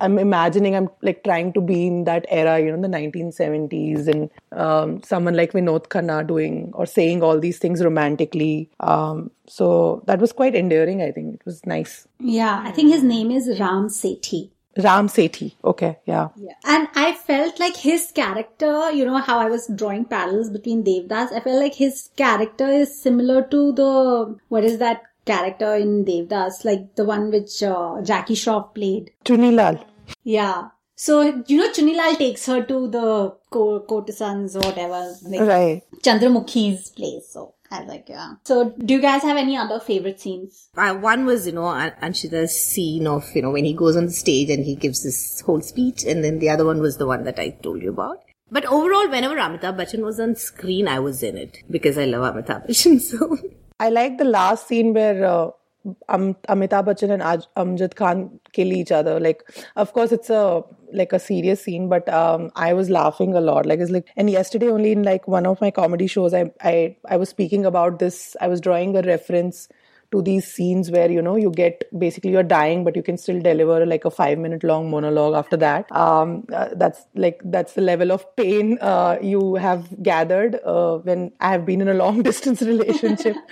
I'm 0.00 0.18
imagining 0.18 0.74
I'm 0.74 0.88
like 1.02 1.22
trying 1.22 1.52
to 1.52 1.60
be 1.60 1.86
in 1.86 2.04
that 2.04 2.24
era, 2.28 2.58
you 2.58 2.74
know, 2.74 2.80
the 2.80 2.88
1970s, 2.88 4.08
and 4.08 4.30
um, 4.52 5.02
someone 5.02 5.34
like 5.34 5.52
Vinod 5.52 5.88
Khanna 5.88 6.26
doing 6.26 6.70
or 6.74 6.86
saying 6.86 7.22
all 7.22 7.38
these 7.38 7.58
things 7.58 7.84
romantically. 7.84 8.70
Um, 8.80 9.30
so 9.46 10.02
that 10.06 10.18
was 10.18 10.32
quite 10.32 10.54
endearing. 10.54 11.02
I 11.02 11.12
think 11.12 11.34
it 11.34 11.42
was 11.44 11.64
nice. 11.66 12.08
yeah. 12.20 12.62
I 12.64 12.70
think 12.70 12.92
his 12.92 13.02
name 13.02 13.30
is 13.30 13.60
Ram 13.60 13.88
Sethi. 13.88 14.50
Ram 14.78 15.08
Sethi. 15.08 15.54
Okay, 15.64 15.98
yeah. 16.04 16.28
Yeah. 16.36 16.52
And 16.64 16.88
I 16.94 17.12
felt 17.14 17.58
like 17.58 17.76
his 17.76 18.12
character, 18.12 18.90
you 18.90 19.04
know, 19.04 19.18
how 19.18 19.38
I 19.38 19.46
was 19.46 19.66
drawing 19.74 20.04
parallels 20.04 20.50
between 20.50 20.84
Devdas, 20.84 21.32
I 21.32 21.40
felt 21.40 21.62
like 21.62 21.74
his 21.74 22.10
character 22.16 22.66
is 22.66 23.00
similar 23.00 23.42
to 23.42 23.72
the, 23.72 24.38
what 24.48 24.64
is 24.64 24.78
that 24.78 25.02
character 25.26 25.74
in 25.74 26.04
Devdas? 26.04 26.64
Like 26.64 26.94
the 26.94 27.04
one 27.04 27.30
which 27.30 27.62
uh, 27.62 28.00
Jackie 28.02 28.34
Shroff 28.34 28.74
played. 28.74 29.10
Chunilal. 29.24 29.84
Yeah. 30.24 30.68
So, 30.98 31.20
you 31.46 31.58
know, 31.58 31.70
Chunilal 31.72 32.16
takes 32.16 32.46
her 32.46 32.62
to 32.64 32.88
the 32.88 33.36
co- 33.50 33.80
courtesans 33.80 34.56
or 34.56 34.60
whatever, 34.60 35.14
like 35.24 35.40
Right. 35.42 35.82
Chandramukhi's 36.02 36.88
place. 36.90 37.28
So, 37.32 37.52
I 37.70 37.80
was 37.80 37.88
like, 37.88 38.06
yeah. 38.08 38.34
So, 38.44 38.70
do 38.70 38.94
you 38.94 39.00
guys 39.02 39.20
have 39.22 39.36
any 39.36 39.56
other 39.58 39.78
favorite 39.78 40.20
scenes? 40.20 40.68
uh, 40.76 40.94
one 40.94 41.26
was 41.26 41.46
you 41.46 41.52
know 41.52 41.66
An- 41.68 41.92
Anshita's 42.02 42.58
scene 42.58 43.06
of 43.06 43.28
you 43.34 43.42
know 43.42 43.50
when 43.50 43.64
he 43.66 43.74
goes 43.74 43.94
on 43.96 44.06
the 44.06 44.12
stage 44.12 44.48
and 44.48 44.64
he 44.64 44.74
gives 44.74 45.02
this 45.02 45.40
whole 45.42 45.60
speech, 45.60 46.04
and 46.04 46.24
then 46.24 46.38
the 46.38 46.48
other 46.48 46.64
one 46.64 46.80
was 46.80 46.96
the 46.96 47.06
one 47.06 47.24
that 47.24 47.38
I 47.38 47.50
told 47.50 47.82
you 47.82 47.90
about. 47.90 48.20
But 48.50 48.64
overall, 48.64 49.08
whenever 49.10 49.34
Amitabh 49.36 49.76
Bachchan 49.76 50.02
was 50.04 50.18
on 50.20 50.36
screen, 50.36 50.86
I 50.88 51.00
was 51.00 51.22
in 51.22 51.36
it 51.36 51.58
because 51.70 51.98
I 51.98 52.04
love 52.06 52.34
Amitabh 52.34 52.68
Bachchan. 52.68 53.00
So 53.10 53.36
I 53.78 53.90
like 53.90 54.18
the 54.18 54.24
last 54.24 54.68
scene 54.68 54.94
where 54.94 55.24
uh, 55.24 55.50
um, 56.08 56.34
Amitabh 56.48 56.86
Bachchan 56.86 57.10
and 57.10 57.22
Aj- 57.22 57.46
Amjad 57.56 57.94
Khan 57.94 58.40
kill 58.52 58.72
each 58.72 58.90
other. 58.90 59.20
Like, 59.20 59.42
of 59.76 59.92
course, 59.92 60.12
it's 60.12 60.30
a 60.30 60.62
like 60.92 61.12
a 61.12 61.18
serious 61.18 61.62
scene, 61.62 61.88
but 61.88 62.08
um, 62.08 62.50
I 62.56 62.72
was 62.72 62.88
laughing 62.90 63.34
a 63.34 63.40
lot. 63.40 63.66
Like, 63.66 63.80
it's 63.80 63.90
like, 63.90 64.08
and 64.16 64.30
yesterday 64.30 64.68
only 64.68 64.92
in 64.92 65.02
like 65.02 65.28
one 65.28 65.46
of 65.46 65.60
my 65.60 65.70
comedy 65.70 66.06
shows, 66.06 66.32
I 66.34 66.52
I 66.62 66.96
I 67.08 67.16
was 67.16 67.28
speaking 67.28 67.66
about 67.66 67.98
this. 67.98 68.36
I 68.40 68.48
was 68.48 68.60
drawing 68.60 68.96
a 68.96 69.02
reference 69.02 69.68
to 70.16 70.22
these 70.22 70.50
scenes 70.50 70.90
where 70.90 71.10
you 71.10 71.22
know 71.22 71.36
you 71.36 71.50
get 71.50 71.84
basically 71.98 72.30
you're 72.30 72.48
dying 72.52 72.84
but 72.84 72.96
you 72.96 73.02
can 73.02 73.18
still 73.18 73.40
deliver 73.40 73.84
like 73.84 74.04
a 74.04 74.10
five 74.10 74.38
minute 74.38 74.64
long 74.64 74.90
monologue 74.90 75.34
after 75.34 75.56
that. 75.56 75.90
Um, 75.92 76.44
uh, 76.52 76.68
that's 76.74 77.06
like 77.14 77.40
that's 77.44 77.74
the 77.74 77.82
level 77.82 78.12
of 78.12 78.24
pain 78.36 78.78
uh, 78.80 79.18
you 79.20 79.56
have 79.56 80.02
gathered 80.02 80.58
uh, 80.64 80.98
when 80.98 81.32
i 81.40 81.50
have 81.50 81.66
been 81.66 81.80
in 81.80 81.88
a 81.88 81.94
long 81.94 82.22
distance 82.30 82.62
relationship. 82.62 83.36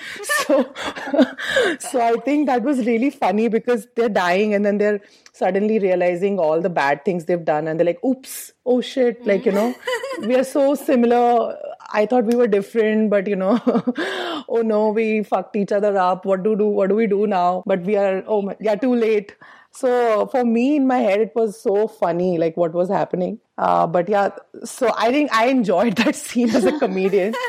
So 0.44 0.57
so 1.79 2.00
i 2.00 2.14
think 2.24 2.46
that 2.46 2.62
was 2.62 2.87
really 2.87 3.11
funny 3.11 3.48
because 3.48 3.87
they're 3.96 4.14
dying 4.16 4.55
and 4.55 4.64
then 4.64 4.79
they're 4.79 5.00
suddenly 5.33 5.79
realizing 5.79 6.38
all 6.38 6.61
the 6.61 6.70
bad 6.70 7.05
things 7.05 7.24
they've 7.24 7.44
done 7.44 7.68
and 7.68 7.79
they're 7.79 7.87
like 7.87 8.05
oops. 8.05 8.53
Oh 8.66 8.81
shit. 8.81 9.27
Like 9.27 9.44
you 9.44 9.53
know 9.53 9.74
we 10.20 10.35
are 10.37 10.44
so 10.44 10.74
similar 10.74 11.57
i 12.00 12.04
thought 12.07 12.24
we 12.33 12.37
were 12.42 12.46
different 12.54 13.11
but 13.11 13.26
you 13.33 13.37
know 13.37 13.59
oh 14.48 14.62
no 14.70 14.88
we 14.90 15.22
fucked 15.22 15.57
each 15.57 15.72
other 15.72 15.96
up. 15.96 16.24
What 16.24 16.42
do 16.44 16.57
do? 16.57 16.66
What 16.66 16.88
do 16.90 16.96
we 16.96 17.07
do 17.07 17.26
now? 17.26 17.62
But 17.66 17.83
we 17.90 17.96
are 17.96 18.22
oh 18.26 18.42
my 18.42 18.57
yeah 18.61 18.74
too 18.74 18.94
late. 18.94 19.35
So 19.78 20.26
for 20.33 20.44
me 20.44 20.76
in 20.76 20.87
my 20.87 20.98
head 20.98 21.20
it 21.20 21.33
was 21.35 21.61
so 21.61 21.88
funny 21.88 22.38
like 22.38 22.57
what 22.57 22.72
was 22.72 22.88
happening. 22.88 23.38
Uh, 23.57 23.87
but 23.87 24.09
yeah 24.09 24.30
so 24.64 24.88
i 24.98 25.11
think 25.16 25.33
i 25.40 25.46
enjoyed 25.50 25.96
that 26.02 26.16
scene 26.16 26.50
as 26.61 26.64
a 26.64 26.78
comedian. 26.78 27.35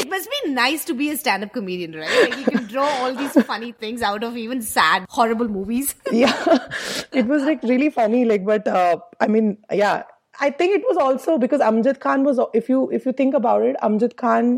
It 0.00 0.08
must 0.10 0.28
be 0.30 0.52
nice 0.52 0.84
to 0.86 0.94
be 0.94 1.10
a 1.10 1.16
stand-up 1.16 1.52
comedian, 1.52 1.94
right? 1.94 2.30
Like 2.30 2.38
you 2.38 2.44
can 2.44 2.66
draw 2.66 2.86
all 3.00 3.14
these 3.14 3.32
funny 3.44 3.72
things 3.72 4.02
out 4.02 4.24
of 4.24 4.36
even 4.36 4.62
sad, 4.62 5.06
horrible 5.08 5.48
movies. 5.48 5.94
yeah. 6.12 6.58
It 7.12 7.26
was 7.26 7.42
like 7.44 7.62
really 7.62 7.90
funny 7.90 8.24
like 8.24 8.44
but 8.44 8.66
uh, 8.68 8.96
i 9.20 9.26
mean 9.26 9.58
yeah 9.72 10.02
i 10.45 10.49
think 10.61 10.75
it 10.77 10.87
was 10.87 10.97
also 11.07 11.37
because 11.43 11.61
amjad 11.71 11.99
khan 12.05 12.23
was 12.29 12.39
if 12.61 12.71
you 12.73 12.79
if 12.99 13.05
you 13.09 13.13
think 13.21 13.37
about 13.41 13.67
it 13.67 13.77
amjad 13.89 14.15
khan 14.23 14.49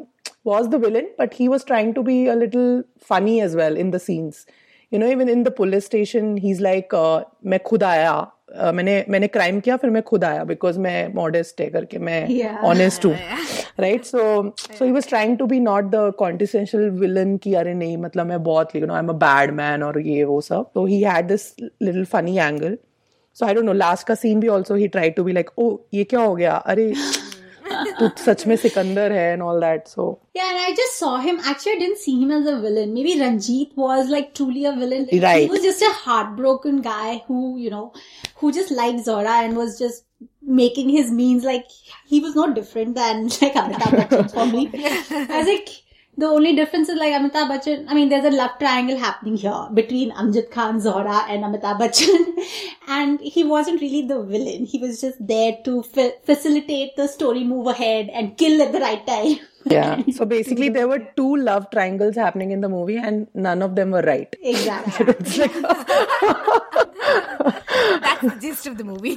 was 0.52 0.70
the 0.72 0.78
villain 0.86 1.08
but 1.18 1.34
he 1.42 1.50
was 1.54 1.64
trying 1.74 1.94
to 2.00 2.02
be 2.08 2.16
a 2.28 2.36
little 2.46 2.72
funny 3.12 3.36
as 3.50 3.56
well 3.62 3.76
in 3.84 3.92
the 3.96 4.00
scenes 4.08 4.46
you 4.92 5.00
know 5.00 5.10
even 5.16 5.30
in 5.36 5.44
the 5.48 5.52
police 5.62 5.86
station 5.92 6.34
he's 6.48 6.62
like 6.70 6.94
uh, 7.04 7.20
मैं 7.54 7.60
खुद 7.70 7.84
आया 7.84 8.14
uh, 8.62 8.72
मैंने 8.74 8.94
मैंने 9.10 9.28
crime 9.28 9.60
किया 9.60 9.78
फिर 9.78 9.90
मैं 9.90 10.02
खुद 10.12 10.24
आया 10.24 10.44
बिकॉज 10.52 10.78
मैं 10.88 10.98
मॉडेस्ट 11.14 11.62
है 11.62 11.70
करके 11.70 12.00
मैं 12.10 12.20
Yeah. 12.38 12.58
ऑनेस्ट 12.72 13.06
हूँ 13.06 13.14
right 13.80 14.06
so 14.06 14.20
so 14.78 14.86
he 14.86 14.92
was 14.92 15.08
trying 15.10 15.38
to 15.38 15.46
be 15.46 15.60
not 15.60 15.90
the 15.96 16.12
कॉन्टिसेंशियल 16.20 16.90
villain 17.00 17.36
की 17.44 17.54
अरे 17.64 17.74
नहीं 17.74 17.98
मतलब 17.98 18.28
मैं 18.28 18.44
बहुत 18.44 18.76
you 18.76 18.86
know 18.86 18.94
I 18.94 19.00
am 19.00 19.10
a 19.10 19.14
bad 19.26 19.52
man 19.62 19.84
और 19.84 20.00
ये 20.08 20.24
वो 20.32 20.40
सब 20.42 20.72
तो 20.76 20.86
he 20.86 21.02
had 21.02 21.28
this 21.28 21.54
little 21.62 22.06
funny 22.16 22.38
angle 22.38 22.78
So 23.39 23.47
I 23.47 23.55
don't 23.55 23.65
know 23.67 23.73
last 23.73 24.07
का 24.07 24.15
सीन 24.25 24.41
भी 24.41 24.49
also 24.59 24.75
he 24.75 24.89
try 24.97 25.11
to 25.19 25.25
be 25.25 25.33
like 25.33 25.51
oh 25.59 25.77
ये 25.95 26.05
क्या 26.15 26.21
हो 26.21 26.35
गया 26.37 26.55
अरे 26.75 26.93
तू 27.99 28.09
सच 28.25 28.47
में 28.47 28.55
सिकंदर 28.63 29.13
है 29.13 29.33
and 29.33 29.43
all 29.43 29.61
that 29.61 29.87
so 29.89 30.09
Yeah, 30.39 30.51
and 30.53 30.61
I 30.65 30.71
just 30.77 30.95
saw 31.01 31.09
him. 31.25 31.39
Actually, 31.51 31.73
I 31.77 31.79
didn't 31.81 31.99
see 32.03 32.13
him 32.21 32.31
as 32.37 32.47
a 32.53 32.55
villain. 32.61 32.93
Maybe 32.99 33.11
Ranjit 33.23 33.75
was 33.83 34.13
like 34.15 34.29
truly 34.39 34.63
a 34.71 34.73
villain. 34.79 35.03
He 35.11 35.19
Right. 35.25 35.51
was 35.55 35.65
just 35.67 35.85
a 35.89 35.91
heartbroken 36.05 36.79
guy 36.87 37.11
who, 37.27 37.41
you 37.65 37.73
know, 37.75 37.83
who 38.43 38.53
just 38.59 38.73
liked 38.79 39.03
Zora 39.09 39.35
and 39.49 39.61
was 39.63 39.77
just 39.83 40.07
making 40.61 40.93
his 40.95 41.11
means 41.19 41.49
like 41.51 41.75
he 42.15 42.21
was 42.27 42.39
no 42.41 42.47
different 42.61 42.97
than 43.01 43.23
like 43.43 43.59
Amitabh 43.65 43.99
Bachchan 44.01 44.33
for 44.39 44.47
me. 44.55 44.65
I 44.83 45.37
was 45.37 45.51
like, 45.53 45.75
the 46.17 46.27
only 46.27 46.55
difference 46.55 46.89
is 46.89 46.99
like 46.99 47.13
Amitabh 47.15 47.49
Bachchan. 47.51 47.87
I 47.89 47.95
mean, 47.95 48.09
there's 48.11 48.25
a 48.25 48.31
love 48.31 48.59
triangle 48.59 48.99
happening 48.99 49.37
here 49.37 49.69
between 49.73 50.13
Amjad 50.13 50.51
Khan, 50.51 50.79
Zohra, 50.81 51.25
and 51.29 51.43
Amitabh 51.43 51.79
Bachchan, 51.81 52.35
and 52.89 53.19
he 53.21 53.45
wasn't 53.45 53.81
really 53.81 54.03
the 54.07 54.23
villain. 54.23 54.67
He 54.67 54.79
was 54.79 55.01
just 55.01 55.27
there 55.27 55.57
to 55.65 55.83
fa- 55.83 56.13
facilitate 56.25 56.97
the 56.97 57.07
story 57.09 57.45
move 57.45 57.67
ahead 57.67 58.11
and 58.11 58.37
kill 58.37 58.61
at 58.61 58.73
the 58.73 58.81
right 58.81 59.07
time. 59.07 59.39
yeah 59.65 60.03
so 60.11 60.25
basically 60.25 60.69
there 60.69 60.89
were 60.89 60.99
two 61.17 61.37
love 61.37 61.71
triangles 61.71 62.17
happening 62.17 62.51
in 62.51 62.61
the 62.61 62.69
movie 62.69 62.97
and 62.97 63.29
none 63.33 63.63
of 63.63 63.77
them 63.77 63.93
were 63.93 64.03
right 64.03 64.35
Exactly. 64.43 65.15
it's 65.21 65.39
like 65.39 65.53
That's 68.03 68.23
the 68.23 68.39
gist 68.41 68.67
of 68.67 68.77
the 68.77 68.83
movie. 68.83 69.17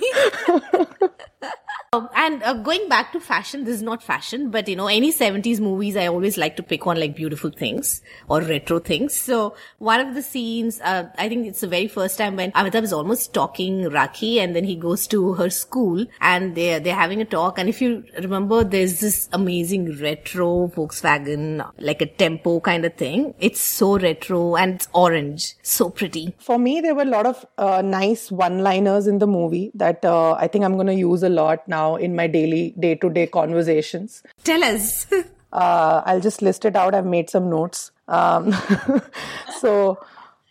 Um, 1.95 2.10
and 2.13 2.43
uh, 2.43 2.53
going 2.53 2.89
back 2.89 3.13
to 3.13 3.19
fashion, 3.19 3.63
this 3.63 3.75
is 3.75 3.81
not 3.81 4.03
fashion, 4.03 4.49
but 4.51 4.67
you 4.67 4.75
know, 4.75 4.88
any 4.88 5.13
70s 5.13 5.60
movies, 5.60 5.95
I 5.95 6.08
always 6.08 6.38
like 6.38 6.58
to 6.58 6.63
pick 6.63 6.86
on 6.88 6.99
like 6.99 7.15
beautiful 7.15 7.49
things 7.49 8.01
or 8.27 8.41
retro 8.41 8.79
things. 8.79 9.15
So 9.15 9.55
one 9.77 10.01
of 10.01 10.13
the 10.13 10.21
scenes, 10.21 10.81
uh, 10.81 11.10
I 11.17 11.29
think 11.29 11.47
it's 11.47 11.62
the 11.62 11.67
very 11.67 11.88
first 11.88 12.17
time 12.17 12.36
when 12.36 12.51
Amitabh 12.51 12.84
is 12.84 12.91
almost 12.91 13.34
talking 13.34 13.84
Rakhi 13.84 14.39
and 14.39 14.55
then 14.55 14.65
he 14.65 14.75
goes 14.75 15.08
to 15.08 15.34
her 15.34 15.49
school 15.49 16.05
and 16.19 16.55
they're, 16.55 16.79
they're 16.81 16.95
having 16.95 17.21
a 17.21 17.25
talk. 17.25 17.58
And 17.58 17.69
if 17.69 17.81
you 17.81 18.03
remember, 18.21 18.63
there's 18.63 18.99
this 18.99 19.29
amazing 19.31 19.97
retro 20.01 20.67
Volkswagen, 20.75 21.65
like 21.79 22.01
a 22.01 22.08
tempo 22.08 22.60
kind 22.60 22.84
of 22.84 22.95
thing. 22.95 23.34
It's 23.39 23.62
so 23.62 23.97
retro 23.97 24.55
and 24.58 24.75
it's 24.75 24.89
orange. 24.93 25.55
So 25.62 25.89
pretty. 25.89 26.36
For 26.39 26.60
me, 26.60 26.82
there 26.82 26.93
were 26.93 27.03
a 27.03 27.05
lot 27.05 27.26
of 27.26 27.45
uh, 27.57 27.82
nice 27.82 28.32
one-liners 28.32 29.07
in 29.07 29.19
the 29.19 29.28
movie 29.28 29.72
that 29.76 30.03
uh, 30.03 30.34
I 30.34 30.47
think 30.47 30.65
I'm 30.65 30.74
going 30.74 30.88
to 30.88 30.93
use 30.93 31.24
a 31.24 31.30
lot 31.30 31.65
now 31.67 31.84
in 31.84 32.16
my 32.16 32.26
daily, 32.26 32.74
day-to-day 32.78 33.26
conversations. 33.26 34.22
Tell 34.44 34.64
us. 34.64 35.07
Uh, 35.53 36.03
I'll 36.07 36.20
just 36.20 36.42
list 36.42 36.64
it 36.64 36.76
out. 36.76 36.94
I've 36.94 37.05
made 37.05 37.28
some 37.28 37.51
notes. 37.51 37.90
Um, 38.07 38.55
so, 39.61 39.96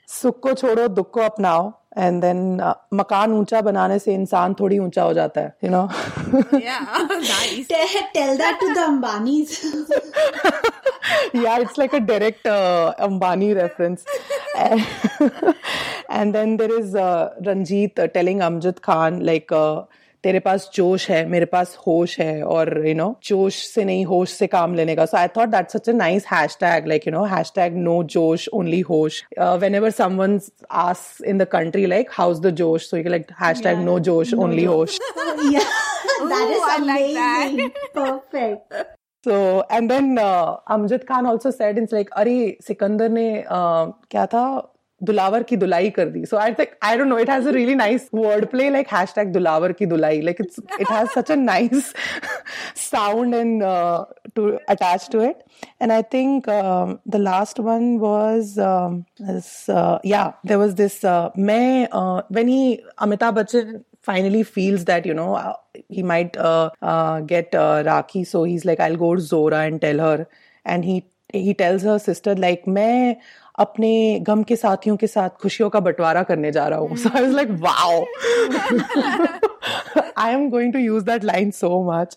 सुख 0.07 0.39
को 0.39 0.53
छोड़ो 0.53 0.87
दुख 0.87 1.11
को 1.13 1.21
अपनाओ 1.21 1.71
and 1.97 2.21
then 2.21 2.73
मकान 2.93 3.33
ऊंचा 3.33 3.61
बनाने 3.61 3.99
से 3.99 4.13
इंसान 4.13 4.53
थोड़ी 4.59 4.79
ऊंचा 4.79 5.03
हो 5.03 5.13
जाता 5.13 5.41
है 5.41 5.55
you 5.63 5.69
know 5.69 5.89
yeah, 6.59 6.81
nice. 7.09 7.67
Tell, 7.67 7.87
tell 8.13 8.37
that 8.37 8.59
to 8.59 8.73
the 8.73 8.81
Ambanis. 8.81 9.51
yeah, 11.33 11.59
it's 11.59 11.77
like 11.77 11.93
a 11.93 11.99
direct 11.99 12.45
uh, 12.45 12.93
Ambani 12.99 13.55
reference. 13.55 14.05
and, 14.57 14.83
and 16.09 16.35
then 16.35 16.57
there 16.57 16.79
is 16.79 16.95
तेरे 20.24 20.38
पास 20.40 20.68
जोश 20.74 21.08
है 21.10 21.24
मेरे 21.28 21.46
पास 21.46 21.76
होश 21.86 22.18
है 22.20 22.42
और 22.56 22.86
यू 22.86 22.94
नो 22.94 23.08
जोश 23.24 23.56
से 23.68 23.84
नहीं 23.84 24.04
होश 24.06 24.32
से 24.32 24.46
काम 24.46 24.74
लेने 24.74 24.96
का 24.96 25.06
so 25.06 25.16
I 25.16 25.28
thought 25.36 25.48
that 25.48 25.70
such 25.70 25.88
a 25.88 25.92
nice 25.92 26.26
hashtag 26.32 26.86
like 26.88 27.06
you 27.06 27.12
know 27.12 27.24
hashtag 27.34 27.76
no 27.76 28.02
जोश 28.16 28.48
ओनली 28.54 28.80
होश 28.90 29.22
when 29.38 29.74
ever 29.74 29.90
someone 29.90 30.40
us 30.84 31.06
in 31.26 31.38
the 31.38 31.44
country 31.52 31.86
like 31.86 32.10
how's 32.12 32.40
the 32.40 32.50
जोश 32.62 32.88
so 32.90 32.96
you 32.96 33.10
like 33.10 33.26
hashtag 33.42 33.78
no 33.84 33.98
जोश 34.10 34.34
ओनली 34.34 34.64
होश 34.64 34.98
yeah, 35.52 35.60
that 36.20 36.50
is 36.50 36.62
I 36.62 36.78
like 36.78 37.14
that. 37.14 37.48
amazing. 37.48 37.72
Perfect. 37.94 38.74
So 39.26 39.64
and 39.70 39.90
then 39.90 40.18
uh, 40.18 40.56
Amjad 40.68 41.06
Khan 41.06 41.26
also 41.26 41.50
said 41.50 41.78
it's 41.78 41.92
like 41.92 42.10
अरे 42.16 42.36
सिकंदर 42.62 43.08
ने 43.10 43.28
uh, 43.42 43.92
क्या 44.10 44.26
था 44.26 44.44
दुलावर 45.04 45.42
की 45.42 45.56
दुलाई 45.56 45.90
कर 45.98 46.08
दी. 46.08 46.24
So 46.26 46.36
I 46.36 46.52
think 46.58 46.68
I 46.84 46.96
don't 46.96 47.08
know 47.08 47.18
it 47.18 47.30
has 47.30 47.48
a 47.48 47.52
really 47.52 47.74
nice 47.74 48.08
word 48.14 48.46
play 48.50 48.68
like 48.70 48.88
hashtag 49.16 49.32
दुलावर 49.32 49.72
की 49.72 49.86
दुलाई. 49.86 50.20
Like 50.20 50.40
it's 50.40 50.60
it 50.80 50.90
has 50.90 51.08
such 51.18 51.30
a 51.30 51.34
nice 51.36 51.92
sound 52.90 53.34
and 53.34 53.62
to 54.36 54.50
attach 54.68 55.08
to 55.12 55.22
it 55.22 55.42
and 55.82 55.92
I 55.92 56.02
think 56.14 56.48
the 57.08 57.16
last 57.16 57.60
one 57.60 57.96
was 57.98 58.60
या 60.06 60.22
there 60.46 60.56
was 60.56 60.74
this 60.82 61.00
मैं 61.38 61.88
when 62.34 62.48
he 62.48 62.78
Amitabh 62.98 63.34
Bachchan 63.34 63.82
finally 64.06 64.40
feels 64.54 64.82
that 64.88 65.06
you 65.08 65.14
know 65.18 65.34
uh, 65.34 65.52
he 65.98 66.02
might 66.08 66.34
uh, 66.48 66.70
uh, 66.82 67.20
get 67.20 67.54
uh, 67.54 67.82
Raki, 67.86 68.24
so 68.24 68.42
he's 68.44 68.64
like, 68.70 68.80
I'll 68.86 68.98
go 69.02 69.14
to 69.14 69.22
Zora 69.28 69.60
and 69.68 69.80
tell 69.84 70.02
her, 70.06 70.26
and 70.66 70.88
he 70.88 70.96
he 71.44 71.54
tells 71.60 71.86
her 71.90 71.94
sister 72.06 72.34
like, 72.42 72.66
"मैं 72.68 73.16
अपने 73.60 74.18
गम 74.26 74.42
के 74.42 74.56
साथियों 74.56 74.96
के 74.96 75.06
साथ 75.06 75.40
खुशियों 75.42 75.68
का 75.70 75.80
बंटवारा 75.80 76.22
करने 76.30 76.52
जा 76.52 76.66
रहा 76.68 76.78
हूँ 76.78 76.96
so 77.04 77.10
I 77.14 77.22
was 77.22 77.34
like 77.40 77.50
wow 77.60 78.06
I 80.16 80.30
am 80.30 80.48
going 80.50 80.72
to 80.72 80.80
use 80.80 81.04
that 81.04 81.24
line 81.28 81.52
so 81.52 81.70
much 81.82 82.14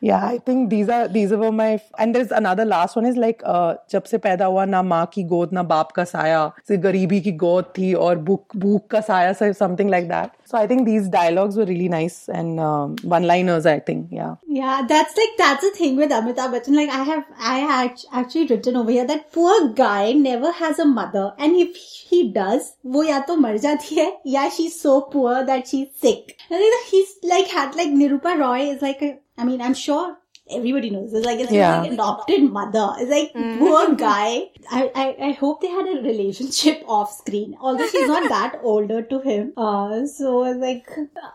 yeah 0.00 0.24
I 0.26 0.38
think 0.38 0.70
these 0.70 0.88
are 0.96 1.06
these 1.08 1.30
were 1.42 1.52
my 1.52 1.68
and 1.98 2.14
there's 2.14 2.32
another 2.40 2.64
last 2.64 2.96
one 2.96 3.06
is 3.12 3.16
like 3.24 3.42
uh, 3.54 3.74
जब 3.90 4.02
से 4.12 4.18
पैदा 4.26 4.46
हुआ 4.54 4.64
ना 4.64 4.82
माँ 4.82 5.04
की 5.14 5.22
गोद 5.34 5.52
ना 5.52 5.62
बाप 5.74 5.92
का 5.96 6.04
साया 6.12 6.42
सिर्फ़ 6.68 6.82
गरीबी 6.82 7.20
की 7.28 7.32
गोद 7.44 7.72
थी 7.78 7.92
और 8.06 8.18
भूख 8.30 8.56
भूख 8.66 8.86
का 8.90 9.00
साया 9.10 9.32
so 9.40 9.52
something 9.62 9.94
like 9.96 10.08
that 10.12 10.36
so 10.52 10.58
I 10.58 10.66
think 10.66 10.86
these 10.90 11.08
dialogues 11.16 11.56
were 11.56 11.68
really 11.72 11.88
nice 11.96 12.18
and 12.40 12.60
um, 12.68 12.96
one 13.16 13.26
liners 13.32 13.66
I 13.66 13.78
think 13.90 14.18
yeah 14.20 14.34
Yeah, 14.60 14.78
that's 14.88 15.16
like 15.18 15.34
that's 15.40 15.62
the 15.64 15.70
thing 15.74 15.96
with 16.02 16.10
Amitabh 16.14 16.54
Bachchan. 16.54 16.74
Like 16.78 16.90
I 16.94 17.02
have, 17.10 17.24
I 17.50 17.58
act- 17.74 18.04
actually 18.20 18.46
written 18.48 18.78
over 18.80 18.90
here 18.94 19.04
that 19.10 19.22
poor 19.36 19.54
guy 19.80 19.99
never 19.99 20.51
has 20.51 20.79
a 20.79 20.85
mother, 20.85 21.33
and 21.37 21.55
if 21.55 21.75
he 21.75 22.31
does, 22.31 22.73
वो 22.85 23.03
या 23.03 23.19
तो 23.27 23.35
मर 23.35 23.57
जाती 23.57 23.95
है, 23.95 24.21
या 24.27 24.49
she's 24.51 24.79
so 24.81 25.01
poor 25.01 25.43
that 25.45 25.67
she's 25.67 25.87
sick. 25.95 26.37
I 26.51 26.57
think 26.57 26.73
that 26.73 26.85
he's 26.91 27.15
like 27.23 27.47
had 27.47 27.75
like 27.75 27.89
Nirupa 27.89 28.37
Roy 28.39 28.59
is 28.69 28.81
like 28.81 29.01
a, 29.01 29.17
I 29.37 29.43
mean, 29.43 29.61
I'm 29.61 29.73
sure 29.73 30.17
everybody 30.51 30.89
knows 30.91 31.11
it's 31.13 31.25
like 31.25 31.39
it's 31.39 31.51
Yeah. 31.51 31.81
like 31.81 31.91
adopted 31.93 32.43
mother. 32.43 32.93
It's 32.99 33.09
like 33.09 33.33
poor 33.59 33.95
guy. 33.95 34.49
I, 34.71 34.91
I 34.95 35.15
I 35.27 35.31
hope 35.31 35.61
they 35.61 35.67
had 35.67 35.87
a 35.87 36.01
relationship 36.03 36.83
off 36.87 37.11
screen, 37.11 37.57
although 37.59 37.87
she's 37.87 38.07
not 38.07 38.29
that 38.29 38.59
older 38.63 39.01
to 39.01 39.19
him. 39.21 39.53
Uh, 39.57 40.05
so 40.05 40.43
it's 40.45 40.59
like 40.59 40.87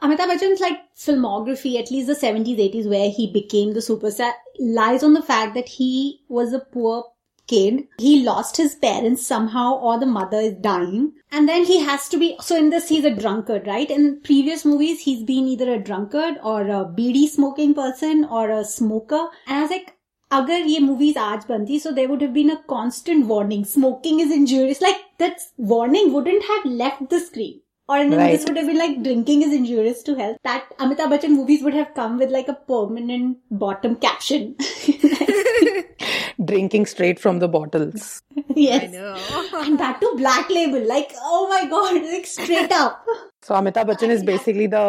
Amitabh 0.03 0.29
Bachchan's 0.29 0.61
like 0.61 0.79
filmography, 0.97 1.79
at 1.81 1.91
least 1.91 2.07
the 2.07 2.15
70s, 2.15 2.59
80s, 2.59 2.89
where 2.89 3.11
he 3.11 3.33
became 3.33 3.73
the 3.75 3.81
superstar, 3.81 4.33
lies 4.61 5.03
on 5.03 5.13
the 5.15 5.23
fact 5.23 5.55
that 5.55 5.69
he 5.69 6.21
was 6.29 6.53
a 6.53 6.61
poor 6.61 7.05
kid. 7.48 7.88
He 7.98 8.24
lost 8.24 8.58
his 8.58 8.76
parents 8.76 9.26
somehow, 9.26 9.76
or 9.76 10.00
the 10.00 10.06
mother 10.06 10.40
is 10.40 10.54
dying. 10.54 11.14
And 11.32 11.50
then 11.50 11.66
he 11.66 11.80
has 11.80 12.08
to 12.10 12.18
be, 12.18 12.36
so 12.42 12.56
in 12.56 12.70
this, 12.70 12.90
he's 12.90 13.06
a 13.06 13.16
drunkard, 13.16 13.68
right? 13.68 13.90
In 13.90 14.22
previous 14.22 14.66
movies, 14.66 15.02
he's 15.02 15.24
been 15.24 15.48
either 15.48 15.72
a 15.74 15.80
drunkard 15.80 16.36
or 16.44 16.62
a 16.62 16.86
beedi 16.86 17.28
smoking 17.28 17.74
person 17.74 18.26
or 18.26 18.50
a 18.50 18.64
smoker. 18.64 19.28
And 19.48 19.58
I 19.58 19.62
was 19.62 19.72
like, 19.72 19.92
अगर 20.32 20.66
ये 20.68 20.80
movies 20.80 21.18
आज 21.18 21.44
बनती 21.50 21.78
so 21.80 21.92
there 21.98 22.08
would 22.08 22.22
have 22.22 22.32
been 22.32 22.50
a 22.50 22.56
constant 22.70 23.26
warning 23.28 23.66
smoking 23.66 24.22
is 24.22 24.32
injurious 24.32 24.82
like 24.82 25.04
that 25.20 25.42
warning 25.72 26.12
wouldn't 26.14 26.44
have 26.50 26.64
left 26.78 27.14
the 27.14 27.20
screen 27.26 27.62
Or 27.88 27.98
and 27.98 28.12
then 28.12 28.20
right. 28.20 28.32
this 28.32 28.46
would 28.46 28.58
have 28.58 28.66
been 28.66 28.78
like 28.80 29.04
drinking 29.04 29.44
is 29.44 29.52
injurious 29.54 30.02
to 30.04 30.16
health. 30.16 30.38
That 30.44 30.72
Amitabh 30.80 31.12
Bachchan 31.12 31.30
movies 31.30 31.62
would 31.66 31.76
have 31.76 31.94
come 31.94 32.18
with 32.18 32.32
like 32.32 32.48
a 32.48 32.56
permanent 32.72 33.38
bottom 33.52 33.96
caption. 33.96 34.56
drinking 36.44 36.86
straight 36.86 37.20
from 37.20 37.40
the 37.40 37.48
bottles 37.48 38.22
yes 38.56 38.94
and 39.56 39.80
that 39.80 40.00
too 40.02 40.14
black 40.18 40.50
label 40.50 40.86
like 40.88 41.12
oh 41.18 41.48
my 41.48 41.70
god 41.70 42.02
like 42.14 42.26
straight 42.26 42.72
up 42.72 43.06
So 43.46 43.54
Amitabh 43.54 43.90
Bachchan 43.90 44.10
is 44.10 44.24
basically 44.24 44.66
the 44.66 44.84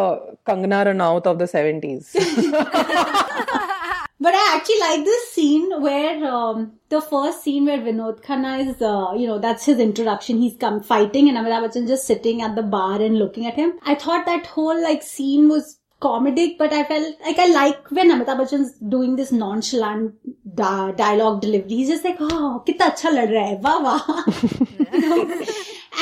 Kangana 0.46 0.78
Ranaut 0.86 1.26
of 1.26 1.38
the 1.38 1.44
70s. 1.44 2.06
But 4.18 4.34
I 4.34 4.56
actually 4.56 4.80
like 4.80 5.04
this 5.04 5.30
scene 5.32 5.82
where 5.82 6.24
um, 6.24 6.72
the 6.88 7.02
first 7.02 7.44
scene 7.44 7.66
where 7.66 7.78
Vinod 7.78 8.22
Khanna 8.22 8.66
is, 8.66 8.80
uh, 8.80 9.12
you 9.14 9.26
know, 9.26 9.38
that's 9.38 9.66
his 9.66 9.78
introduction. 9.78 10.40
He's 10.40 10.56
come 10.56 10.82
fighting 10.82 11.28
and 11.28 11.36
Amitabh 11.36 11.66
Bachchan 11.66 11.86
just 11.86 12.06
sitting 12.06 12.40
at 12.40 12.56
the 12.56 12.62
bar 12.62 13.00
and 13.00 13.18
looking 13.18 13.46
at 13.46 13.54
him. 13.54 13.74
I 13.82 13.94
thought 13.94 14.24
that 14.24 14.46
whole 14.46 14.82
like 14.82 15.02
scene 15.02 15.50
was 15.50 15.78
comedic, 16.00 16.58
but 16.58 16.72
I 16.72 16.84
felt 16.84 17.20
like 17.20 17.38
I 17.38 17.46
like 17.46 17.90
when 17.90 18.10
Amitabh 18.10 18.38
Bachchan's 18.38 18.72
doing 18.72 19.16
this 19.16 19.32
nonchalant 19.32 20.14
da- 20.54 20.92
dialogue 20.92 21.40
delivery. 21.40 21.68
He's 21.68 21.88
just 21.88 22.04
like, 22.04 22.16
oh, 22.20 22.62
kitna 22.66 22.90
acha 22.92 23.12
lad 23.12 23.30
raha 23.30 23.46
hai, 23.46 23.60
wah 23.62 23.80
wah. 23.82 24.24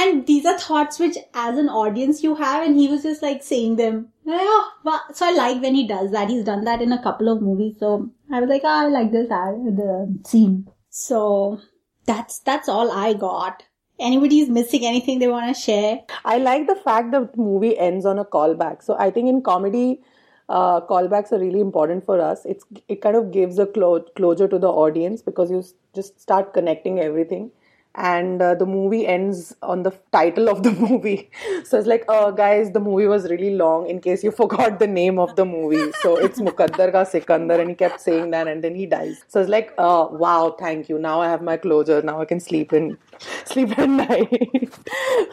and 0.00 0.26
these 0.26 0.44
are 0.46 0.58
thoughts 0.58 0.98
which, 0.98 1.16
as 1.34 1.58
an 1.58 1.68
audience, 1.68 2.22
you 2.22 2.34
have, 2.34 2.66
and 2.66 2.78
he 2.78 2.88
was 2.88 3.02
just 3.02 3.22
like 3.22 3.42
saying 3.42 3.76
them. 3.76 4.08
Oh, 4.26 4.72
wow. 4.84 5.00
So 5.12 5.26
I 5.26 5.32
like 5.32 5.62
when 5.62 5.74
he 5.74 5.86
does 5.86 6.10
that. 6.10 6.28
He's 6.28 6.44
done 6.44 6.64
that 6.64 6.82
in 6.82 6.92
a 6.92 7.02
couple 7.02 7.28
of 7.28 7.42
movies. 7.42 7.76
So 7.78 8.10
I 8.32 8.40
was 8.40 8.48
like, 8.48 8.62
oh, 8.64 8.68
I 8.68 8.88
like 8.88 9.12
this 9.12 9.30
ad, 9.30 9.54
the 9.76 10.18
scene. 10.24 10.68
So 10.90 11.60
that's 12.06 12.40
that's 12.40 12.68
all 12.68 12.90
I 12.90 13.14
got. 13.14 13.62
Anybody's 13.98 14.48
missing 14.48 14.84
anything 14.84 15.18
they 15.18 15.28
want 15.28 15.54
to 15.54 15.60
share? 15.60 16.00
I 16.24 16.38
like 16.38 16.66
the 16.66 16.74
fact 16.74 17.12
that 17.12 17.32
the 17.32 17.38
movie 17.40 17.78
ends 17.78 18.04
on 18.04 18.18
a 18.18 18.24
callback. 18.24 18.82
So 18.82 18.96
I 18.98 19.10
think 19.10 19.28
in 19.28 19.40
comedy, 19.42 20.00
uh, 20.48 20.80
callbacks 20.80 21.30
are 21.32 21.38
really 21.38 21.60
important 21.60 22.04
for 22.04 22.20
us. 22.20 22.44
It's 22.44 22.64
it 22.88 23.00
kind 23.02 23.16
of 23.16 23.30
gives 23.30 23.58
a 23.58 23.66
clo- 23.66 24.06
closure 24.16 24.48
to 24.48 24.58
the 24.58 24.68
audience 24.68 25.22
because 25.22 25.50
you 25.50 25.62
just 25.94 26.20
start 26.20 26.52
connecting 26.52 26.98
everything 26.98 27.52
And 27.95 28.41
uh, 28.41 28.55
the 28.55 28.65
movie 28.65 29.05
ends 29.07 29.55
on 29.61 29.83
the 29.83 29.91
title 30.13 30.47
of 30.47 30.61
the 30.63 30.71
movie. 30.71 31.31
So 31.65 31.77
it's 31.77 31.87
like, 31.87 32.05
uh, 32.07 32.31
guys, 32.31 32.71
the 32.71 32.79
movie 32.79 33.07
was 33.07 33.27
really 33.29 33.55
long 33.55 33.89
in 33.89 33.99
case 33.99 34.23
you 34.23 34.31
forgot 34.31 34.79
the 34.79 34.87
name 34.87 35.19
of 35.19 35.35
the 35.35 35.43
movie. 35.43 35.91
So 36.01 36.15
it's 36.15 36.39
Mukaddar 36.39 36.91
ka 36.93 37.03
Sikandar, 37.03 37.59
and 37.59 37.69
he 37.71 37.75
kept 37.75 37.99
saying 37.99 38.29
that, 38.31 38.47
and 38.47 38.63
then 38.63 38.75
he 38.75 38.85
dies. 38.85 39.25
So 39.27 39.41
it's 39.41 39.49
like, 39.49 39.73
uh, 39.77 40.07
wow, 40.11 40.55
thank 40.57 40.87
you. 40.87 40.99
Now 40.99 41.19
I 41.19 41.27
have 41.29 41.41
my 41.41 41.57
closure. 41.57 42.01
Now 42.01 42.21
I 42.21 42.25
can 42.25 42.39
sleep 42.39 42.71
in, 42.71 42.97
sleep 43.43 43.77
at 43.77 43.89
night. 43.89 44.73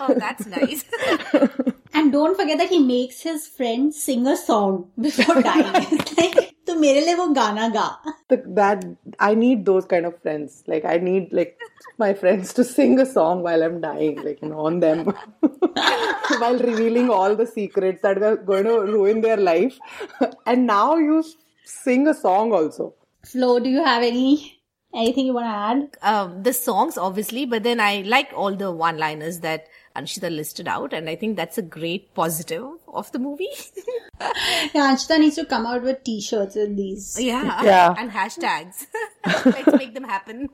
Oh, 0.00 0.14
that's 0.16 0.46
nice. 0.46 0.84
And 1.94 2.10
don't 2.10 2.36
forget 2.36 2.58
that 2.58 2.68
he 2.68 2.78
makes 2.80 3.20
his 3.20 3.46
friend 3.46 3.94
sing 3.94 4.26
a 4.26 4.36
song 4.36 4.90
before 5.00 5.40
dying. 5.42 5.86
It's 5.92 6.16
like, 6.18 6.52
तो 6.66 6.74
मेरे 6.74 7.00
लिए 7.00 7.14
वो 7.14 7.26
गाना 7.34 7.72
गा. 7.72 7.86
the, 8.28 8.42
that 8.48 8.84
I 9.21 9.35
need 9.35 9.65
those 9.65 9.85
kind 9.85 10.05
of 10.05 10.21
friends. 10.21 10.63
Like 10.67 10.85
I 10.85 10.97
need 10.97 11.31
like 11.31 11.57
my 11.97 12.13
friends 12.13 12.53
to 12.55 12.63
sing 12.63 12.99
a 12.99 13.05
song 13.05 13.43
while 13.43 13.63
I'm 13.63 13.79
dying, 13.81 14.21
like 14.23 14.41
you 14.41 14.49
know, 14.49 14.65
on 14.65 14.79
them. 14.79 15.13
while 16.39 16.57
revealing 16.57 17.09
all 17.09 17.35
the 17.35 17.45
secrets 17.45 18.01
that 18.01 18.21
are 18.21 18.37
going 18.37 18.65
to 18.65 18.79
ruin 18.79 19.21
their 19.21 19.37
life. 19.37 19.77
And 20.45 20.65
now 20.67 20.95
you 20.97 21.23
sing 21.65 22.07
a 22.07 22.13
song 22.13 22.51
also. 22.51 22.93
Flo, 23.23 23.59
do 23.59 23.69
you 23.69 23.83
have 23.83 24.03
any 24.03 24.59
anything 24.93 25.27
you 25.27 25.33
want 25.33 25.45
to 25.45 25.49
add? 25.49 26.13
um, 26.13 26.43
the 26.43 26.53
songs, 26.53 26.97
obviously, 26.97 27.45
but 27.45 27.63
then 27.63 27.79
I 27.79 28.01
like 28.05 28.31
all 28.35 28.55
the 28.55 28.71
one-liners 28.71 29.39
that 29.41 29.67
Anshita 29.95 30.33
listed 30.35 30.67
out, 30.67 30.93
and 30.93 31.09
I 31.09 31.15
think 31.15 31.35
that's 31.37 31.57
a 31.57 31.61
great 31.61 32.13
positive 32.13 32.65
of 32.87 33.11
the 33.11 33.19
movie. 33.19 33.49
Yeah, 34.73 34.93
Anshita 34.93 35.17
needs 35.19 35.35
to 35.37 35.45
come 35.45 35.65
out 35.65 35.81
with 35.81 36.03
t-shirts 36.03 36.55
with 36.55 36.77
these. 36.77 37.17
yeah, 37.19 37.63
Yeah. 37.63 37.95
and 37.97 38.11
hashtags. 38.11 38.85
Let's 39.45 39.73
make 39.75 39.95
them 39.95 40.03
happen. 40.03 40.49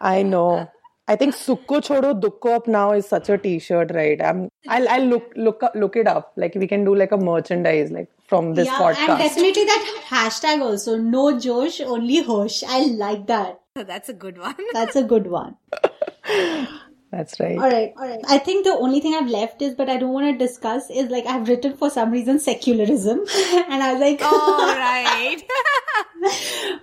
I 0.00 0.22
know. 0.22 0.70
I 1.06 1.16
think 1.16 1.34
Sukko 1.34 1.80
Chodo 1.82 2.18
Dukko 2.18 2.54
Up 2.54 2.66
now 2.68 2.92
is 2.92 3.06
such 3.06 3.28
a 3.28 3.36
t-shirt, 3.36 3.90
right? 3.94 4.22
I'm 4.24 4.48
I'll 4.68 4.88
I'll 4.88 5.04
look 5.04 5.32
look 5.36 5.62
up, 5.62 5.74
look 5.74 5.96
it 5.96 6.06
up. 6.06 6.32
Like 6.36 6.54
we 6.54 6.66
can 6.66 6.84
do 6.84 6.94
like 6.94 7.12
a 7.12 7.16
merchandise 7.18 7.90
like 7.90 8.08
from 8.28 8.54
this 8.54 8.66
yeah, 8.66 8.78
podcast. 8.78 9.08
and 9.08 9.18
definitely 9.18 9.64
that 9.64 10.02
hashtag 10.08 10.62
also. 10.62 10.96
No 10.96 11.38
Josh, 11.38 11.80
only 11.80 12.22
Hosh. 12.22 12.62
I 12.62 12.86
like 12.86 13.26
that. 13.26 13.60
That's 13.74 14.08
a 14.08 14.14
good 14.14 14.38
one. 14.38 14.54
That's 14.72 14.96
a 14.96 15.02
good 15.02 15.26
one. 15.26 15.56
That's 17.11 17.39
right. 17.39 17.57
All 17.57 17.69
right, 17.69 17.93
all 17.97 18.07
right. 18.07 18.19
I 18.27 18.37
think 18.39 18.65
the 18.65 18.73
only 18.73 18.99
thing 18.99 19.13
I've 19.13 19.29
left 19.29 19.61
is, 19.61 19.73
but 19.73 19.89
I 19.89 19.97
don't 19.97 20.11
want 20.11 20.37
to 20.37 20.45
discuss, 20.45 20.89
is 20.89 21.09
like 21.09 21.25
I've 21.25 21.47
written 21.47 21.77
for 21.77 21.89
some 21.89 22.11
reason 22.11 22.39
secularism, 22.39 23.19
and 23.69 23.81
I 23.81 23.93
was 23.93 24.01
like, 24.01 24.21
All 24.21 24.67
right. 24.67 25.41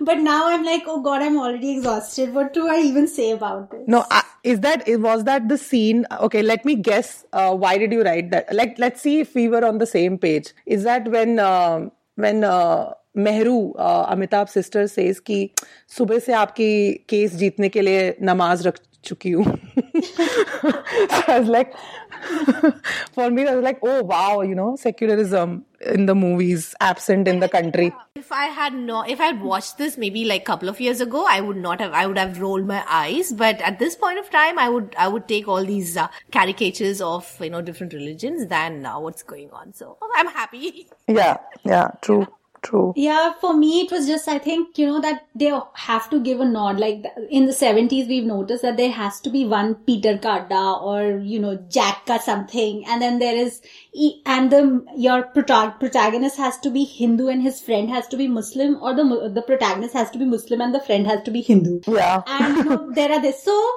but 0.01 0.19
now 0.19 0.49
I'm 0.49 0.63
like, 0.63 0.83
oh 0.87 1.01
god, 1.01 1.21
I'm 1.21 1.37
already 1.37 1.77
exhausted. 1.77 2.33
What 2.33 2.53
do 2.53 2.67
I 2.67 2.79
even 2.79 3.07
say 3.07 3.31
about 3.31 3.69
this? 3.71 3.83
No, 3.87 4.05
I, 4.09 4.23
is 4.43 4.61
that 4.61 4.83
was 4.87 5.25
that 5.25 5.49
the 5.49 5.57
scene? 5.57 6.05
Okay, 6.19 6.41
let 6.41 6.65
me 6.65 6.75
guess. 6.75 7.25
Uh, 7.33 7.55
why 7.55 7.77
did 7.77 7.91
you 7.91 8.03
write 8.03 8.31
that? 8.31 8.53
Like, 8.53 8.79
let's 8.79 9.01
see 9.01 9.19
if 9.19 9.35
we 9.35 9.47
were 9.47 9.63
on 9.65 9.77
the 9.77 9.85
same 9.85 10.17
page. 10.17 10.53
Is 10.65 10.83
that 10.83 11.07
when 11.09 11.39
uh, 11.39 11.89
when 12.15 12.43
uh, 12.43 12.93
Mehru, 13.15 13.73
uh, 13.73 14.13
Amitabh 14.15 14.49
sister 14.49 14.87
says 14.87 15.19
कि 15.19 15.49
सुबह 15.97 16.19
से 16.19 16.33
आपकी 16.33 17.05
case 17.09 17.35
जीतने 17.35 17.69
के 17.69 17.81
लिए 17.81 18.15
नमाज 18.21 18.67
रख 18.67 18.79
चुकी 19.05 19.31
हूँ. 19.31 19.59
so 20.16 20.82
I 21.28 21.38
was 21.40 21.48
like, 21.48 21.74
for 23.12 23.30
me, 23.30 23.46
I 23.46 23.54
was 23.54 23.64
like, 23.64 23.78
oh 23.82 24.02
wow, 24.02 24.40
you 24.42 24.54
know, 24.54 24.76
secularism 24.76 25.64
in 25.80 26.06
the 26.06 26.14
movies 26.14 26.74
absent 26.80 27.28
in 27.28 27.40
the 27.40 27.48
country. 27.48 27.92
If 28.16 28.32
I 28.32 28.46
had 28.46 28.74
no, 28.74 29.02
if 29.02 29.20
I 29.20 29.26
had 29.26 29.42
watched 29.42 29.78
this 29.78 29.96
maybe 29.96 30.24
like 30.24 30.42
a 30.42 30.44
couple 30.44 30.68
of 30.68 30.80
years 30.80 31.00
ago, 31.00 31.24
I 31.28 31.40
would 31.40 31.56
not 31.56 31.80
have. 31.80 31.92
I 31.92 32.06
would 32.06 32.18
have 32.18 32.40
rolled 32.40 32.66
my 32.66 32.84
eyes. 32.88 33.32
But 33.32 33.60
at 33.60 33.78
this 33.78 33.96
point 33.96 34.18
of 34.18 34.30
time, 34.30 34.58
I 34.58 34.68
would, 34.68 34.94
I 34.98 35.08
would 35.08 35.28
take 35.28 35.48
all 35.48 35.64
these 35.64 35.96
uh, 35.96 36.08
caricatures 36.32 37.00
of 37.00 37.36
you 37.40 37.50
know 37.50 37.62
different 37.62 37.92
religions 37.92 38.46
than 38.46 38.86
uh, 38.86 38.98
what's 38.98 39.22
going 39.22 39.50
on. 39.52 39.72
So 39.72 39.98
I'm 40.14 40.26
happy. 40.26 40.88
Yeah, 41.08 41.38
yeah, 41.64 41.88
true, 42.02 42.26
true. 42.62 42.92
Yeah, 42.96 43.32
for 43.40 43.54
me, 43.54 43.80
it 43.80 43.90
was 43.90 44.06
just, 44.06 44.28
I 44.28 44.38
think, 44.38 44.78
you 44.78 44.86
know, 44.86 45.00
that 45.00 45.26
they 45.34 45.52
have 45.74 46.08
to 46.10 46.20
give 46.20 46.40
a 46.40 46.44
nod. 46.44 46.78
Like 46.78 47.04
in 47.30 47.46
the 47.46 47.52
70s, 47.52 48.08
we've 48.08 48.24
noticed 48.24 48.62
that 48.62 48.76
there 48.76 48.90
has 48.90 49.20
to 49.20 49.30
be 49.30 49.44
one 49.44 49.74
Peter 49.74 50.18
Kadda 50.18 50.82
or, 50.82 51.18
you 51.18 51.38
know, 51.38 51.56
Jack 51.68 52.02
or 52.08 52.18
something. 52.18 52.84
And 52.86 53.02
then 53.02 53.18
there 53.18 53.36
is, 53.36 53.60
and 54.26 54.50
the, 54.50 54.84
your 54.96 55.22
protagonist 55.24 56.36
has 56.36 56.58
to 56.58 56.70
be 56.70 56.84
Hindu 56.84 57.28
and 57.28 57.42
his 57.42 57.60
friend 57.60 57.90
has 57.90 58.06
to 58.08 58.16
be 58.16 58.28
Muslim 58.28 58.78
or 58.82 58.94
the, 58.94 59.30
the 59.32 59.42
protagonist 59.42 59.94
has 59.94 60.10
to 60.10 60.18
be 60.18 60.24
Muslim 60.24 60.60
and 60.60 60.74
the 60.74 60.80
friend 60.80 61.06
has 61.06 61.22
to 61.22 61.30
be 61.30 61.42
Hindu. 61.42 61.80
Yeah. 61.86 62.22
And 62.26 62.56
you 62.56 62.64
know, 62.64 62.90
there 62.92 63.12
are 63.12 63.20
this. 63.22 63.42
So 63.42 63.70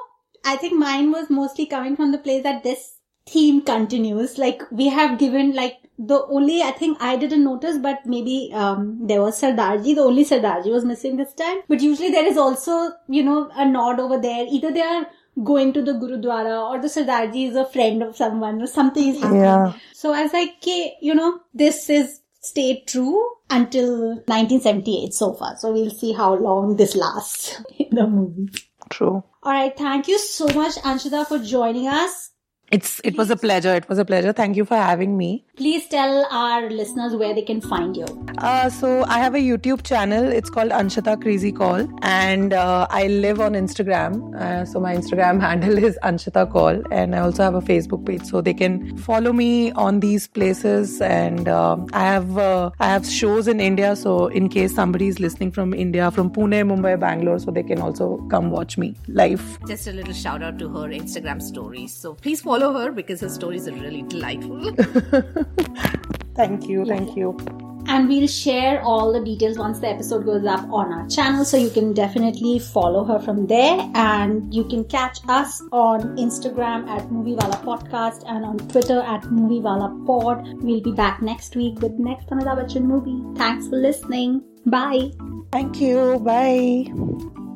I 0.44 0.56
think 0.56 0.74
mine 0.74 1.12
was 1.12 1.30
mostly 1.30 1.66
coming 1.66 1.96
from 1.96 2.12
the 2.12 2.18
place 2.18 2.42
that 2.42 2.62
this 2.62 2.96
theme 3.26 3.62
continues. 3.62 4.38
Like 4.38 4.62
we 4.70 4.88
have 4.88 5.18
given 5.18 5.54
like 5.54 5.76
the 6.06 6.24
only 6.26 6.62
I 6.62 6.70
think 6.72 6.98
I 7.00 7.16
didn't 7.16 7.44
notice, 7.44 7.78
but 7.78 8.06
maybe 8.06 8.50
um 8.54 8.98
there 9.06 9.22
was 9.22 9.40
Sardarji. 9.40 9.94
The 9.94 10.02
only 10.02 10.24
Sardarji 10.24 10.72
was 10.72 10.84
missing 10.84 11.16
this 11.16 11.34
time. 11.34 11.58
But 11.68 11.80
usually 11.80 12.10
there 12.10 12.26
is 12.26 12.36
also 12.36 12.78
you 13.08 13.22
know 13.22 13.50
a 13.54 13.68
nod 13.68 14.00
over 14.00 14.18
there. 14.18 14.46
Either 14.48 14.72
they 14.72 14.82
are 14.82 15.06
going 15.44 15.72
to 15.72 15.82
the 15.82 15.92
Gurudwara 15.92 16.56
or 16.70 16.80
the 16.80 16.88
Sardarji 16.88 17.48
is 17.48 17.56
a 17.56 17.66
friend 17.66 18.02
of 18.02 18.16
someone 18.16 18.60
or 18.60 18.66
something 18.66 19.08
is 19.08 19.20
happening. 19.20 19.42
Yeah. 19.42 19.72
So 19.92 20.12
I 20.12 20.22
was 20.24 20.32
like, 20.32 20.56
okay, 20.58 20.94
you 21.00 21.14
know, 21.14 21.40
this 21.54 21.88
is 21.88 22.20
stayed 22.40 22.86
true 22.86 23.30
until 23.48 24.16
1978 24.26 25.14
so 25.14 25.32
far. 25.34 25.56
So 25.56 25.72
we'll 25.72 25.90
see 25.90 26.12
how 26.12 26.34
long 26.34 26.76
this 26.76 26.96
lasts 26.96 27.62
in 27.78 27.94
the 27.94 28.06
movie. 28.06 28.50
True. 28.90 29.24
All 29.42 29.52
right. 29.52 29.76
Thank 29.76 30.08
you 30.08 30.18
so 30.18 30.46
much, 30.48 30.74
Anshita, 30.76 31.26
for 31.26 31.38
joining 31.38 31.88
us. 31.88 32.30
It's 32.72 33.02
it 33.04 33.18
was 33.18 33.28
a 33.28 33.36
pleasure. 33.36 33.74
It 33.74 33.86
was 33.86 33.98
a 33.98 34.04
pleasure. 34.04 34.32
Thank 34.32 34.56
you 34.56 34.64
for 34.64 34.76
having 34.76 35.18
me. 35.18 35.44
Please 35.56 35.86
tell 35.88 36.26
our 36.30 36.70
listeners 36.70 37.14
where 37.14 37.34
they 37.34 37.42
can 37.42 37.60
find 37.60 37.94
you. 37.94 38.06
Uh, 38.38 38.70
so 38.70 39.04
I 39.04 39.18
have 39.18 39.34
a 39.34 39.42
YouTube 39.46 39.82
channel. 39.82 40.24
It's 40.32 40.48
called 40.48 40.70
Anshita 40.70 41.20
Crazy 41.20 41.52
Call, 41.52 41.86
and 42.00 42.54
uh, 42.54 42.86
I 42.88 43.08
live 43.08 43.40
on 43.40 43.52
Instagram. 43.52 44.34
Uh, 44.34 44.64
so 44.64 44.80
my 44.80 44.94
Instagram 44.96 45.38
handle 45.48 45.76
is 45.76 45.98
Anshita 46.02 46.50
Call, 46.50 46.82
and 46.90 47.14
I 47.14 47.18
also 47.18 47.42
have 47.42 47.54
a 47.54 47.60
Facebook 47.60 48.06
page. 48.06 48.24
So 48.24 48.40
they 48.40 48.54
can 48.54 48.96
follow 48.96 49.34
me 49.34 49.72
on 49.72 50.00
these 50.00 50.26
places. 50.26 50.96
And 51.02 51.48
um 51.48 51.86
I 51.92 52.04
have 52.04 52.38
uh, 52.38 52.70
I 52.80 52.88
have 52.94 53.06
shows 53.06 53.52
in 53.54 53.60
India. 53.60 53.94
So 53.96 54.16
in 54.28 54.48
case 54.48 54.74
somebody 54.74 55.08
is 55.08 55.20
listening 55.20 55.52
from 55.52 55.74
India, 55.74 56.10
from 56.10 56.30
Pune, 56.30 56.58
Mumbai, 56.72 56.98
Bangalore, 56.98 57.38
so 57.38 57.50
they 57.50 57.62
can 57.74 57.82
also 57.90 58.10
come 58.30 58.50
watch 58.50 58.78
me 58.78 58.94
live. 59.08 59.46
Just 59.74 59.86
a 59.86 59.92
little 59.92 60.18
shout 60.24 60.42
out 60.42 60.58
to 60.64 60.70
her 60.70 60.88
Instagram 61.02 61.42
stories. 61.42 61.92
So 61.92 62.14
please 62.14 62.40
follow 62.40 62.61
her 62.70 62.92
because 62.92 63.22
her 63.22 63.28
stories 63.30 63.66
are 63.66 63.72
really 63.72 64.02
delightful. 64.02 64.72
Thank 66.34 66.68
you. 66.68 66.84
Thank 66.84 67.16
you. 67.16 67.36
And 67.86 68.08
we'll 68.08 68.28
share 68.28 68.80
all 68.82 69.12
the 69.12 69.22
details 69.24 69.58
once 69.58 69.80
the 69.80 69.88
episode 69.88 70.24
goes 70.24 70.46
up 70.46 70.64
on 70.70 70.92
our 70.92 71.06
channel. 71.08 71.44
So 71.44 71.56
you 71.56 71.68
can 71.68 71.92
definitely 71.92 72.58
follow 72.58 73.04
her 73.04 73.18
from 73.18 73.46
there. 73.46 73.90
And 73.94 74.54
you 74.54 74.64
can 74.64 74.84
catch 74.84 75.18
us 75.28 75.60
on 75.72 76.16
Instagram 76.16 76.88
at 76.88 77.08
Moviewala 77.08 77.62
Podcast 77.62 78.22
and 78.26 78.44
on 78.44 78.58
Twitter 78.68 79.00
at 79.00 79.22
Moviewala 79.22 80.06
Pod. 80.06 80.62
We'll 80.62 80.80
be 80.80 80.92
back 80.92 81.22
next 81.22 81.56
week 81.56 81.80
with 81.80 81.92
next 81.98 82.28
Amitabh 82.28 82.64
Bachchan 82.64 82.84
movie. 82.84 83.20
Thanks 83.36 83.68
for 83.68 83.76
listening. 83.76 84.42
Bye. 84.66 85.10
Thank 85.50 85.80
you. 85.80 86.20
Bye. 86.20 87.51